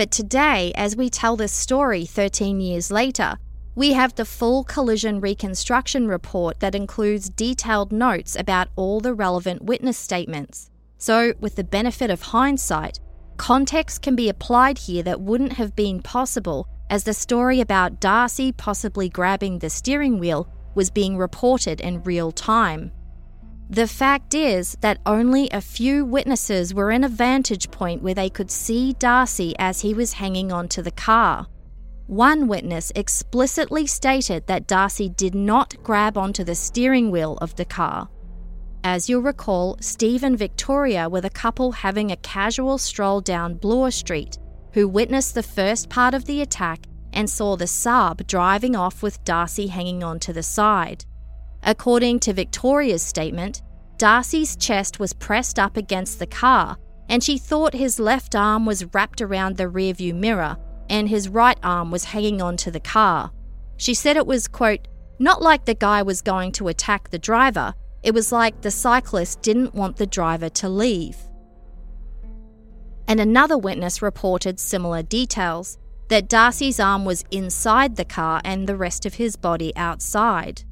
But 0.00 0.10
today, 0.10 0.72
as 0.76 0.96
we 0.96 1.10
tell 1.10 1.36
this 1.36 1.52
story 1.52 2.06
13 2.06 2.58
years 2.58 2.90
later, 2.90 3.36
we 3.74 3.92
have 3.92 4.14
the 4.14 4.24
full 4.24 4.64
collision 4.64 5.20
reconstruction 5.20 6.08
report 6.08 6.60
that 6.60 6.74
includes 6.74 7.28
detailed 7.28 7.92
notes 7.92 8.34
about 8.34 8.68
all 8.76 9.00
the 9.00 9.12
relevant 9.12 9.60
witness 9.60 9.98
statements. 9.98 10.70
So, 10.96 11.34
with 11.38 11.56
the 11.56 11.64
benefit 11.64 12.08
of 12.08 12.22
hindsight, 12.22 12.98
context 13.36 14.00
can 14.00 14.16
be 14.16 14.30
applied 14.30 14.78
here 14.78 15.02
that 15.02 15.20
wouldn't 15.20 15.52
have 15.52 15.76
been 15.76 16.00
possible 16.00 16.66
as 16.88 17.04
the 17.04 17.12
story 17.12 17.60
about 17.60 18.00
Darcy 18.00 18.52
possibly 18.52 19.10
grabbing 19.10 19.58
the 19.58 19.68
steering 19.68 20.18
wheel 20.18 20.48
was 20.74 20.90
being 20.90 21.18
reported 21.18 21.78
in 21.78 22.02
real 22.04 22.32
time. 22.32 22.90
The 23.70 23.86
fact 23.86 24.34
is 24.34 24.76
that 24.80 24.98
only 25.06 25.48
a 25.50 25.60
few 25.60 26.04
witnesses 26.04 26.74
were 26.74 26.90
in 26.90 27.04
a 27.04 27.08
vantage 27.08 27.70
point 27.70 28.02
where 28.02 28.14
they 28.14 28.28
could 28.28 28.50
see 28.50 28.94
Darcy 28.94 29.54
as 29.60 29.80
he 29.80 29.94
was 29.94 30.14
hanging 30.14 30.50
onto 30.50 30.82
the 30.82 30.90
car. 30.90 31.46
One 32.08 32.48
witness 32.48 32.90
explicitly 32.96 33.86
stated 33.86 34.48
that 34.48 34.66
Darcy 34.66 35.08
did 35.08 35.36
not 35.36 35.80
grab 35.84 36.18
onto 36.18 36.42
the 36.42 36.56
steering 36.56 37.12
wheel 37.12 37.38
of 37.40 37.54
the 37.54 37.64
car. 37.64 38.08
As 38.82 39.08
you'll 39.08 39.22
recall, 39.22 39.76
Steve 39.80 40.24
and 40.24 40.36
Victoria 40.36 41.08
were 41.08 41.20
the 41.20 41.30
couple 41.30 41.70
having 41.70 42.10
a 42.10 42.16
casual 42.16 42.76
stroll 42.76 43.20
down 43.20 43.54
Bloor 43.54 43.92
Street, 43.92 44.36
who 44.72 44.88
witnessed 44.88 45.36
the 45.36 45.44
first 45.44 45.88
part 45.88 46.12
of 46.12 46.24
the 46.24 46.40
attack 46.40 46.86
and 47.12 47.30
saw 47.30 47.54
the 47.54 47.66
Saab 47.66 48.26
driving 48.26 48.74
off 48.74 49.00
with 49.00 49.22
Darcy 49.22 49.68
hanging 49.68 50.02
on 50.02 50.18
to 50.18 50.32
the 50.32 50.42
side. 50.42 51.04
According 51.62 52.20
to 52.20 52.32
Victoria's 52.32 53.02
statement, 53.02 53.62
Darcy's 53.98 54.56
chest 54.56 54.98
was 54.98 55.12
pressed 55.12 55.58
up 55.58 55.76
against 55.76 56.18
the 56.18 56.26
car, 56.26 56.78
and 57.08 57.22
she 57.22 57.36
thought 57.36 57.74
his 57.74 57.98
left 58.00 58.34
arm 58.34 58.64
was 58.64 58.86
wrapped 58.94 59.20
around 59.20 59.56
the 59.56 59.64
rearview 59.64 60.14
mirror 60.14 60.56
and 60.90 61.08
his 61.08 61.28
right 61.28 61.58
arm 61.62 61.90
was 61.90 62.04
hanging 62.04 62.42
onto 62.42 62.70
the 62.70 62.80
car. 62.80 63.30
She 63.76 63.94
said 63.94 64.16
it 64.16 64.26
was, 64.26 64.48
quote, 64.48 64.88
not 65.18 65.40
like 65.40 65.64
the 65.64 65.74
guy 65.74 66.02
was 66.02 66.20
going 66.20 66.52
to 66.52 66.68
attack 66.68 67.08
the 67.08 67.18
driver, 67.18 67.74
it 68.02 68.12
was 68.12 68.32
like 68.32 68.60
the 68.60 68.70
cyclist 68.70 69.40
didn't 69.40 69.74
want 69.74 69.96
the 69.96 70.06
driver 70.06 70.48
to 70.48 70.68
leave. 70.68 71.16
And 73.06 73.20
another 73.20 73.56
witness 73.56 74.02
reported 74.02 74.58
similar 74.58 75.02
details 75.02 75.78
that 76.08 76.28
Darcy's 76.28 76.80
arm 76.80 77.04
was 77.04 77.24
inside 77.30 77.96
the 77.96 78.04
car 78.04 78.40
and 78.44 78.68
the 78.68 78.76
rest 78.76 79.06
of 79.06 79.14
his 79.14 79.36
body 79.36 79.72
outside. 79.76 80.64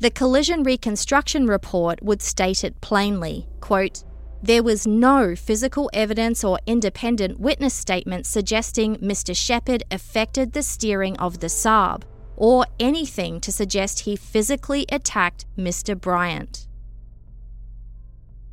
The 0.00 0.10
collision 0.10 0.62
reconstruction 0.62 1.46
report 1.46 2.02
would 2.02 2.22
state 2.22 2.64
it 2.64 2.80
plainly 2.80 3.46
quote, 3.60 4.02
There 4.42 4.62
was 4.62 4.86
no 4.86 5.36
physical 5.36 5.90
evidence 5.92 6.42
or 6.42 6.58
independent 6.66 7.38
witness 7.38 7.74
statement 7.74 8.24
suggesting 8.24 8.96
Mr. 8.96 9.36
Sheppard 9.36 9.82
affected 9.90 10.54
the 10.54 10.62
steering 10.62 11.18
of 11.18 11.40
the 11.40 11.48
Saab, 11.48 12.04
or 12.34 12.64
anything 12.78 13.42
to 13.42 13.52
suggest 13.52 14.00
he 14.00 14.16
physically 14.16 14.86
attacked 14.90 15.44
Mr. 15.58 16.00
Bryant. 16.00 16.66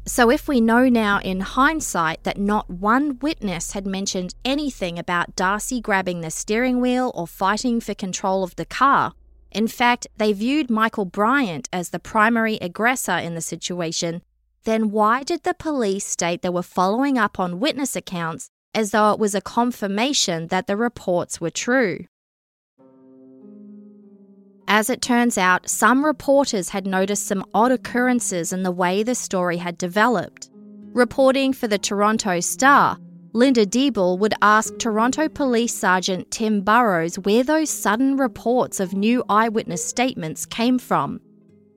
So, 0.06 0.30
if 0.30 0.50
we 0.50 0.60
know 0.60 0.90
now 0.90 1.22
in 1.22 1.40
hindsight 1.40 2.26
that 2.26 2.38
not 2.38 2.70
one 2.70 3.20
witness 3.20 3.72
had 3.72 3.88
mentioned 3.88 4.36
anything 4.44 5.00
about 5.00 5.38
Darcy 5.38 5.80
grabbing 5.80 6.20
the 6.20 6.32
steering 6.32 6.82
wheel 6.82 7.12
or 7.16 7.26
fighting 7.26 7.80
for 7.80 7.94
control 7.94 8.44
of 8.44 8.56
the 8.58 8.66
car, 8.66 9.14
in 9.52 9.68
fact, 9.68 10.08
they 10.18 10.34
viewed 10.34 10.70
Michael 10.70 11.06
Bryant 11.06 11.70
as 11.72 11.90
the 11.90 12.00
primary 12.00 12.58
aggressor 12.58 13.18
in 13.18 13.36
the 13.36 13.42
situation. 13.42 14.22
Then 14.64 14.92
why 14.92 15.24
did 15.24 15.44
the 15.44 15.54
police 15.54 16.06
state 16.06 16.42
they 16.42 16.50
were 16.50 16.64
following 16.64 17.18
up 17.18 17.40
on 17.40 17.60
witness 17.60 17.96
accounts 17.96 18.50
as 18.74 18.92
though 18.92 19.12
it 19.12 19.20
was 19.20 19.34
a 19.34 19.42
confirmation 19.42 20.48
that 20.48 20.68
the 20.68 20.76
reports 20.76 21.40
were 21.40 21.50
true? 21.50 22.06
As 24.68 24.90
it 24.90 25.02
turns 25.02 25.38
out, 25.38 25.70
some 25.70 26.04
reporters 26.04 26.70
had 26.70 26.86
noticed 26.86 27.26
some 27.26 27.46
odd 27.54 27.72
occurrences 27.72 28.52
in 28.52 28.64
the 28.64 28.72
way 28.72 29.02
the 29.02 29.16
story 29.16 29.58
had 29.58 29.78
developed. 29.78 30.50
Reporting 30.92 31.54
for 31.54 31.70
the 31.70 31.78
Toronto 31.78 32.42
Star, 32.42 32.98
Linda 33.34 33.66
Diebel 33.66 34.18
would 34.20 34.34
ask 34.42 34.78
Toronto 34.78 35.28
Police 35.28 35.76
Sergeant 35.76 36.32
Tim 36.32 36.62
Burrows 36.62 37.18
where 37.20 37.44
those 37.44 37.70
sudden 37.70 38.18
reports 38.18 38.80
of 38.80 38.94
new 38.94 39.24
eyewitness 39.30 39.84
statements 39.84 40.46
came 40.46 40.80
from. 40.80 41.20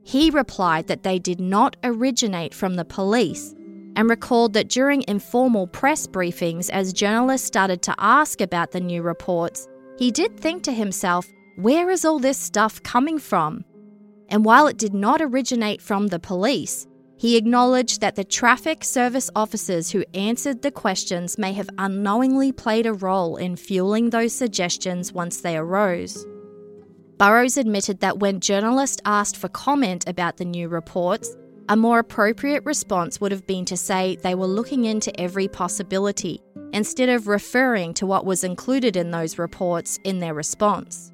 He 0.03 0.31
replied 0.31 0.87
that 0.87 1.03
they 1.03 1.19
did 1.19 1.41
not 1.41 1.77
originate 1.83 2.55
from 2.55 2.77
the 2.77 2.85
police 2.85 3.55
and 3.97 4.09
recalled 4.09 4.53
that 4.53 4.69
during 4.69 5.05
informal 5.09 5.67
press 5.67 6.07
briefings, 6.07 6.71
as 6.71 6.93
journalists 6.93 7.47
started 7.47 7.83
to 7.83 7.95
ask 7.99 8.41
about 8.41 8.71
the 8.71 8.81
new 8.81 9.03
reports, 9.03 9.69
he 9.99 10.11
did 10.11 10.39
think 10.39 10.63
to 10.63 10.73
himself, 10.73 11.27
where 11.57 11.91
is 11.91 12.05
all 12.05 12.19
this 12.19 12.39
stuff 12.39 12.83
coming 12.83 13.19
from? 13.19 13.65
And 14.29 14.45
while 14.45 14.69
it 14.69 14.79
did 14.79 14.95
not 14.95 15.21
originate 15.21 15.83
from 15.83 16.07
the 16.07 16.21
police, 16.21 16.87
he 17.21 17.37
acknowledged 17.37 18.01
that 18.01 18.17
the 18.17 18.25
traffic 18.25 18.83
service 18.83 19.29
officers 19.37 19.91
who 19.91 20.03
answered 20.15 20.63
the 20.63 20.71
questions 20.71 21.37
may 21.37 21.53
have 21.53 21.69
unknowingly 21.77 22.51
played 22.51 22.87
a 22.87 22.95
role 22.95 23.37
in 23.37 23.57
fueling 23.57 24.09
those 24.09 24.33
suggestions 24.33 25.13
once 25.13 25.43
they 25.43 25.55
arose. 25.55 26.25
Burrows 27.19 27.59
admitted 27.59 28.01
that 28.01 28.21
when 28.21 28.41
journalists 28.41 29.03
asked 29.05 29.37
for 29.37 29.51
comment 29.51 30.09
about 30.09 30.39
the 30.39 30.47
new 30.47 30.71
reports, 30.71 31.37
a 31.69 31.77
more 31.77 31.99
appropriate 31.99 32.65
response 32.65 33.21
would 33.21 33.33
have 33.33 33.47
been 33.47 33.67
to 33.67 33.77
say 33.77 34.17
they 34.17 34.35
were 34.35 34.47
looking 34.47 34.87
into 34.87 35.21
every 35.21 35.47
possibility, 35.47 36.41
instead 36.73 37.11
of 37.11 37.29
referring 37.29 37.93
to 37.93 38.07
what 38.07 38.25
was 38.25 38.45
included 38.45 38.97
in 38.97 39.11
those 39.11 39.39
reports 39.39 39.99
in 40.05 40.21
their 40.21 40.33
response. 40.33 41.13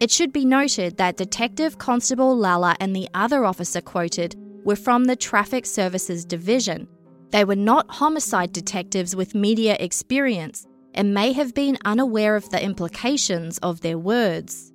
It 0.00 0.10
should 0.10 0.32
be 0.32 0.46
noted 0.46 0.96
that 0.96 1.18
Detective 1.18 1.76
Constable 1.76 2.34
Lalla 2.34 2.74
and 2.80 2.96
the 2.96 3.10
other 3.12 3.44
officer 3.44 3.82
quoted 3.82 4.34
were 4.64 4.76
from 4.76 5.04
the 5.04 5.16
Traffic 5.16 5.66
Services 5.66 6.24
Division. 6.24 6.88
They 7.30 7.44
were 7.44 7.56
not 7.56 7.90
homicide 7.90 8.52
detectives 8.52 9.16
with 9.16 9.34
media 9.34 9.76
experience 9.80 10.66
and 10.94 11.14
may 11.14 11.32
have 11.32 11.54
been 11.54 11.78
unaware 11.84 12.36
of 12.36 12.50
the 12.50 12.62
implications 12.62 13.58
of 13.58 13.80
their 13.80 13.98
words. 13.98 14.72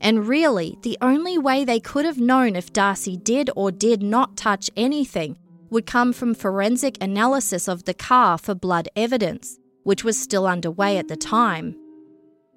And 0.00 0.28
really, 0.28 0.78
the 0.82 0.98
only 1.00 1.38
way 1.38 1.64
they 1.64 1.80
could 1.80 2.04
have 2.04 2.18
known 2.18 2.56
if 2.56 2.72
Darcy 2.72 3.16
did 3.16 3.48
or 3.56 3.70
did 3.70 4.02
not 4.02 4.36
touch 4.36 4.70
anything 4.76 5.36
would 5.70 5.86
come 5.86 6.12
from 6.12 6.34
forensic 6.34 7.02
analysis 7.02 7.68
of 7.68 7.84
the 7.84 7.94
car 7.94 8.36
for 8.36 8.54
blood 8.54 8.88
evidence, 8.94 9.58
which 9.82 10.04
was 10.04 10.18
still 10.18 10.46
underway 10.46 10.98
at 10.98 11.08
the 11.08 11.16
time. 11.16 11.74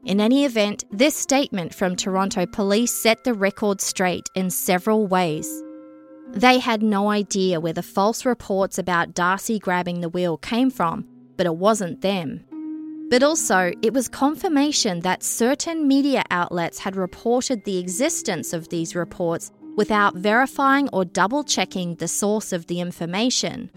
In 0.03 0.19
any 0.19 0.45
event, 0.45 0.83
this 0.91 1.15
statement 1.15 1.73
from 1.73 1.95
Toronto 1.95 2.45
police 2.45 2.93
set 2.93 3.23
the 3.23 3.33
record 3.33 3.81
straight 3.81 4.29
in 4.35 4.49
several 4.49 5.07
ways. 5.07 5.63
They 6.33 6.59
had 6.59 6.83
no 6.83 7.09
idea 7.09 7.59
where 7.59 7.73
the 7.73 7.81
false 7.81 8.25
reports 8.25 8.77
about 8.77 9.13
Darcy 9.13 9.59
grabbing 9.59 10.01
the 10.01 10.09
wheel 10.09 10.37
came 10.37 10.69
from, 10.69 11.05
but 11.35 11.45
it 11.45 11.55
wasn't 11.55 12.01
them. 12.01 12.43
But 13.09 13.23
also, 13.23 13.71
it 13.81 13.93
was 13.93 14.09
confirmation 14.09 14.99
that 14.99 15.23
certain 15.23 15.87
media 15.87 16.23
outlets 16.29 16.79
had 16.79 16.95
reported 16.95 17.63
the 17.63 17.77
existence 17.77 18.51
of 18.51 18.69
these 18.69 18.95
reports 18.95 19.51
without 19.77 20.15
verifying 20.15 20.89
or 20.91 21.05
double 21.05 21.43
checking 21.43 21.95
the 21.95 22.07
source 22.07 22.51
of 22.51 22.67
the 22.67 22.81
information. 22.81 23.71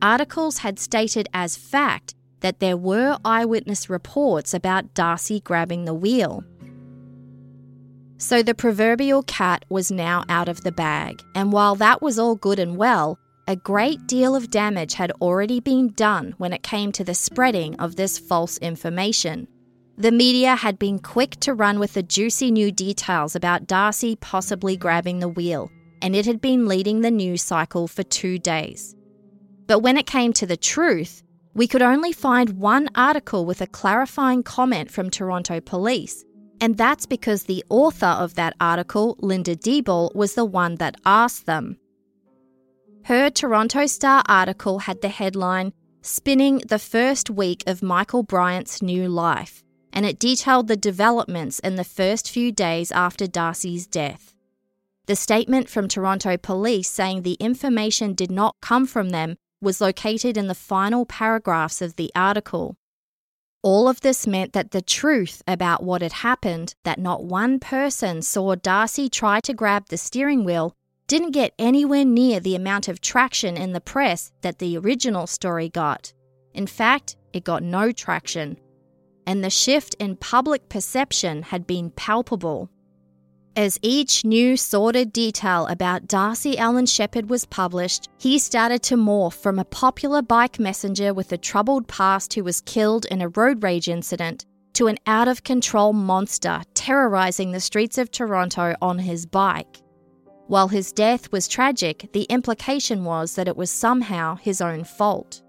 Articles 0.00 0.58
had 0.58 0.78
stated 0.78 1.28
as 1.34 1.56
fact 1.56 2.14
that 2.40 2.60
there 2.60 2.76
were 2.76 3.18
eyewitness 3.24 3.90
reports 3.90 4.54
about 4.54 4.94
Darcy 4.94 5.40
grabbing 5.40 5.84
the 5.84 5.94
wheel. 5.94 6.44
So 8.18 8.42
the 8.42 8.54
proverbial 8.54 9.22
cat 9.22 9.64
was 9.68 9.92
now 9.92 10.24
out 10.28 10.48
of 10.48 10.62
the 10.62 10.72
bag, 10.72 11.22
and 11.36 11.52
while 11.52 11.76
that 11.76 12.02
was 12.02 12.18
all 12.18 12.34
good 12.34 12.58
and 12.58 12.76
well, 12.76 13.16
a 13.46 13.54
great 13.54 14.08
deal 14.08 14.34
of 14.34 14.50
damage 14.50 14.94
had 14.94 15.12
already 15.22 15.60
been 15.60 15.92
done 15.92 16.34
when 16.36 16.52
it 16.52 16.64
came 16.64 16.90
to 16.92 17.04
the 17.04 17.14
spreading 17.14 17.76
of 17.76 17.94
this 17.94 18.18
false 18.18 18.58
information. 18.58 19.46
The 19.96 20.10
media 20.10 20.56
had 20.56 20.80
been 20.80 20.98
quick 20.98 21.36
to 21.40 21.54
run 21.54 21.78
with 21.78 21.94
the 21.94 22.02
juicy 22.02 22.50
new 22.50 22.72
details 22.72 23.36
about 23.36 23.68
Darcy 23.68 24.16
possibly 24.16 24.76
grabbing 24.76 25.20
the 25.20 25.28
wheel, 25.28 25.70
and 26.02 26.16
it 26.16 26.26
had 26.26 26.40
been 26.40 26.66
leading 26.66 27.00
the 27.00 27.12
news 27.12 27.42
cycle 27.42 27.86
for 27.86 28.02
two 28.02 28.38
days. 28.38 28.96
But 29.68 29.78
when 29.78 29.96
it 29.96 30.06
came 30.06 30.32
to 30.34 30.46
the 30.46 30.56
truth, 30.56 31.22
we 31.54 31.68
could 31.68 31.82
only 31.82 32.12
find 32.12 32.50
one 32.50 32.88
article 32.96 33.46
with 33.46 33.60
a 33.60 33.66
clarifying 33.66 34.42
comment 34.42 34.90
from 34.90 35.08
Toronto 35.08 35.60
police, 35.60 36.24
and 36.60 36.76
that's 36.76 37.06
because 37.06 37.44
the 37.44 37.64
author 37.68 38.06
of 38.06 38.34
that 38.34 38.54
article, 38.60 39.16
Linda 39.20 39.56
Diebel, 39.56 40.14
was 40.14 40.34
the 40.34 40.44
one 40.44 40.76
that 40.76 40.96
asked 41.04 41.46
them. 41.46 41.78
Her 43.04 43.30
Toronto 43.30 43.86
Star 43.86 44.22
article 44.28 44.80
had 44.80 45.00
the 45.00 45.08
headline, 45.08 45.72
Spinning 46.02 46.58
the 46.68 46.78
First 46.78 47.30
Week 47.30 47.64
of 47.66 47.82
Michael 47.82 48.22
Bryant's 48.22 48.82
New 48.82 49.08
Life, 49.08 49.62
and 49.92 50.04
it 50.04 50.18
detailed 50.18 50.68
the 50.68 50.76
developments 50.76 51.58
in 51.58 51.76
the 51.76 51.84
first 51.84 52.30
few 52.30 52.52
days 52.52 52.92
after 52.92 53.26
Darcy's 53.26 53.86
death. 53.86 54.34
The 55.06 55.16
statement 55.16 55.70
from 55.70 55.88
Toronto 55.88 56.36
police 56.36 56.90
saying 56.90 57.22
the 57.22 57.38
information 57.40 58.12
did 58.12 58.30
not 58.30 58.56
come 58.60 58.86
from 58.86 59.08
them 59.08 59.36
was 59.60 59.80
located 59.80 60.36
in 60.36 60.48
the 60.48 60.54
final 60.54 61.06
paragraphs 61.06 61.80
of 61.80 61.96
the 61.96 62.12
article. 62.14 62.76
All 63.62 63.88
of 63.88 64.00
this 64.02 64.26
meant 64.26 64.52
that 64.52 64.70
the 64.70 64.80
truth 64.80 65.42
about 65.48 65.82
what 65.82 66.00
had 66.00 66.12
happened, 66.12 66.74
that 66.84 67.00
not 67.00 67.24
one 67.24 67.58
person 67.58 68.22
saw 68.22 68.54
Darcy 68.54 69.08
try 69.08 69.40
to 69.40 69.52
grab 69.52 69.86
the 69.88 69.96
steering 69.96 70.44
wheel, 70.44 70.74
didn't 71.08 71.32
get 71.32 71.54
anywhere 71.58 72.04
near 72.04 72.38
the 72.38 72.54
amount 72.54 72.86
of 72.86 73.00
traction 73.00 73.56
in 73.56 73.72
the 73.72 73.80
press 73.80 74.30
that 74.42 74.60
the 74.60 74.78
original 74.78 75.26
story 75.26 75.68
got. 75.68 76.12
In 76.54 76.68
fact, 76.68 77.16
it 77.32 77.42
got 77.42 77.64
no 77.64 77.90
traction. 77.90 78.58
And 79.26 79.42
the 79.42 79.50
shift 79.50 79.96
in 79.98 80.16
public 80.16 80.68
perception 80.68 81.42
had 81.42 81.66
been 81.66 81.90
palpable. 81.90 82.70
As 83.58 83.76
each 83.82 84.24
new 84.24 84.56
sordid 84.56 85.12
detail 85.12 85.66
about 85.66 86.06
Darcy 86.06 86.56
Allan 86.56 86.86
Sheppard 86.86 87.28
was 87.28 87.44
published, 87.44 88.08
he 88.16 88.38
started 88.38 88.84
to 88.84 88.94
morph 88.94 89.32
from 89.32 89.58
a 89.58 89.64
popular 89.64 90.22
bike 90.22 90.60
messenger 90.60 91.12
with 91.12 91.32
a 91.32 91.36
troubled 91.36 91.88
past 91.88 92.34
who 92.34 92.44
was 92.44 92.60
killed 92.60 93.04
in 93.06 93.20
a 93.20 93.30
road 93.30 93.64
rage 93.64 93.88
incident 93.88 94.46
to 94.74 94.86
an 94.86 94.96
out 95.08 95.26
of 95.26 95.42
control 95.42 95.92
monster 95.92 96.62
terrorizing 96.74 97.50
the 97.50 97.58
streets 97.58 97.98
of 97.98 98.12
Toronto 98.12 98.76
on 98.80 99.00
his 99.00 99.26
bike. 99.26 99.82
While 100.46 100.68
his 100.68 100.92
death 100.92 101.32
was 101.32 101.48
tragic, 101.48 102.10
the 102.12 102.28
implication 102.30 103.02
was 103.02 103.34
that 103.34 103.48
it 103.48 103.56
was 103.56 103.72
somehow 103.72 104.36
his 104.36 104.60
own 104.60 104.84
fault. 104.84 105.42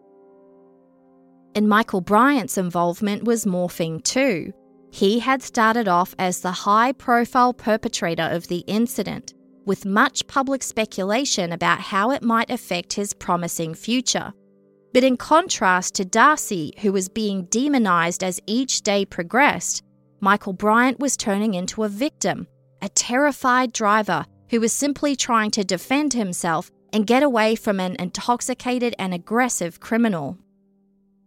And 1.54 1.70
Michael 1.70 2.02
Bryant's 2.02 2.58
involvement 2.58 3.26
was 3.26 3.46
morphing 3.46 4.04
too. 4.04 4.52
He 4.92 5.20
had 5.20 5.44
started 5.44 5.88
off 5.88 6.16
as 6.18 6.42
the 6.42 6.52
high 6.52 6.92
profile 6.92 7.54
perpetrator 7.54 8.28
of 8.32 8.48
the 8.48 8.64
incident, 8.68 9.34
with 9.66 9.86
much 9.86 10.26
public 10.28 10.64
speculation 10.64 11.52
about 11.52 11.80
how 11.80 12.12
it 12.12 12.24
might 12.24 12.50
affect 12.50 12.94
his 12.94 13.14
promising 13.14 13.76
future. 13.76 14.34
But 14.94 15.04
in 15.04 15.18
contrast 15.18 15.94
to 15.96 16.06
Darcy, 16.06 16.74
who 16.80 16.92
was 16.92 17.10
being 17.10 17.46
demonised 17.46 18.24
as 18.24 18.42
each 18.48 18.82
day 18.82 19.06
progressed, 19.06 19.84
Michael 20.20 20.54
Bryant 20.54 21.00
was 21.00 21.16
turning 21.16 21.54
into 21.54 21.84
a 21.84 21.90
victim, 21.90 22.48
a 22.82 22.90
terrified 22.90 23.72
driver 23.72 24.26
who 24.50 24.60
was 24.60 24.74
simply 24.74 25.16
trying 25.16 25.52
to 25.52 25.64
defend 25.64 26.14
himself 26.14 26.72
and 26.92 27.06
get 27.06 27.22
away 27.22 27.56
from 27.56 27.80
an 27.80 27.96
intoxicated 28.00 28.96
and 28.98 29.14
aggressive 29.14 29.80
criminal. 29.80 30.38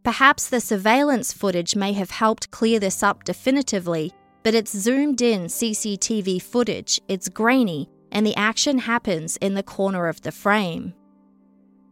Perhaps 0.04 0.48
the 0.48 0.60
surveillance 0.60 1.32
footage 1.32 1.76
may 1.76 1.92
have 1.92 2.10
helped 2.10 2.50
clear 2.50 2.80
this 2.80 3.02
up 3.04 3.22
definitively, 3.22 4.12
but 4.42 4.54
it's 4.54 4.76
zoomed 4.76 5.22
in 5.22 5.42
CCTV 5.42 6.42
footage, 6.42 7.00
it's 7.06 7.28
grainy, 7.28 7.88
and 8.10 8.26
the 8.26 8.34
action 8.34 8.78
happens 8.78 9.36
in 9.36 9.54
the 9.54 9.62
corner 9.62 10.08
of 10.08 10.20
the 10.22 10.32
frame. 10.32 10.92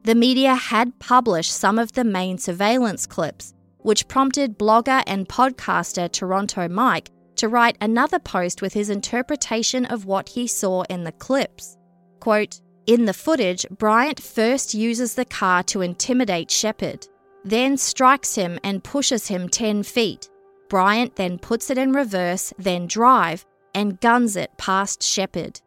The 0.03 0.17
media 0.17 0.57
had 0.57 0.99
published 0.99 1.53
some 1.53 1.79
of 1.79 1.93
the 1.93 2.03
main 2.03 2.39
surveillance 2.39 3.07
clips, 3.07 3.55
which 3.79 4.09
prompted 4.09 4.59
blogger 4.59 5.05
and 5.07 5.29
podcaster 5.29 6.11
Toronto 6.11 6.69
Mike 6.69 7.11
to 7.37 7.49
write 7.49 7.79
another 7.81 8.19
post 8.19 8.61
with 8.61 8.73
his 8.73 8.91
interpretation 8.91 9.87
of 9.87 10.05
what 10.05 10.31
he 10.31 10.49
saw 10.49 10.83
in 10.91 11.05
the 11.05 11.13
clips. 11.13 11.77
Quote, 12.19 12.61
in 12.87 13.05
the 13.05 13.15
footage, 13.15 13.65
Bryant 13.71 14.21
first 14.21 14.75
uses 14.75 15.15
the 15.15 15.25
car 15.25 15.63
to 15.65 15.81
intimidate 15.81 16.51
Sheppard 16.51 17.07
then 17.45 17.77
strikes 17.77 18.35
him 18.35 18.59
and 18.63 18.85
pushes 18.85 19.29
him 19.29 19.49
10 19.49 19.83
feet. 19.83 20.29
Bryant 20.69 21.17
then 21.17 21.39
puts 21.39 21.71
it 21.71 21.79
in 21.79 21.93
reverse, 21.93 22.53
then 22.59 22.87
drive, 22.87 23.45
and 23.75 24.01
guns 24.01 24.37
it 24.37 24.51
past 24.59 25.03
Sheppard. 25.03 25.61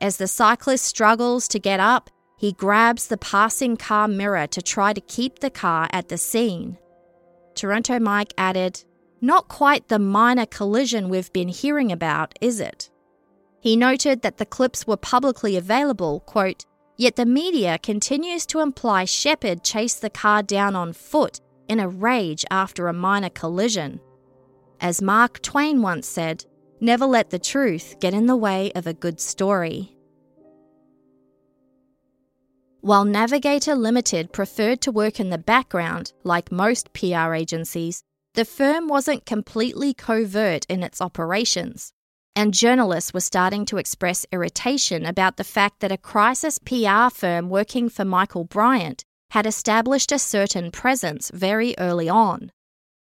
As 0.00 0.16
the 0.16 0.28
cyclist 0.28 0.84
struggles 0.84 1.48
to 1.48 1.58
get 1.58 1.80
up, 1.80 2.10
he 2.36 2.52
grabs 2.52 3.06
the 3.06 3.16
passing 3.16 3.76
car 3.76 4.06
mirror 4.06 4.46
to 4.48 4.60
try 4.60 4.92
to 4.92 5.00
keep 5.00 5.38
the 5.38 5.50
car 5.50 5.88
at 5.92 6.08
the 6.08 6.18
scene. 6.18 6.78
Toronto 7.54 7.98
Mike 7.98 8.34
added, 8.36 8.84
Not 9.20 9.48
quite 9.48 9.88
the 9.88 9.98
minor 9.98 10.46
collision 10.46 11.08
we've 11.08 11.32
been 11.32 11.48
hearing 11.48 11.90
about, 11.90 12.36
is 12.40 12.60
it? 12.60 12.90
He 13.60 13.76
noted 13.76 14.22
that 14.22 14.36
the 14.36 14.46
clips 14.46 14.86
were 14.86 14.98
publicly 14.98 15.56
available, 15.56 16.20
quote, 16.20 16.66
Yet 16.96 17.16
the 17.16 17.26
media 17.26 17.78
continues 17.78 18.46
to 18.46 18.60
imply 18.60 19.04
Sheppard 19.04 19.64
chased 19.64 20.00
the 20.00 20.10
car 20.10 20.42
down 20.42 20.76
on 20.76 20.92
foot 20.92 21.40
in 21.68 21.80
a 21.80 21.88
rage 21.88 22.44
after 22.50 22.86
a 22.86 22.92
minor 22.92 23.30
collision. 23.30 24.00
As 24.80 25.02
Mark 25.02 25.42
Twain 25.42 25.82
once 25.82 26.06
said, 26.06 26.44
never 26.80 27.06
let 27.06 27.30
the 27.30 27.38
truth 27.38 27.96
get 28.00 28.14
in 28.14 28.26
the 28.26 28.36
way 28.36 28.70
of 28.76 28.86
a 28.86 28.94
good 28.94 29.20
story. 29.20 29.96
While 32.80 33.06
Navigator 33.06 33.74
Limited 33.74 34.32
preferred 34.32 34.82
to 34.82 34.92
work 34.92 35.18
in 35.18 35.30
the 35.30 35.38
background, 35.38 36.12
like 36.22 36.52
most 36.52 36.92
PR 36.92 37.32
agencies, 37.32 38.04
the 38.34 38.44
firm 38.44 38.88
wasn't 38.88 39.24
completely 39.24 39.94
covert 39.94 40.66
in 40.68 40.82
its 40.82 41.00
operations 41.00 41.93
and 42.36 42.52
journalists 42.52 43.14
were 43.14 43.20
starting 43.20 43.64
to 43.66 43.76
express 43.76 44.26
irritation 44.32 45.06
about 45.06 45.36
the 45.36 45.44
fact 45.44 45.80
that 45.80 45.92
a 45.92 45.98
crisis 45.98 46.58
PR 46.58 47.08
firm 47.10 47.48
working 47.48 47.88
for 47.88 48.04
Michael 48.04 48.44
Bryant 48.44 49.04
had 49.30 49.46
established 49.46 50.12
a 50.12 50.18
certain 50.18 50.70
presence 50.70 51.30
very 51.32 51.74
early 51.78 52.08
on. 52.08 52.50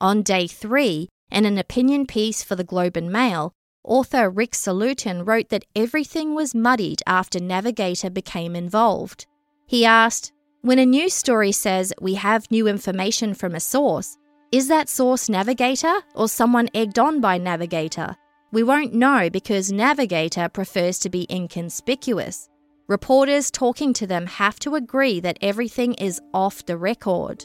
On 0.00 0.22
day 0.22 0.46
three, 0.46 1.08
in 1.30 1.44
an 1.44 1.58
opinion 1.58 2.06
piece 2.06 2.42
for 2.42 2.56
the 2.56 2.64
Globe 2.64 2.96
and 2.96 3.10
Mail, 3.10 3.52
author 3.84 4.28
Rick 4.28 4.54
Salutin 4.54 5.24
wrote 5.24 5.48
that 5.48 5.64
everything 5.74 6.34
was 6.34 6.54
muddied 6.54 7.02
after 7.06 7.40
Navigator 7.40 8.10
became 8.10 8.54
involved. 8.54 9.26
He 9.66 9.84
asked, 9.84 10.32
When 10.62 10.78
a 10.78 10.86
news 10.86 11.14
story 11.14 11.52
says 11.52 11.92
we 12.00 12.14
have 12.14 12.50
new 12.50 12.66
information 12.66 13.34
from 13.34 13.54
a 13.54 13.60
source, 13.60 14.16
is 14.52 14.68
that 14.68 14.88
source 14.88 15.28
Navigator 15.28 15.94
or 16.14 16.28
someone 16.28 16.68
egged 16.74 16.98
on 16.98 17.20
by 17.20 17.38
Navigator? 17.38 18.16
We 18.52 18.62
won't 18.62 18.94
know 18.94 19.28
because 19.28 19.72
Navigator 19.72 20.48
prefers 20.48 20.98
to 21.00 21.10
be 21.10 21.26
inconspicuous. 21.30 22.48
Reporters 22.86 23.50
talking 23.50 23.92
to 23.94 24.06
them 24.06 24.26
have 24.26 24.60
to 24.60 24.76
agree 24.76 25.18
that 25.20 25.38
everything 25.40 25.94
is 25.94 26.20
off 26.32 26.64
the 26.64 26.76
record. 26.76 27.44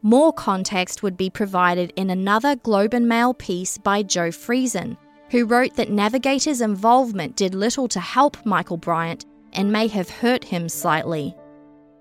More 0.00 0.32
context 0.32 1.02
would 1.02 1.16
be 1.16 1.28
provided 1.28 1.92
in 1.96 2.08
another 2.08 2.56
Globe 2.56 2.94
and 2.94 3.08
Mail 3.08 3.34
piece 3.34 3.76
by 3.76 4.02
Joe 4.02 4.28
Friesen, 4.28 4.96
who 5.30 5.44
wrote 5.44 5.74
that 5.74 5.90
Navigator's 5.90 6.62
involvement 6.62 7.36
did 7.36 7.54
little 7.54 7.88
to 7.88 8.00
help 8.00 8.46
Michael 8.46 8.78
Bryant 8.78 9.26
and 9.52 9.70
may 9.70 9.88
have 9.88 10.08
hurt 10.08 10.44
him 10.44 10.68
slightly. 10.68 11.36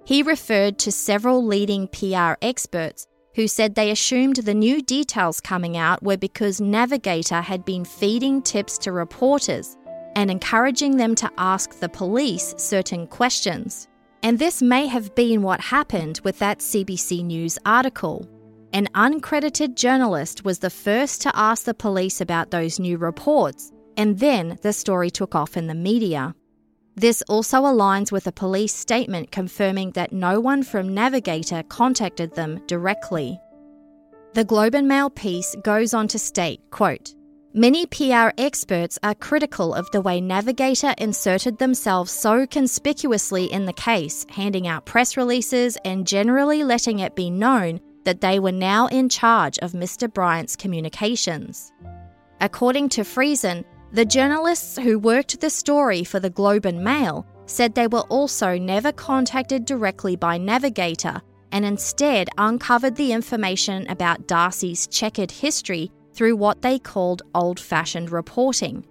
He 0.05 0.23
referred 0.23 0.77
to 0.79 0.91
several 0.91 1.45
leading 1.45 1.89
PR 1.89 2.33
experts 2.41 3.07
who 3.38 3.47
said 3.47 3.75
they 3.75 3.91
assumed 3.91 4.38
the 4.38 4.53
new 4.53 4.81
details 4.81 5.39
coming 5.39 5.77
out 5.77 6.01
were 6.01 6.17
because 6.17 6.59
Navigator 6.59 7.39
had 7.39 7.63
been 7.63 7.85
feeding 7.85 8.41
tips 8.41 8.79
to 8.79 8.91
reporters 8.91 9.77
and 10.15 10.31
encouraging 10.31 10.97
them 10.97 11.13
to 11.13 11.29
ask 11.38 11.79
the 11.79 11.88
police 11.88 12.55
certain 12.57 13.05
questions. 13.05 13.88
And 14.23 14.39
this 14.39 14.63
may 14.63 14.88
have 14.88 15.13
been 15.13 15.43
what 15.43 15.61
happened 15.61 16.19
with 16.23 16.39
that 16.39 16.59
CBC 16.59 17.23
News 17.23 17.59
article. 17.63 18.27
An 18.73 18.88
uncredited 18.95 19.75
journalist 19.75 20.43
was 20.43 20.57
the 20.57 20.71
first 20.71 21.21
to 21.21 21.31
ask 21.35 21.65
the 21.65 21.75
police 21.75 22.19
about 22.19 22.49
those 22.49 22.79
new 22.79 22.97
reports, 22.97 23.71
and 23.97 24.17
then 24.17 24.57
the 24.63 24.73
story 24.73 25.11
took 25.11 25.35
off 25.35 25.55
in 25.55 25.67
the 25.67 25.75
media. 25.75 26.33
This 26.97 27.21
also 27.29 27.61
aligns 27.61 28.11
with 28.11 28.25
a 28.25 28.31
police 28.31 28.73
statement 28.73 29.31
confirming 29.31 29.91
that 29.91 30.11
no 30.11 30.39
one 30.39 30.63
from 30.63 30.95
Navigator 30.95 31.61
contacted 31.61 32.33
them 32.33 32.59
directly. 32.65 33.39
The 34.33 34.43
Globe 34.43 34.73
and 34.73 34.87
Mail 34.87 35.11
piece 35.11 35.55
goes 35.63 35.93
on 35.93 36.07
to 36.07 36.17
state, 36.17 36.59
quote, 36.71 37.13
Many 37.53 37.85
PR 37.85 38.29
experts 38.39 38.97
are 39.03 39.13
critical 39.13 39.75
of 39.75 39.89
the 39.91 40.01
way 40.01 40.19
Navigator 40.19 40.95
inserted 40.97 41.59
themselves 41.59 42.11
so 42.11 42.47
conspicuously 42.47 43.45
in 43.45 43.65
the 43.65 43.73
case, 43.73 44.25
handing 44.29 44.67
out 44.67 44.87
press 44.87 45.15
releases 45.15 45.77
and 45.85 46.07
generally 46.07 46.63
letting 46.63 46.97
it 46.97 47.15
be 47.15 47.29
known 47.29 47.79
that 48.05 48.21
they 48.21 48.39
were 48.39 48.51
now 48.51 48.87
in 48.87 49.07
charge 49.07 49.59
of 49.59 49.73
Mr. 49.73 50.11
Bryant's 50.11 50.55
communications. 50.55 51.71
According 52.41 52.89
to 52.89 53.01
Friesen, 53.01 53.65
the 53.97 54.05
journalists 54.05 54.77
who 54.77 54.99
worked 54.99 55.41
the 55.41 55.49
story 55.49 56.03
for 56.03 56.19
the 56.19 56.29
Globe 56.29 56.67
and 56.67 56.83
Mail 56.83 57.25
said 57.47 57.73
they 57.73 57.87
were 57.87 58.05
also 58.11 58.55
never 58.55 58.91
contacted 58.91 59.65
directly 59.65 60.15
by 60.15 60.37
Navigator 60.37 61.19
and 61.51 61.65
instead 61.65 62.29
uncovered 62.37 62.95
the 62.95 63.11
information 63.11 63.89
about 63.89 64.27
Darcy's 64.27 64.85
checkered 64.85 65.31
history 65.31 65.91
through 66.13 66.35
what 66.35 66.61
they 66.61 66.77
called 66.77 67.23
old 67.33 67.59
fashioned 67.59 68.11
reporting. 68.11 68.85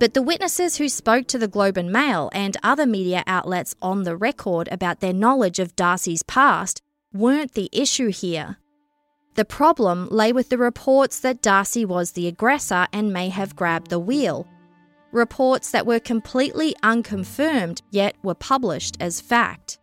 But 0.00 0.14
the 0.14 0.22
witnesses 0.22 0.78
who 0.78 0.88
spoke 0.88 1.28
to 1.28 1.38
the 1.38 1.46
Globe 1.46 1.76
and 1.76 1.92
Mail 1.92 2.28
and 2.32 2.56
other 2.64 2.86
media 2.86 3.22
outlets 3.28 3.76
on 3.80 4.02
the 4.02 4.16
record 4.16 4.68
about 4.72 4.98
their 4.98 5.12
knowledge 5.12 5.60
of 5.60 5.76
Darcy's 5.76 6.24
past 6.24 6.82
weren't 7.12 7.52
the 7.52 7.68
issue 7.70 8.08
here. 8.08 8.56
The 9.34 9.44
problem 9.44 10.08
lay 10.10 10.32
with 10.32 10.48
the 10.48 10.58
reports 10.58 11.20
that 11.20 11.42
Darcy 11.42 11.84
was 11.84 12.12
the 12.12 12.26
aggressor 12.26 12.86
and 12.92 13.12
may 13.12 13.28
have 13.28 13.56
grabbed 13.56 13.90
the 13.90 13.98
wheel. 13.98 14.46
Reports 15.12 15.70
that 15.70 15.86
were 15.86 16.00
completely 16.00 16.74
unconfirmed 16.82 17.82
yet 17.90 18.16
were 18.22 18.34
published 18.34 18.96
as 19.00 19.20
fact. 19.20 19.78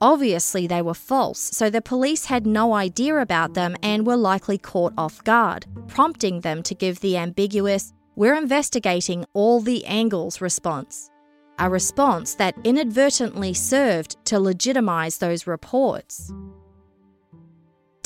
Obviously, 0.00 0.66
they 0.66 0.80
were 0.80 0.94
false, 0.94 1.40
so 1.40 1.68
the 1.68 1.82
police 1.82 2.26
had 2.26 2.46
no 2.46 2.72
idea 2.72 3.16
about 3.16 3.54
them 3.54 3.76
and 3.82 4.06
were 4.06 4.16
likely 4.16 4.56
caught 4.56 4.92
off 4.96 5.22
guard, 5.24 5.66
prompting 5.88 6.40
them 6.40 6.62
to 6.62 6.74
give 6.74 7.00
the 7.00 7.16
ambiguous, 7.16 7.92
we're 8.14 8.34
investigating 8.34 9.24
all 9.32 9.60
the 9.60 9.84
angles 9.86 10.40
response. 10.40 11.10
A 11.58 11.68
response 11.68 12.36
that 12.36 12.54
inadvertently 12.62 13.54
served 13.54 14.16
to 14.26 14.36
legitimise 14.36 15.18
those 15.18 15.48
reports. 15.48 16.32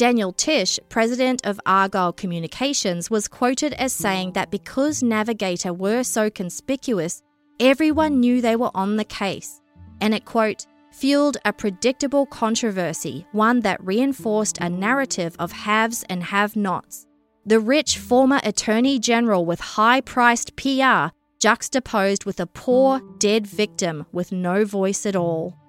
Daniel 0.03 0.33
Tisch, 0.33 0.81
president 0.89 1.47
of 1.47 1.61
Argyle 1.65 2.13
Communications, 2.13 3.09
was 3.09 3.29
quoted 3.29 3.73
as 3.75 3.93
saying 3.93 4.33
that 4.33 4.51
because 4.51 5.01
Navigator 5.01 5.73
were 5.73 6.03
so 6.03 6.29
conspicuous, 6.29 7.23
everyone 7.61 8.19
knew 8.19 8.41
they 8.41 8.57
were 8.57 8.73
on 8.75 8.97
the 8.97 9.05
case. 9.05 9.61
And 10.01 10.13
it, 10.13 10.25
quote, 10.25 10.67
fueled 10.91 11.37
a 11.45 11.53
predictable 11.53 12.27
controversy, 12.27 13.29
one 13.31 13.61
that 13.61 13.81
reinforced 13.81 14.59
a 14.59 14.69
narrative 14.69 15.37
of 15.39 15.53
haves 15.53 16.05
and 16.09 16.25
have 16.25 16.57
nots. 16.57 17.07
The 17.47 17.61
rich 17.61 17.97
former 17.97 18.41
Attorney 18.43 18.99
General 18.99 19.47
with 19.47 19.61
high 19.61 20.01
priced 20.01 20.57
PR 20.57 21.15
juxtaposed 21.39 22.25
with 22.25 22.41
a 22.41 22.47
poor, 22.47 23.01
dead 23.19 23.47
victim 23.47 24.07
with 24.11 24.33
no 24.33 24.65
voice 24.65 25.07
at 25.07 25.15
all. 25.15 25.62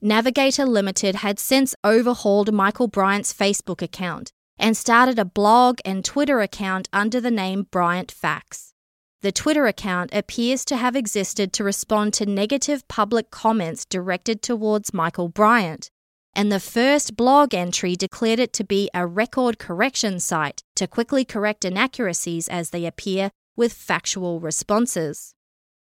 Navigator 0.00 0.64
Limited 0.64 1.16
had 1.16 1.40
since 1.40 1.74
overhauled 1.82 2.52
Michael 2.54 2.86
Bryant's 2.86 3.34
Facebook 3.34 3.82
account 3.82 4.30
and 4.56 4.76
started 4.76 5.18
a 5.18 5.24
blog 5.24 5.80
and 5.84 6.04
Twitter 6.04 6.40
account 6.40 6.88
under 6.92 7.20
the 7.20 7.32
name 7.32 7.66
Bryant 7.72 8.12
Facts. 8.12 8.74
The 9.22 9.32
Twitter 9.32 9.66
account 9.66 10.10
appears 10.14 10.64
to 10.66 10.76
have 10.76 10.94
existed 10.94 11.52
to 11.54 11.64
respond 11.64 12.14
to 12.14 12.26
negative 12.26 12.86
public 12.86 13.32
comments 13.32 13.84
directed 13.84 14.40
towards 14.40 14.94
Michael 14.94 15.28
Bryant, 15.28 15.90
and 16.32 16.52
the 16.52 16.60
first 16.60 17.16
blog 17.16 17.52
entry 17.52 17.96
declared 17.96 18.38
it 18.38 18.52
to 18.52 18.64
be 18.64 18.88
a 18.94 19.04
record 19.04 19.58
correction 19.58 20.20
site 20.20 20.62
to 20.76 20.86
quickly 20.86 21.24
correct 21.24 21.64
inaccuracies 21.64 22.46
as 22.46 22.70
they 22.70 22.86
appear 22.86 23.32
with 23.56 23.72
factual 23.72 24.38
responses. 24.38 25.34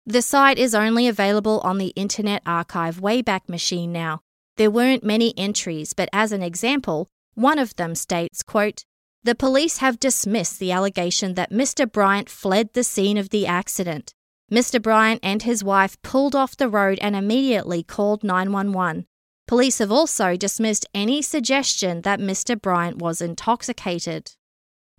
The 0.06 0.22
site 0.22 0.58
is 0.58 0.74
only 0.74 1.08
available 1.08 1.60
on 1.60 1.78
the 1.78 1.94
Internet 1.96 2.42
Archive 2.46 3.00
Wayback 3.00 3.48
Machine 3.48 3.92
now. 3.92 4.22
There 4.58 4.72
weren't 4.72 5.04
many 5.04 5.34
entries, 5.38 5.94
but 5.94 6.10
as 6.12 6.32
an 6.32 6.42
example, 6.42 7.08
one 7.36 7.60
of 7.60 7.76
them 7.76 7.96
states, 7.96 8.42
quote, 8.42 8.84
The 9.24 9.36
police 9.36 9.78
have 9.78 10.00
dismissed 10.00 10.60
the 10.60 10.72
allegation 10.72 11.36
that 11.36 11.52
Mr. 11.52 11.90
Bryant 11.90 12.30
fled 12.30 12.74
the 12.74 12.84
scene 12.84 13.18
of 13.18 13.30
the 13.30 13.46
accident. 13.46 14.14
Mr. 14.52 14.82
Bryant 14.82 15.20
and 15.22 15.44
his 15.44 15.64
wife 15.64 16.02
pulled 16.02 16.36
off 16.36 16.58
the 16.58 16.70
road 16.70 16.98
and 17.02 17.16
immediately 17.16 17.84
called 17.84 18.24
911. 18.24 19.06
Police 19.48 19.78
have 19.78 19.92
also 19.92 20.36
dismissed 20.36 20.88
any 20.94 21.22
suggestion 21.22 22.02
that 22.02 22.20
Mr. 22.20 22.60
Bryant 22.60 22.98
was 22.98 23.22
intoxicated. 23.22 24.32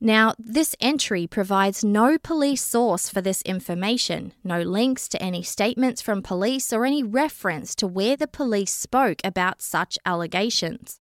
Now, 0.03 0.35
this 0.39 0.75
entry 0.81 1.27
provides 1.27 1.85
no 1.85 2.17
police 2.17 2.65
source 2.65 3.11
for 3.11 3.21
this 3.21 3.43
information, 3.43 4.33
no 4.43 4.63
links 4.63 5.09
to 5.09 5.23
any 5.23 5.43
statements 5.43 6.01
from 6.01 6.23
police 6.23 6.73
or 6.73 6.87
any 6.87 7.03
reference 7.03 7.75
to 7.77 7.87
where 7.87 8.17
the 8.17 8.27
police 8.27 8.73
spoke 8.73 9.21
about 9.23 9.61
such 9.61 9.99
allegations. 10.07 11.01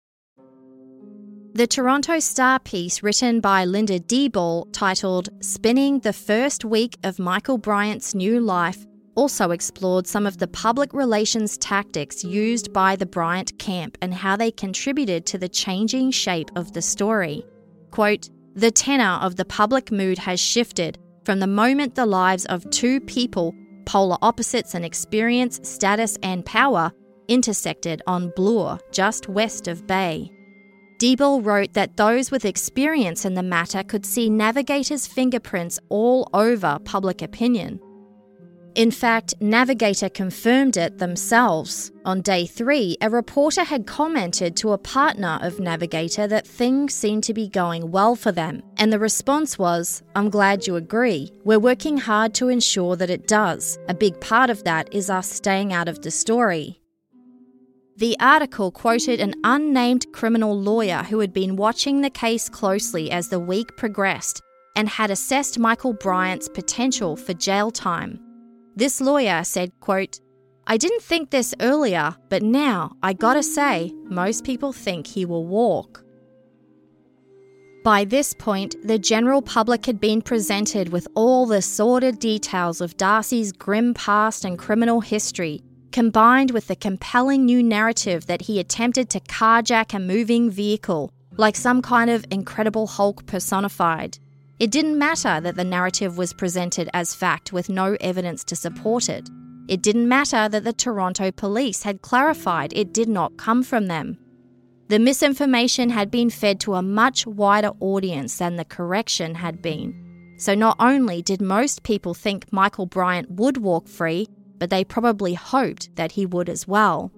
The 1.53 1.65
Toronto 1.65 2.19
Star 2.19 2.59
piece 2.59 3.01
written 3.01 3.39
by 3.39 3.63
Linda 3.63 3.99
Diebel, 3.99 4.67
titled 4.73 5.29
Spinning 5.41 5.99
the 5.99 6.13
First 6.13 6.65
Week 6.65 6.97
of 7.03 7.19
Michael 7.19 7.57
Bryant's 7.57 8.13
New 8.13 8.41
Life, 8.41 8.85
also 9.15 9.51
explored 9.51 10.07
some 10.07 10.27
of 10.27 10.37
the 10.37 10.47
public 10.47 10.93
relations 10.93 11.57
tactics 11.57 12.23
used 12.23 12.71
by 12.73 12.97
the 12.97 13.05
Bryant 13.05 13.57
camp 13.59 13.97
and 14.01 14.13
how 14.13 14.35
they 14.35 14.51
contributed 14.51 15.25
to 15.25 15.37
the 15.37 15.49
changing 15.49 16.11
shape 16.11 16.51
of 16.55 16.73
the 16.73 16.81
story. 16.81 17.43
Quote, 17.91 18.29
the 18.55 18.71
tenor 18.71 19.19
of 19.21 19.35
the 19.35 19.45
public 19.45 19.91
mood 19.91 20.17
has 20.17 20.39
shifted 20.39 20.97
from 21.23 21.39
the 21.39 21.47
moment 21.47 21.95
the 21.95 22.05
lives 22.05 22.45
of 22.45 22.69
two 22.71 22.99
people, 23.01 23.53
polar 23.85 24.17
opposites 24.21 24.75
in 24.75 24.83
experience, 24.83 25.59
status, 25.63 26.17
and 26.23 26.45
power, 26.45 26.91
intersected 27.27 28.01
on 28.07 28.31
Bloor, 28.35 28.79
just 28.91 29.29
west 29.29 29.67
of 29.67 29.85
Bay. 29.85 30.31
Diebel 30.99 31.45
wrote 31.45 31.73
that 31.73 31.95
those 31.95 32.29
with 32.29 32.43
experience 32.43 33.23
in 33.23 33.33
the 33.33 33.43
matter 33.43 33.83
could 33.83 34.05
see 34.05 34.29
Navigator's 34.29 35.07
fingerprints 35.07 35.79
all 35.89 36.29
over 36.33 36.77
public 36.83 37.21
opinion. 37.21 37.79
In 38.75 38.91
fact, 38.91 39.33
Navigator 39.41 40.09
confirmed 40.09 40.77
it 40.77 40.99
themselves. 40.99 41.91
On 42.05 42.21
day 42.21 42.45
three, 42.45 42.97
a 43.01 43.09
reporter 43.09 43.63
had 43.63 43.87
commented 43.87 44.55
to 44.57 44.71
a 44.71 44.77
partner 44.77 45.39
of 45.41 45.59
Navigator 45.59 46.27
that 46.27 46.47
things 46.47 46.93
seemed 46.93 47.23
to 47.23 47.33
be 47.33 47.49
going 47.49 47.91
well 47.91 48.15
for 48.15 48.31
them, 48.31 48.61
and 48.77 48.93
the 48.93 48.99
response 48.99 49.57
was, 49.57 50.03
I'm 50.15 50.29
glad 50.29 50.67
you 50.67 50.75
agree. 50.75 51.31
We're 51.43 51.59
working 51.59 51.97
hard 51.97 52.33
to 52.35 52.49
ensure 52.49 52.95
that 52.95 53.09
it 53.09 53.27
does. 53.27 53.79
A 53.89 53.93
big 53.93 54.19
part 54.21 54.49
of 54.49 54.63
that 54.63 54.93
is 54.93 55.09
us 55.09 55.29
staying 55.29 55.73
out 55.73 55.87
of 55.87 56.01
the 56.01 56.11
story. 56.11 56.79
The 57.97 58.15
article 58.19 58.71
quoted 58.71 59.19
an 59.19 59.33
unnamed 59.43 60.05
criminal 60.13 60.57
lawyer 60.57 61.03
who 61.03 61.19
had 61.19 61.33
been 61.33 61.57
watching 61.57 61.99
the 61.99 62.09
case 62.09 62.47
closely 62.47 63.11
as 63.11 63.27
the 63.27 63.39
week 63.39 63.75
progressed 63.75 64.41
and 64.75 64.87
had 64.87 65.11
assessed 65.11 65.59
Michael 65.59 65.93
Bryant's 65.93 66.47
potential 66.47 67.17
for 67.17 67.33
jail 67.33 67.71
time. 67.71 68.19
This 68.79 69.01
lawyer 69.01 69.43
said, 69.43 69.77
quote, 69.81 70.21
I 70.65 70.77
didn't 70.77 71.01
think 71.01 71.31
this 71.31 71.53
earlier, 71.59 72.15
but 72.29 72.41
now 72.41 72.95
I 73.03 73.11
gotta 73.11 73.43
say, 73.43 73.91
most 74.05 74.45
people 74.45 74.71
think 74.71 75.05
he 75.05 75.25
will 75.25 75.45
walk. 75.45 76.01
By 77.83 78.05
this 78.05 78.33
point, 78.33 78.77
the 78.81 78.97
general 78.97 79.41
public 79.41 79.85
had 79.85 79.99
been 79.99 80.21
presented 80.21 80.93
with 80.93 81.09
all 81.13 81.45
the 81.45 81.61
sordid 81.61 82.19
details 82.19 82.79
of 82.79 82.95
Darcy's 82.95 83.51
grim 83.51 83.93
past 83.93 84.45
and 84.45 84.57
criminal 84.57 85.01
history, 85.01 85.61
combined 85.91 86.51
with 86.51 86.67
the 86.67 86.77
compelling 86.77 87.43
new 87.43 87.61
narrative 87.61 88.27
that 88.27 88.43
he 88.43 88.61
attempted 88.61 89.09
to 89.09 89.19
carjack 89.19 89.93
a 89.93 89.99
moving 89.99 90.49
vehicle, 90.49 91.11
like 91.35 91.57
some 91.57 91.81
kind 91.81 92.09
of 92.09 92.25
incredible 92.31 92.87
Hulk 92.87 93.25
personified. 93.25 94.19
It 94.59 94.71
didn't 94.71 94.97
matter 94.97 95.39
that 95.39 95.55
the 95.55 95.63
narrative 95.63 96.17
was 96.17 96.33
presented 96.33 96.89
as 96.93 97.15
fact 97.15 97.53
with 97.53 97.69
no 97.69 97.95
evidence 98.01 98.43
to 98.45 98.57
support 98.57 99.07
it. 99.07 99.29
It 99.69 99.81
didn't 99.81 100.09
matter 100.09 100.49
that 100.49 100.65
the 100.65 100.73
Toronto 100.73 101.31
police 101.31 101.83
had 101.83 102.01
clarified 102.01 102.73
it 102.73 102.93
did 102.93 103.07
not 103.07 103.37
come 103.37 103.63
from 103.63 103.87
them. 103.87 104.17
The 104.89 104.99
misinformation 104.99 105.91
had 105.91 106.11
been 106.11 106.29
fed 106.29 106.59
to 106.61 106.73
a 106.73 106.81
much 106.81 107.25
wider 107.25 107.71
audience 107.79 108.37
than 108.37 108.55
the 108.57 108.65
correction 108.65 109.35
had 109.35 109.61
been. 109.61 110.35
So 110.37 110.55
not 110.55 110.75
only 110.79 111.21
did 111.21 111.41
most 111.41 111.83
people 111.83 112.13
think 112.13 112.51
Michael 112.51 112.85
Bryant 112.85 113.29
would 113.31 113.57
walk 113.57 113.87
free, 113.87 114.27
but 114.57 114.69
they 114.69 114.83
probably 114.83 115.35
hoped 115.35 115.95
that 115.95 116.13
he 116.13 116.25
would 116.25 116.49
as 116.49 116.67
well. 116.67 117.11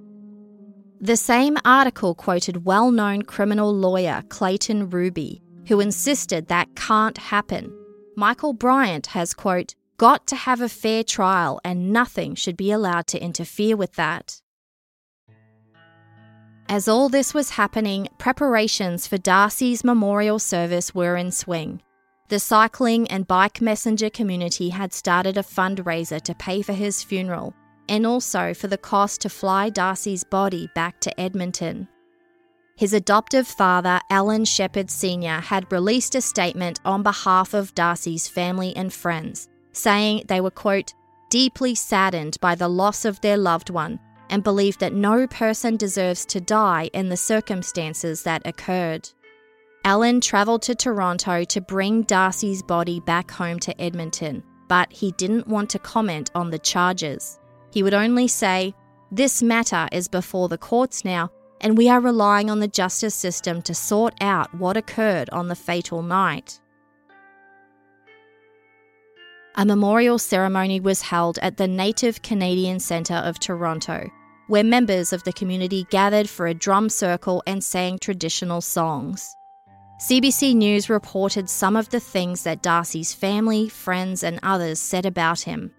The 0.99 1.17
same 1.17 1.57
article 1.65 2.13
quoted 2.13 2.65
well 2.65 2.91
known 2.91 3.23
criminal 3.23 3.73
lawyer 3.73 4.23
Clayton 4.29 4.89
Ruby, 4.89 5.41
who 5.67 5.79
insisted 5.79 6.47
that 6.47 6.75
can't 6.75 7.17
happen. 7.17 7.71
Michael 8.15 8.53
Bryant 8.53 9.07
has, 9.07 9.33
quote, 9.33 9.75
got 9.97 10.27
to 10.27 10.35
have 10.35 10.61
a 10.61 10.69
fair 10.69 11.03
trial 11.03 11.61
and 11.63 11.91
nothing 11.93 12.35
should 12.35 12.57
be 12.57 12.71
allowed 12.71 13.07
to 13.07 13.23
interfere 13.23 13.77
with 13.77 13.93
that. 13.93 14.41
As 16.67 16.87
all 16.87 17.09
this 17.09 17.33
was 17.33 17.51
happening, 17.51 18.07
preparations 18.17 19.05
for 19.05 19.17
Darcy's 19.17 19.83
memorial 19.83 20.39
service 20.39 20.95
were 20.95 21.17
in 21.17 21.31
swing. 21.31 21.81
The 22.29 22.39
cycling 22.39 23.09
and 23.09 23.27
bike 23.27 23.59
messenger 23.59 24.09
community 24.09 24.69
had 24.69 24.93
started 24.93 25.37
a 25.37 25.43
fundraiser 25.43 26.21
to 26.21 26.33
pay 26.33 26.61
for 26.61 26.71
his 26.71 27.03
funeral 27.03 27.53
and 27.89 28.07
also 28.07 28.53
for 28.53 28.67
the 28.67 28.77
cost 28.77 29.19
to 29.21 29.29
fly 29.29 29.69
Darcy's 29.69 30.23
body 30.23 30.69
back 30.73 31.01
to 31.01 31.19
Edmonton. 31.19 31.89
His 32.81 32.93
adoptive 32.93 33.47
father, 33.47 34.01
Allan 34.09 34.43
Sheppard 34.43 34.89
Sr., 34.89 35.39
had 35.39 35.71
released 35.71 36.15
a 36.15 36.19
statement 36.21 36.79
on 36.83 37.03
behalf 37.03 37.53
of 37.53 37.75
Darcy's 37.75 38.27
family 38.27 38.75
and 38.75 38.91
friends, 38.91 39.47
saying 39.71 40.23
they 40.27 40.41
were, 40.41 40.49
quote, 40.49 40.95
deeply 41.29 41.75
saddened 41.75 42.37
by 42.41 42.55
the 42.55 42.67
loss 42.67 43.05
of 43.05 43.21
their 43.21 43.37
loved 43.37 43.69
one 43.69 43.99
and 44.31 44.43
believe 44.43 44.79
that 44.79 44.95
no 44.95 45.27
person 45.27 45.77
deserves 45.77 46.25
to 46.25 46.41
die 46.41 46.89
in 46.91 47.09
the 47.09 47.17
circumstances 47.17 48.23
that 48.23 48.41
occurred. 48.47 49.07
Allan 49.85 50.19
travelled 50.19 50.63
to 50.63 50.73
Toronto 50.73 51.43
to 51.43 51.61
bring 51.61 52.01
Darcy's 52.01 52.63
body 52.63 52.99
back 52.99 53.29
home 53.29 53.59
to 53.59 53.79
Edmonton, 53.79 54.41
but 54.67 54.91
he 54.91 55.11
didn't 55.11 55.47
want 55.47 55.69
to 55.69 55.77
comment 55.77 56.31
on 56.33 56.49
the 56.49 56.57
charges. 56.57 57.39
He 57.71 57.83
would 57.83 57.93
only 57.93 58.27
say, 58.27 58.73
This 59.11 59.43
matter 59.43 59.87
is 59.91 60.07
before 60.07 60.49
the 60.49 60.57
courts 60.57 61.05
now, 61.05 61.29
and 61.61 61.77
we 61.77 61.87
are 61.87 62.01
relying 62.01 62.49
on 62.49 62.59
the 62.59 62.67
justice 62.67 63.15
system 63.15 63.61
to 63.61 63.73
sort 63.73 64.13
out 64.19 64.53
what 64.55 64.75
occurred 64.75 65.29
on 65.29 65.47
the 65.47 65.55
fatal 65.55 66.01
night. 66.01 66.59
A 69.55 69.65
memorial 69.65 70.17
ceremony 70.17 70.79
was 70.79 71.01
held 71.01 71.37
at 71.39 71.57
the 71.57 71.67
Native 71.67 72.21
Canadian 72.21 72.79
Centre 72.79 73.15
of 73.15 73.39
Toronto, 73.39 74.09
where 74.47 74.63
members 74.63 75.13
of 75.13 75.23
the 75.23 75.33
community 75.33 75.85
gathered 75.89 76.27
for 76.27 76.47
a 76.47 76.53
drum 76.53 76.89
circle 76.89 77.43
and 77.45 77.63
sang 77.63 77.99
traditional 77.99 78.61
songs. 78.61 79.35
CBC 80.01 80.55
News 80.55 80.89
reported 80.89 81.47
some 81.47 81.75
of 81.75 81.89
the 81.89 81.99
things 81.99 82.41
that 82.43 82.63
Darcy's 82.63 83.13
family, 83.13 83.69
friends, 83.69 84.23
and 84.23 84.39
others 84.41 84.79
said 84.79 85.05
about 85.05 85.41
him. 85.41 85.71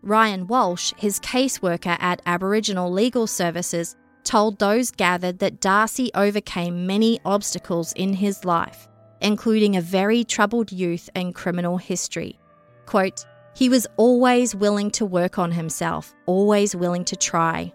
Ryan 0.00 0.46
Walsh, 0.46 0.94
his 0.96 1.20
caseworker 1.20 1.96
at 2.00 2.22
Aboriginal 2.24 2.90
Legal 2.90 3.26
Services, 3.26 3.96
told 4.26 4.58
those 4.58 4.90
gathered 4.90 5.38
that 5.38 5.60
Darcy 5.60 6.10
overcame 6.14 6.86
many 6.86 7.18
obstacles 7.24 7.92
in 7.94 8.12
his 8.12 8.44
life, 8.44 8.88
including 9.20 9.76
a 9.76 9.80
very 9.80 10.24
troubled 10.24 10.72
youth 10.72 11.08
and 11.14 11.34
criminal 11.34 11.78
history. 11.78 12.38
Quote, 12.84 13.24
he 13.54 13.70
was 13.70 13.86
always 13.96 14.54
willing 14.54 14.90
to 14.90 15.06
work 15.06 15.38
on 15.38 15.52
himself, 15.52 16.14
always 16.26 16.76
willing 16.76 17.06
to 17.06 17.16
try. 17.16 17.72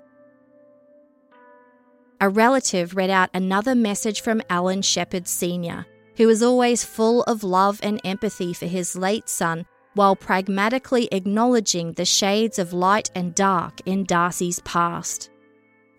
A 2.19 2.29
relative 2.29 2.95
read 2.95 3.09
out 3.09 3.31
another 3.33 3.73
message 3.73 4.21
from 4.21 4.43
Allan 4.47 4.83
Sheppard 4.83 5.27
Sr., 5.27 5.87
who 6.17 6.27
was 6.27 6.43
always 6.43 6.83
full 6.83 7.23
of 7.23 7.43
love 7.43 7.79
and 7.81 7.99
empathy 8.03 8.53
for 8.53 8.67
his 8.67 8.95
late 8.95 9.27
son 9.27 9.65
while 9.95 10.15
pragmatically 10.15 11.09
acknowledging 11.11 11.93
the 11.93 12.05
shades 12.05 12.59
of 12.59 12.73
light 12.73 13.09
and 13.15 13.33
dark 13.33 13.79
in 13.85 14.03
Darcy's 14.03 14.59
past. 14.59 15.31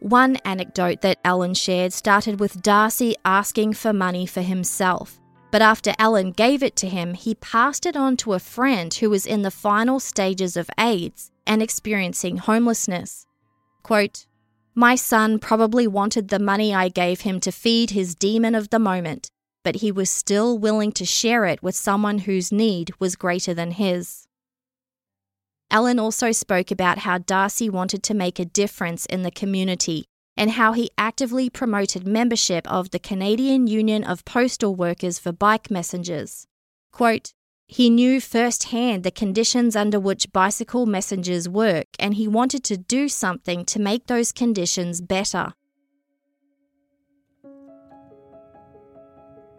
One 0.02 0.34
anecdote 0.44 1.00
that 1.02 1.20
Allan 1.24 1.54
shared 1.54 1.92
started 1.92 2.40
with 2.40 2.60
Darcy 2.60 3.14
asking 3.24 3.74
for 3.74 3.92
money 3.92 4.26
for 4.26 4.40
himself, 4.40 5.20
but 5.52 5.62
after 5.62 5.94
Allan 5.96 6.32
gave 6.32 6.60
it 6.60 6.74
to 6.76 6.88
him, 6.88 7.14
he 7.14 7.36
passed 7.36 7.86
it 7.86 7.96
on 7.96 8.16
to 8.16 8.32
a 8.32 8.40
friend 8.40 8.92
who 8.92 9.08
was 9.08 9.26
in 9.26 9.42
the 9.42 9.50
final 9.52 10.00
stages 10.00 10.56
of 10.56 10.68
AIDS 10.76 11.30
and 11.46 11.62
experiencing 11.62 12.38
homelessness. 12.38 13.28
Quote, 13.84 14.26
My 14.74 14.96
son 14.96 15.38
probably 15.38 15.86
wanted 15.86 16.30
the 16.30 16.40
money 16.40 16.74
I 16.74 16.88
gave 16.88 17.20
him 17.20 17.38
to 17.38 17.52
feed 17.52 17.90
his 17.90 18.16
demon 18.16 18.56
of 18.56 18.70
the 18.70 18.80
moment, 18.80 19.30
but 19.62 19.76
he 19.76 19.92
was 19.92 20.10
still 20.10 20.58
willing 20.58 20.90
to 20.92 21.04
share 21.04 21.44
it 21.44 21.62
with 21.62 21.76
someone 21.76 22.18
whose 22.18 22.50
need 22.50 22.90
was 22.98 23.14
greater 23.14 23.54
than 23.54 23.70
his. 23.70 24.21
Allan 25.72 25.98
also 25.98 26.32
spoke 26.32 26.70
about 26.70 26.98
how 26.98 27.16
Darcy 27.16 27.70
wanted 27.70 28.02
to 28.02 28.12
make 28.12 28.38
a 28.38 28.44
difference 28.44 29.06
in 29.06 29.22
the 29.22 29.30
community 29.30 30.04
and 30.36 30.50
how 30.50 30.74
he 30.74 30.90
actively 30.98 31.48
promoted 31.48 32.06
membership 32.06 32.70
of 32.70 32.90
the 32.90 32.98
Canadian 32.98 33.66
Union 33.66 34.04
of 34.04 34.26
Postal 34.26 34.74
Workers 34.74 35.18
for 35.18 35.32
Bike 35.32 35.70
Messengers. 35.70 36.46
Quote, 36.92 37.32
he 37.66 37.88
knew 37.88 38.20
firsthand 38.20 39.02
the 39.02 39.10
conditions 39.10 39.74
under 39.74 39.98
which 39.98 40.30
bicycle 40.30 40.84
messengers 40.84 41.48
work, 41.48 41.86
and 41.98 42.14
he 42.14 42.28
wanted 42.28 42.64
to 42.64 42.76
do 42.76 43.08
something 43.08 43.64
to 43.64 43.80
make 43.80 44.08
those 44.08 44.30
conditions 44.30 45.00
better. 45.00 45.54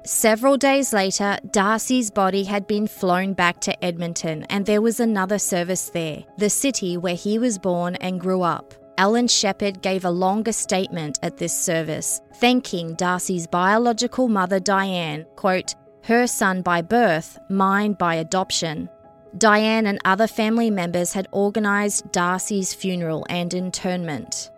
Several 0.06 0.58
days 0.58 0.92
later, 0.92 1.38
Darcy's 1.52 2.12
body 2.12 2.44
had 2.44 2.68
been 2.68 2.88
flown 2.88 3.32
back 3.34 3.62
to 3.62 3.84
Edmonton, 3.86 4.44
and 4.50 4.66
there 4.66 4.82
was 4.82 5.00
another 5.00 5.40
service 5.40 5.90
there, 5.90 6.26
the 6.38 6.50
city 6.50 6.98
where 6.98 7.16
he 7.16 7.40
was 7.40 7.58
born 7.58 7.96
and 7.96 8.20
grew 8.20 8.42
up. 8.42 8.74
Allan 8.98 9.30
Sheppard 9.30 9.82
gave 9.82 10.04
a 10.04 10.10
longer 10.12 10.52
statement 10.52 11.20
at 11.24 11.38
this 11.38 11.58
service, 11.58 12.20
thanking 12.36 12.96
Darcy's 12.96 13.48
biological 13.48 14.28
mother 14.28 14.60
Diane, 14.60 15.26
quote, 15.38 15.74
her 16.04 16.28
son 16.28 16.62
by 16.62 16.82
birth, 16.82 17.40
mine 17.50 17.94
by 17.94 18.16
adoption. 18.16 18.90
Diane 19.38 19.88
and 19.88 20.02
other 20.04 20.28
family 20.28 20.70
members 20.70 21.14
had 21.14 21.30
organised 21.32 22.12
Darcy's 22.12 22.74
funeral 22.74 23.26
and 23.30 23.54
internment. 23.54 24.52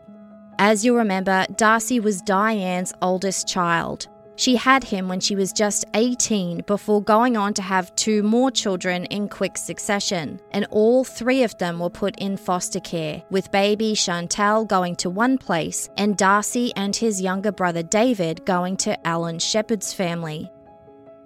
As 0.58 0.84
you 0.84 0.98
remember, 0.98 1.46
Darcy 1.56 2.00
was 2.00 2.22
Diane's 2.22 2.94
oldest 3.02 3.48
child. 3.48 4.08
She 4.38 4.58
had 4.58 4.84
him 4.84 5.08
when 5.08 5.22
she 5.22 5.36
was 5.36 5.54
just 5.54 5.86
18 5.94 6.64
before 6.68 7.02
going 7.02 7.38
on 7.38 7.54
to 7.54 7.62
have 7.62 7.96
two 7.96 8.22
more 8.22 8.52
children 8.52 9.06
in 9.06 9.30
quick 9.30 9.58
succession, 9.58 10.42
and 10.52 10.68
all 10.72 11.06
three 11.06 11.44
of 11.44 11.58
them 11.58 11.80
were 11.80 11.90
put 11.90 12.18
in 12.20 12.36
foster 12.36 12.82
care, 12.82 13.24
with 13.30 13.52
baby 13.52 13.96
Chantal 13.96 14.66
going 14.66 14.98
to 14.98 15.10
one 15.10 15.38
place 15.38 15.90
and 15.96 16.18
Darcy 16.18 16.74
and 16.76 16.96
his 16.96 17.22
younger 17.22 17.52
brother 17.52 17.82
David 17.84 18.46
going 18.46 18.76
to 18.78 19.08
Allan 19.08 19.40
Sheppard's 19.40 19.94
family. 19.94 20.52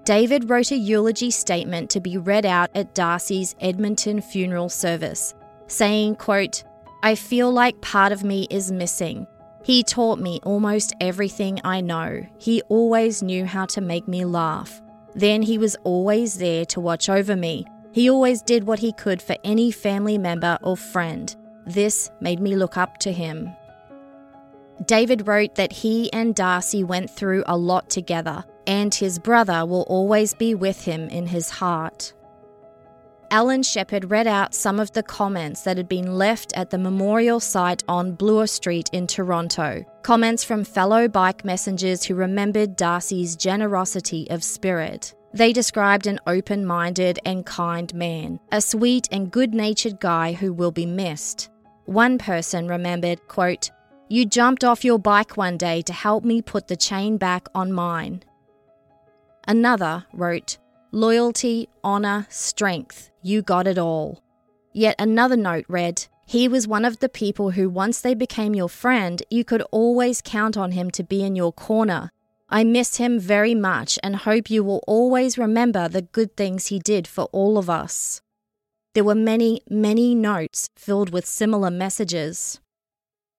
David 0.04 0.50
wrote 0.50 0.72
a 0.72 0.78
eulogy 0.78 1.32
statement 1.32 1.90
to 1.90 2.00
be 2.00 2.18
read 2.18 2.46
out 2.46 2.70
at 2.76 2.94
Darcy's 2.94 3.56
Edmonton 3.60 4.22
funeral 4.22 4.70
service, 4.70 5.34
saying, 5.68 6.16
quote, 6.16 6.64
I 7.02 7.16
feel 7.16 7.52
like 7.52 7.82
part 7.82 8.12
of 8.12 8.24
me 8.24 8.46
is 8.50 8.72
missing. 8.72 9.26
He 9.70 9.84
taught 9.84 10.18
me 10.18 10.40
almost 10.42 10.96
everything 11.00 11.62
I 11.64 11.82
know. 11.82 12.26
He 12.40 12.64
always 12.70 13.22
knew 13.22 13.46
how 13.46 13.68
to 13.68 13.82
make 13.82 14.08
me 14.08 14.26
laugh. 14.26 14.82
Then 15.14 15.44
he 15.44 15.60
was 15.60 15.78
always 15.84 16.40
there 16.40 16.66
to 16.66 16.80
watch 16.80 17.08
over 17.08 17.36
me. 17.36 17.68
He 17.92 18.10
always 18.10 18.42
did 18.42 18.64
what 18.64 18.80
he 18.80 18.92
could 18.92 19.22
for 19.22 19.36
any 19.44 19.70
family 19.70 20.18
member 20.18 20.58
or 20.64 20.76
friend. 20.76 21.36
This 21.68 22.10
made 22.20 22.40
me 22.40 22.56
look 22.56 22.78
up 22.78 22.98
to 23.02 23.12
him. 23.12 23.48
David 24.86 25.28
wrote 25.28 25.54
that 25.54 25.72
he 25.72 26.12
and 26.14 26.34
Darcy 26.34 26.84
went 26.84 27.12
through 27.12 27.44
a 27.46 27.56
lot 27.56 27.92
together, 27.92 28.44
and 28.66 28.96
his 28.96 29.20
brother 29.20 29.68
will 29.68 29.84
always 29.84 30.34
be 30.34 30.56
with 30.56 30.84
him 30.84 31.10
in 31.10 31.28
his 31.28 31.52
heart. 31.52 32.14
Allan 33.32 33.62
Sheppard 33.62 34.10
read 34.10 34.26
out 34.26 34.56
some 34.56 34.80
of 34.80 34.92
the 34.94 35.04
comments 35.04 35.62
that 35.62 35.78
had 35.78 35.88
been 35.88 36.18
left 36.18 36.52
at 36.54 36.72
the 36.72 36.80
memorial 36.80 37.40
site 37.40 37.84
on 37.88 38.14
Bloor 38.14 38.48
Street 38.48 38.90
in 38.92 39.06
Toronto. 39.06 39.86
Comments 40.02 40.44
from 40.44 40.64
fellow 40.64 41.08
bike 41.08 41.46
messengers 41.46 42.04
who 42.04 42.16
remembered 42.16 42.76
Darcy's 42.76 43.36
generosity 43.36 44.28
of 44.32 44.44
spirit. 44.44 45.14
They 45.32 45.54
described 45.54 46.08
an 46.08 46.20
open 46.26 46.66
minded 46.66 47.20
and 47.24 47.46
kind 47.46 47.94
man, 47.94 48.40
a 48.52 48.62
sweet 48.62 49.08
and 49.12 49.30
good 49.32 49.54
natured 49.54 50.00
guy 50.00 50.34
who 50.34 50.52
will 50.52 50.72
be 50.72 50.88
missed. 50.88 51.52
One 51.86 52.18
person 52.18 52.68
remembered, 52.68 53.28
quote, 53.28 53.70
You 54.08 54.26
jumped 54.26 54.64
off 54.64 54.84
your 54.84 54.98
bike 54.98 55.38
one 55.38 55.58
day 55.58 55.84
to 55.84 55.94
help 55.94 56.24
me 56.24 56.42
put 56.42 56.68
the 56.68 56.76
chain 56.76 57.18
back 57.18 57.48
on 57.54 57.72
mine. 57.72 58.24
Another 59.48 60.06
wrote, 60.14 60.58
Loyalty, 60.92 61.70
honour, 61.84 62.26
strength, 62.30 63.12
you 63.22 63.44
got 63.44 63.68
it 63.68 63.78
all. 63.78 64.24
Yet 64.74 64.96
another 64.98 65.38
note 65.38 65.66
read, 65.68 66.08
He 66.26 66.48
was 66.48 66.68
one 66.68 66.84
of 66.84 66.98
the 66.98 67.10
people 67.10 67.52
who, 67.52 67.70
once 67.70 68.02
they 68.02 68.16
became 68.16 68.56
your 68.56 68.70
friend, 68.70 69.22
you 69.30 69.46
could 69.46 69.62
always 69.72 70.22
count 70.24 70.58
on 70.58 70.72
him 70.72 70.90
to 70.92 71.04
be 71.04 71.24
in 71.24 71.36
your 71.36 71.54
corner. 71.54 72.12
I 72.50 72.64
miss 72.64 72.98
him 72.98 73.20
very 73.20 73.54
much 73.54 74.00
and 74.02 74.16
hope 74.16 74.50
you 74.50 74.64
will 74.64 74.84
always 74.88 75.38
remember 75.38 75.88
the 75.88 76.02
good 76.02 76.36
things 76.36 76.68
he 76.68 76.80
did 76.80 77.08
for 77.08 77.26
all 77.26 77.60
of 77.60 77.70
us. 77.70 78.22
There 78.96 79.04
were 79.04 79.14
many, 79.14 79.62
many 79.70 80.16
notes 80.16 80.70
filled 80.76 81.12
with 81.12 81.28
similar 81.28 81.70
messages. 81.70 82.60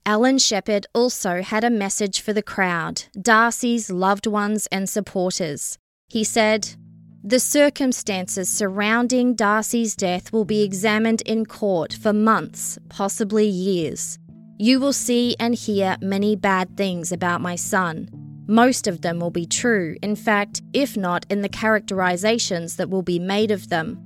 Allan 0.06 0.38
Sheppard 0.38 0.86
also 0.94 1.42
had 1.42 1.64
a 1.64 1.70
message 1.70 2.20
for 2.20 2.32
the 2.32 2.42
crowd, 2.42 3.04
Darcy's 3.20 3.90
loved 3.90 4.28
ones 4.28 4.68
and 4.70 4.88
supporters. 4.88 5.78
He 6.06 6.22
said, 6.22 6.76
the 7.22 7.38
circumstances 7.38 8.48
surrounding 8.48 9.34
Darcy's 9.34 9.94
death 9.94 10.32
will 10.32 10.46
be 10.46 10.62
examined 10.62 11.20
in 11.22 11.44
court 11.44 11.92
for 11.92 12.14
months, 12.14 12.78
possibly 12.88 13.46
years. 13.46 14.18
You 14.58 14.80
will 14.80 14.94
see 14.94 15.36
and 15.38 15.54
hear 15.54 15.98
many 16.00 16.34
bad 16.34 16.76
things 16.78 17.12
about 17.12 17.42
my 17.42 17.56
son. 17.56 18.08
Most 18.46 18.86
of 18.86 19.02
them 19.02 19.20
will 19.20 19.30
be 19.30 19.44
true, 19.44 19.96
in 20.02 20.16
fact, 20.16 20.62
if 20.72 20.96
not 20.96 21.26
in 21.28 21.42
the 21.42 21.48
characterizations 21.48 22.76
that 22.76 22.88
will 22.88 23.02
be 23.02 23.18
made 23.18 23.50
of 23.50 23.68
them. 23.68 24.02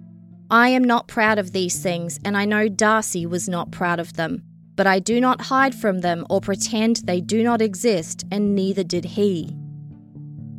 I 0.50 0.68
am 0.70 0.84
not 0.84 1.08
proud 1.08 1.38
of 1.38 1.52
these 1.52 1.80
things, 1.80 2.18
and 2.24 2.36
I 2.36 2.44
know 2.44 2.68
Darcy 2.68 3.26
was 3.26 3.48
not 3.48 3.70
proud 3.70 4.00
of 4.00 4.14
them, 4.14 4.42
but 4.74 4.88
I 4.88 4.98
do 4.98 5.20
not 5.20 5.40
hide 5.40 5.74
from 5.74 6.00
them 6.00 6.26
or 6.28 6.40
pretend 6.40 6.96
they 6.96 7.20
do 7.20 7.44
not 7.44 7.62
exist, 7.62 8.24
and 8.32 8.56
neither 8.56 8.82
did 8.82 9.04
he. 9.04 9.56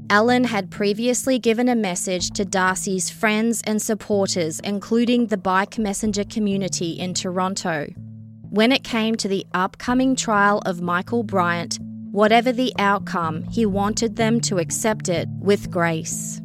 Allan 0.09 0.43
had 0.43 0.69
previously 0.69 1.39
given 1.39 1.67
a 1.67 1.75
message 1.75 2.29
to 2.31 2.45
Darcy's 2.45 3.09
friends 3.09 3.61
and 3.65 3.81
supporters, 3.81 4.59
including 4.59 5.27
the 5.27 5.37
bike 5.37 5.79
messenger 5.79 6.23
community 6.23 6.91
in 6.91 7.15
Toronto. 7.15 7.87
When 8.49 8.71
it 8.71 8.83
came 8.83 9.15
to 9.15 9.27
the 9.27 9.47
upcoming 9.55 10.15
trial 10.15 10.61
of 10.65 10.79
Michael 10.79 11.23
Bryant, 11.23 11.79
whatever 12.11 12.51
the 12.51 12.71
outcome, 12.77 13.43
he 13.45 13.65
wanted 13.65 14.15
them 14.15 14.39
to 14.41 14.59
accept 14.59 15.09
it 15.09 15.27
with 15.39 15.71
grace. 15.71 16.39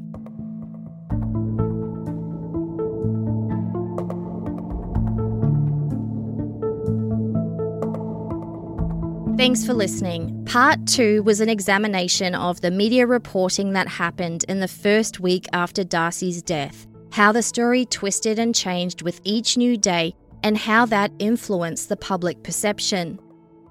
Thanks 9.41 9.65
for 9.65 9.73
listening. 9.73 10.45
Part 10.45 10.87
two 10.87 11.23
was 11.23 11.41
an 11.41 11.49
examination 11.49 12.35
of 12.35 12.61
the 12.61 12.71
media 12.71 13.07
reporting 13.07 13.73
that 13.73 13.89
happened 13.89 14.45
in 14.51 14.61
the 14.61 14.69
first 14.69 15.19
week 15.19 15.47
after 15.55 15.83
Darcy's 15.83 16.43
death, 16.43 16.87
how 17.11 17.33
the 17.33 17.43
story 17.43 17.87
twisted 17.87 18.39
and 18.39 18.55
changed 18.55 19.01
with 19.01 19.19
each 19.25 19.57
new 19.57 19.79
day, 19.79 20.15
and 20.43 20.59
how 20.59 20.85
that 20.85 21.11
influenced 21.19 21.89
the 21.89 21.97
public 21.97 22.43
perception. 22.43 23.19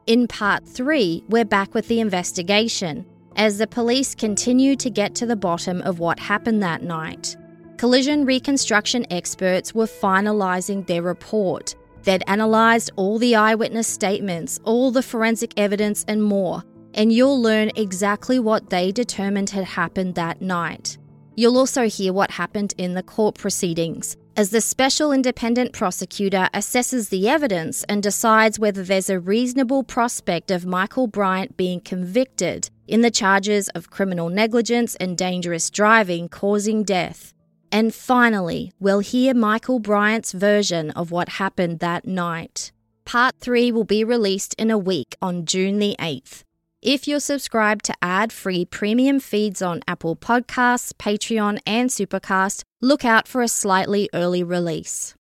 In 0.08 0.28
part 0.28 0.68
three, 0.68 1.24
we're 1.30 1.46
back 1.46 1.76
with 1.76 1.88
the 1.88 2.00
investigation, 2.00 3.06
as 3.36 3.60
the 3.60 3.68
police 3.68 4.16
continue 4.16 4.76
to 4.76 4.90
get 4.90 5.14
to 5.14 5.28
the 5.28 5.36
bottom 5.36 5.84
of 5.84 6.00
what 6.00 6.18
happened 6.18 6.64
that 6.64 6.82
night. 6.82 7.38
Collision 7.78 8.26
reconstruction 8.26 9.06
experts 9.12 9.76
were 9.76 9.86
finalising 9.86 10.88
their 10.88 11.04
report 11.04 11.76
They'd 12.04 12.24
analysed 12.28 12.92
all 12.96 13.20
the 13.20 13.36
eyewitness 13.36 13.88
statements, 13.88 14.60
all 14.64 14.92
the 14.92 15.04
forensic 15.04 15.54
evidence, 15.58 16.06
and 16.08 16.24
more, 16.24 16.64
and 16.94 17.12
you'll 17.12 17.42
learn 17.42 17.72
exactly 17.76 18.40
what 18.40 18.70
they 18.70 18.92
determined 18.92 19.50
had 19.50 19.66
happened 19.66 20.16
that 20.16 20.42
night. 20.42 20.98
You'll 21.36 21.58
also 21.58 21.88
hear 21.88 22.12
what 22.12 22.32
happened 22.32 22.74
in 22.78 22.96
the 22.96 23.04
court 23.04 23.38
proceedings, 23.38 24.18
as 24.36 24.50
the 24.50 24.62
special 24.62 25.12
independent 25.12 25.74
prosecutor 25.74 26.50
assesses 26.54 27.10
the 27.10 27.30
evidence 27.30 27.84
and 27.90 28.02
decides 28.02 28.60
whether 28.60 28.84
there's 28.84 29.10
a 29.10 29.20
reasonable 29.20 29.84
prospect 29.84 30.52
of 30.52 30.66
Michael 30.66 31.08
Bryant 31.08 31.58
being 31.58 31.82
convicted 31.82 32.70
in 32.88 33.02
the 33.02 33.12
charges 33.12 33.70
of 33.70 33.90
criminal 33.90 34.30
negligence 34.30 34.96
and 34.96 35.18
dangerous 35.18 35.70
driving 35.70 36.28
causing 36.28 36.84
death. 36.84 37.34
And 37.72 37.94
finally, 37.94 38.72
we'll 38.80 39.00
hear 39.00 39.34
Michael 39.34 39.80
Bryant's 39.80 40.32
version 40.32 40.92
of 40.92 41.12
what 41.12 41.30
happened 41.30 41.80
that 41.80 42.06
night. 42.06 42.72
Part 43.06 43.36
3 43.40 43.72
will 43.72 43.84
be 43.84 44.04
released 44.04 44.54
in 44.56 44.70
a 44.72 44.78
week 44.78 45.16
on 45.22 45.46
June 45.46 45.80
the 45.80 45.96
8th. 46.00 46.44
If 46.82 47.08
you're 47.08 47.20
subscribed 47.20 47.86
to 47.86 47.94
ad 48.02 48.32
free 48.32 48.66
premium 48.66 49.20
feeds 49.20 49.62
on 49.62 49.82
Apple 49.88 50.16
Podcasts, 50.16 50.94
Patreon, 50.94 51.60
and 51.66 51.90
Supercast, 51.90 52.64
look 52.82 53.04
out 53.04 53.28
for 53.28 53.42
a 53.42 53.48
slightly 53.48 54.10
early 54.14 54.44
release. 54.44 55.14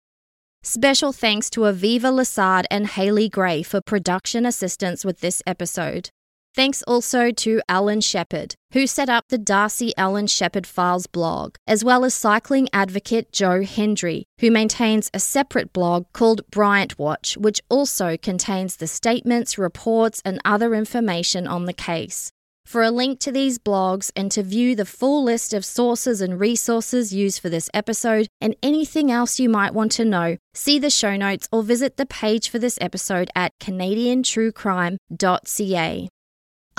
Special 0.63 1.11
thanks 1.11 1.49
to 1.49 1.61
Aviva 1.61 2.11
Lessard 2.13 2.65
and 2.69 2.87
Haley 2.87 3.29
Gray 3.29 3.63
for 3.63 3.81
production 3.81 4.45
assistance 4.45 5.03
with 5.03 5.19
this 5.21 5.41
episode. 5.47 6.09
Thanks 6.55 6.81
also 6.83 7.31
to 7.31 7.59
Allan 7.69 8.01
Sheppard, 8.01 8.55
who 8.73 8.87
set 8.87 9.07
up 9.07 9.25
the 9.29 9.37
Darcy 9.37 9.93
Allan 9.97 10.27
Sheppard 10.27 10.67
Files 10.67 11.07
blog, 11.07 11.55
as 11.67 11.83
well 11.83 12.03
as 12.03 12.13
cycling 12.13 12.67
advocate 12.73 13.31
Joe 13.31 13.63
Hendry, 13.63 14.25
who 14.39 14.51
maintains 14.51 15.09
a 15.13 15.19
separate 15.19 15.71
blog 15.71 16.07
called 16.11 16.41
Bryant 16.49 16.97
Watch, 16.97 17.37
which 17.37 17.61
also 17.69 18.17
contains 18.17 18.75
the 18.75 18.87
statements, 18.87 19.57
reports, 19.57 20.21
and 20.25 20.41
other 20.43 20.73
information 20.73 21.47
on 21.47 21.65
the 21.65 21.73
case. 21.73 22.31
For 22.65 22.83
a 22.83 22.91
link 22.91 23.21
to 23.21 23.31
these 23.31 23.57
blogs 23.57 24.11
and 24.15 24.29
to 24.31 24.43
view 24.43 24.75
the 24.75 24.85
full 24.85 25.23
list 25.23 25.55
of 25.55 25.65
sources 25.65 26.21
and 26.21 26.39
resources 26.39 27.11
used 27.11 27.41
for 27.41 27.49
this 27.49 27.67
episode 27.73 28.27
and 28.41 28.55
anything 28.61 29.11
else 29.11 29.39
you 29.39 29.49
might 29.49 29.73
want 29.73 29.91
to 29.93 30.05
know, 30.05 30.37
see 30.53 30.77
the 30.77 30.91
show 30.91 31.15
notes 31.15 31.47
or 31.51 31.63
visit 31.63 31.97
the 31.97 32.05
page 32.05 32.47
for 32.49 32.59
this 32.59 32.77
episode 32.79 33.31
at 33.35 33.53
canadiantruecrime.ca. 33.59 36.09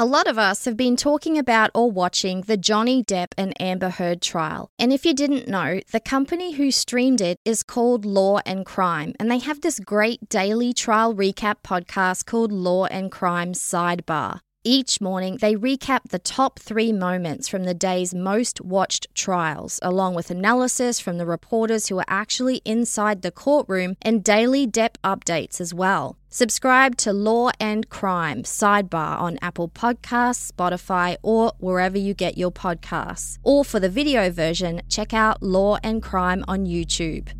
A 0.00 0.06
lot 0.06 0.26
of 0.26 0.38
us 0.38 0.64
have 0.64 0.78
been 0.78 0.96
talking 0.96 1.36
about 1.36 1.70
or 1.74 1.90
watching 1.90 2.40
the 2.40 2.56
Johnny 2.56 3.04
Depp 3.04 3.34
and 3.36 3.52
Amber 3.60 3.90
Heard 3.90 4.22
trial. 4.22 4.70
And 4.78 4.94
if 4.94 5.04
you 5.04 5.12
didn't 5.12 5.46
know, 5.46 5.80
the 5.92 6.00
company 6.00 6.52
who 6.52 6.70
streamed 6.70 7.20
it 7.20 7.36
is 7.44 7.62
called 7.62 8.06
Law 8.06 8.40
and 8.46 8.64
Crime, 8.64 9.12
and 9.20 9.30
they 9.30 9.40
have 9.40 9.60
this 9.60 9.78
great 9.78 10.30
daily 10.30 10.72
trial 10.72 11.14
recap 11.14 11.56
podcast 11.62 12.24
called 12.24 12.50
Law 12.50 12.86
and 12.86 13.12
Crime 13.12 13.52
Sidebar. 13.52 14.40
Each 14.62 15.00
morning, 15.00 15.38
they 15.40 15.54
recap 15.54 16.10
the 16.10 16.18
top 16.18 16.58
three 16.58 16.92
moments 16.92 17.48
from 17.48 17.64
the 17.64 17.72
day's 17.72 18.14
most 18.14 18.60
watched 18.60 19.06
trials, 19.14 19.80
along 19.82 20.14
with 20.14 20.30
analysis 20.30 21.00
from 21.00 21.16
the 21.16 21.24
reporters 21.24 21.88
who 21.88 21.98
are 21.98 22.04
actually 22.08 22.60
inside 22.66 23.22
the 23.22 23.30
courtroom 23.30 23.96
and 24.02 24.22
daily 24.22 24.66
Depp 24.66 24.96
updates 25.02 25.62
as 25.62 25.72
well. 25.72 26.18
Subscribe 26.28 26.96
to 26.98 27.10
Law 27.10 27.52
and 27.58 27.88
Crime 27.88 28.42
Sidebar 28.42 29.18
on 29.18 29.38
Apple 29.40 29.70
Podcasts, 29.70 30.52
Spotify, 30.52 31.16
or 31.22 31.54
wherever 31.58 31.96
you 31.96 32.12
get 32.12 32.36
your 32.36 32.52
podcasts. 32.52 33.38
Or 33.42 33.64
for 33.64 33.80
the 33.80 33.88
video 33.88 34.30
version, 34.30 34.82
check 34.90 35.14
out 35.14 35.42
Law 35.42 35.78
and 35.82 36.02
Crime 36.02 36.44
on 36.46 36.66
YouTube. 36.66 37.32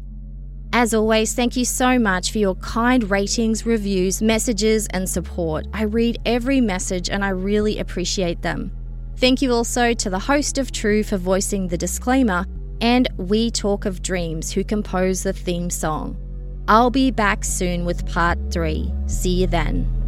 As 0.72 0.94
always, 0.94 1.34
thank 1.34 1.56
you 1.56 1.64
so 1.64 1.98
much 1.98 2.30
for 2.30 2.38
your 2.38 2.54
kind 2.56 3.10
ratings, 3.10 3.66
reviews, 3.66 4.22
messages, 4.22 4.86
and 4.88 5.08
support. 5.08 5.66
I 5.74 5.82
read 5.82 6.20
every 6.24 6.60
message 6.60 7.10
and 7.10 7.24
I 7.24 7.30
really 7.30 7.78
appreciate 7.78 8.42
them. 8.42 8.70
Thank 9.16 9.42
you 9.42 9.52
also 9.52 9.92
to 9.92 10.08
the 10.08 10.18
host 10.18 10.58
of 10.58 10.70
True 10.70 11.02
for 11.02 11.16
voicing 11.16 11.68
the 11.68 11.76
disclaimer 11.76 12.46
and 12.80 13.08
We 13.16 13.50
Talk 13.50 13.84
of 13.84 14.00
Dreams, 14.00 14.52
who 14.52 14.64
composed 14.64 15.24
the 15.24 15.32
theme 15.32 15.70
song. 15.70 16.16
I'll 16.68 16.90
be 16.90 17.10
back 17.10 17.44
soon 17.44 17.84
with 17.84 18.06
part 18.06 18.38
three. 18.50 18.92
See 19.06 19.40
you 19.40 19.48
then. 19.48 19.99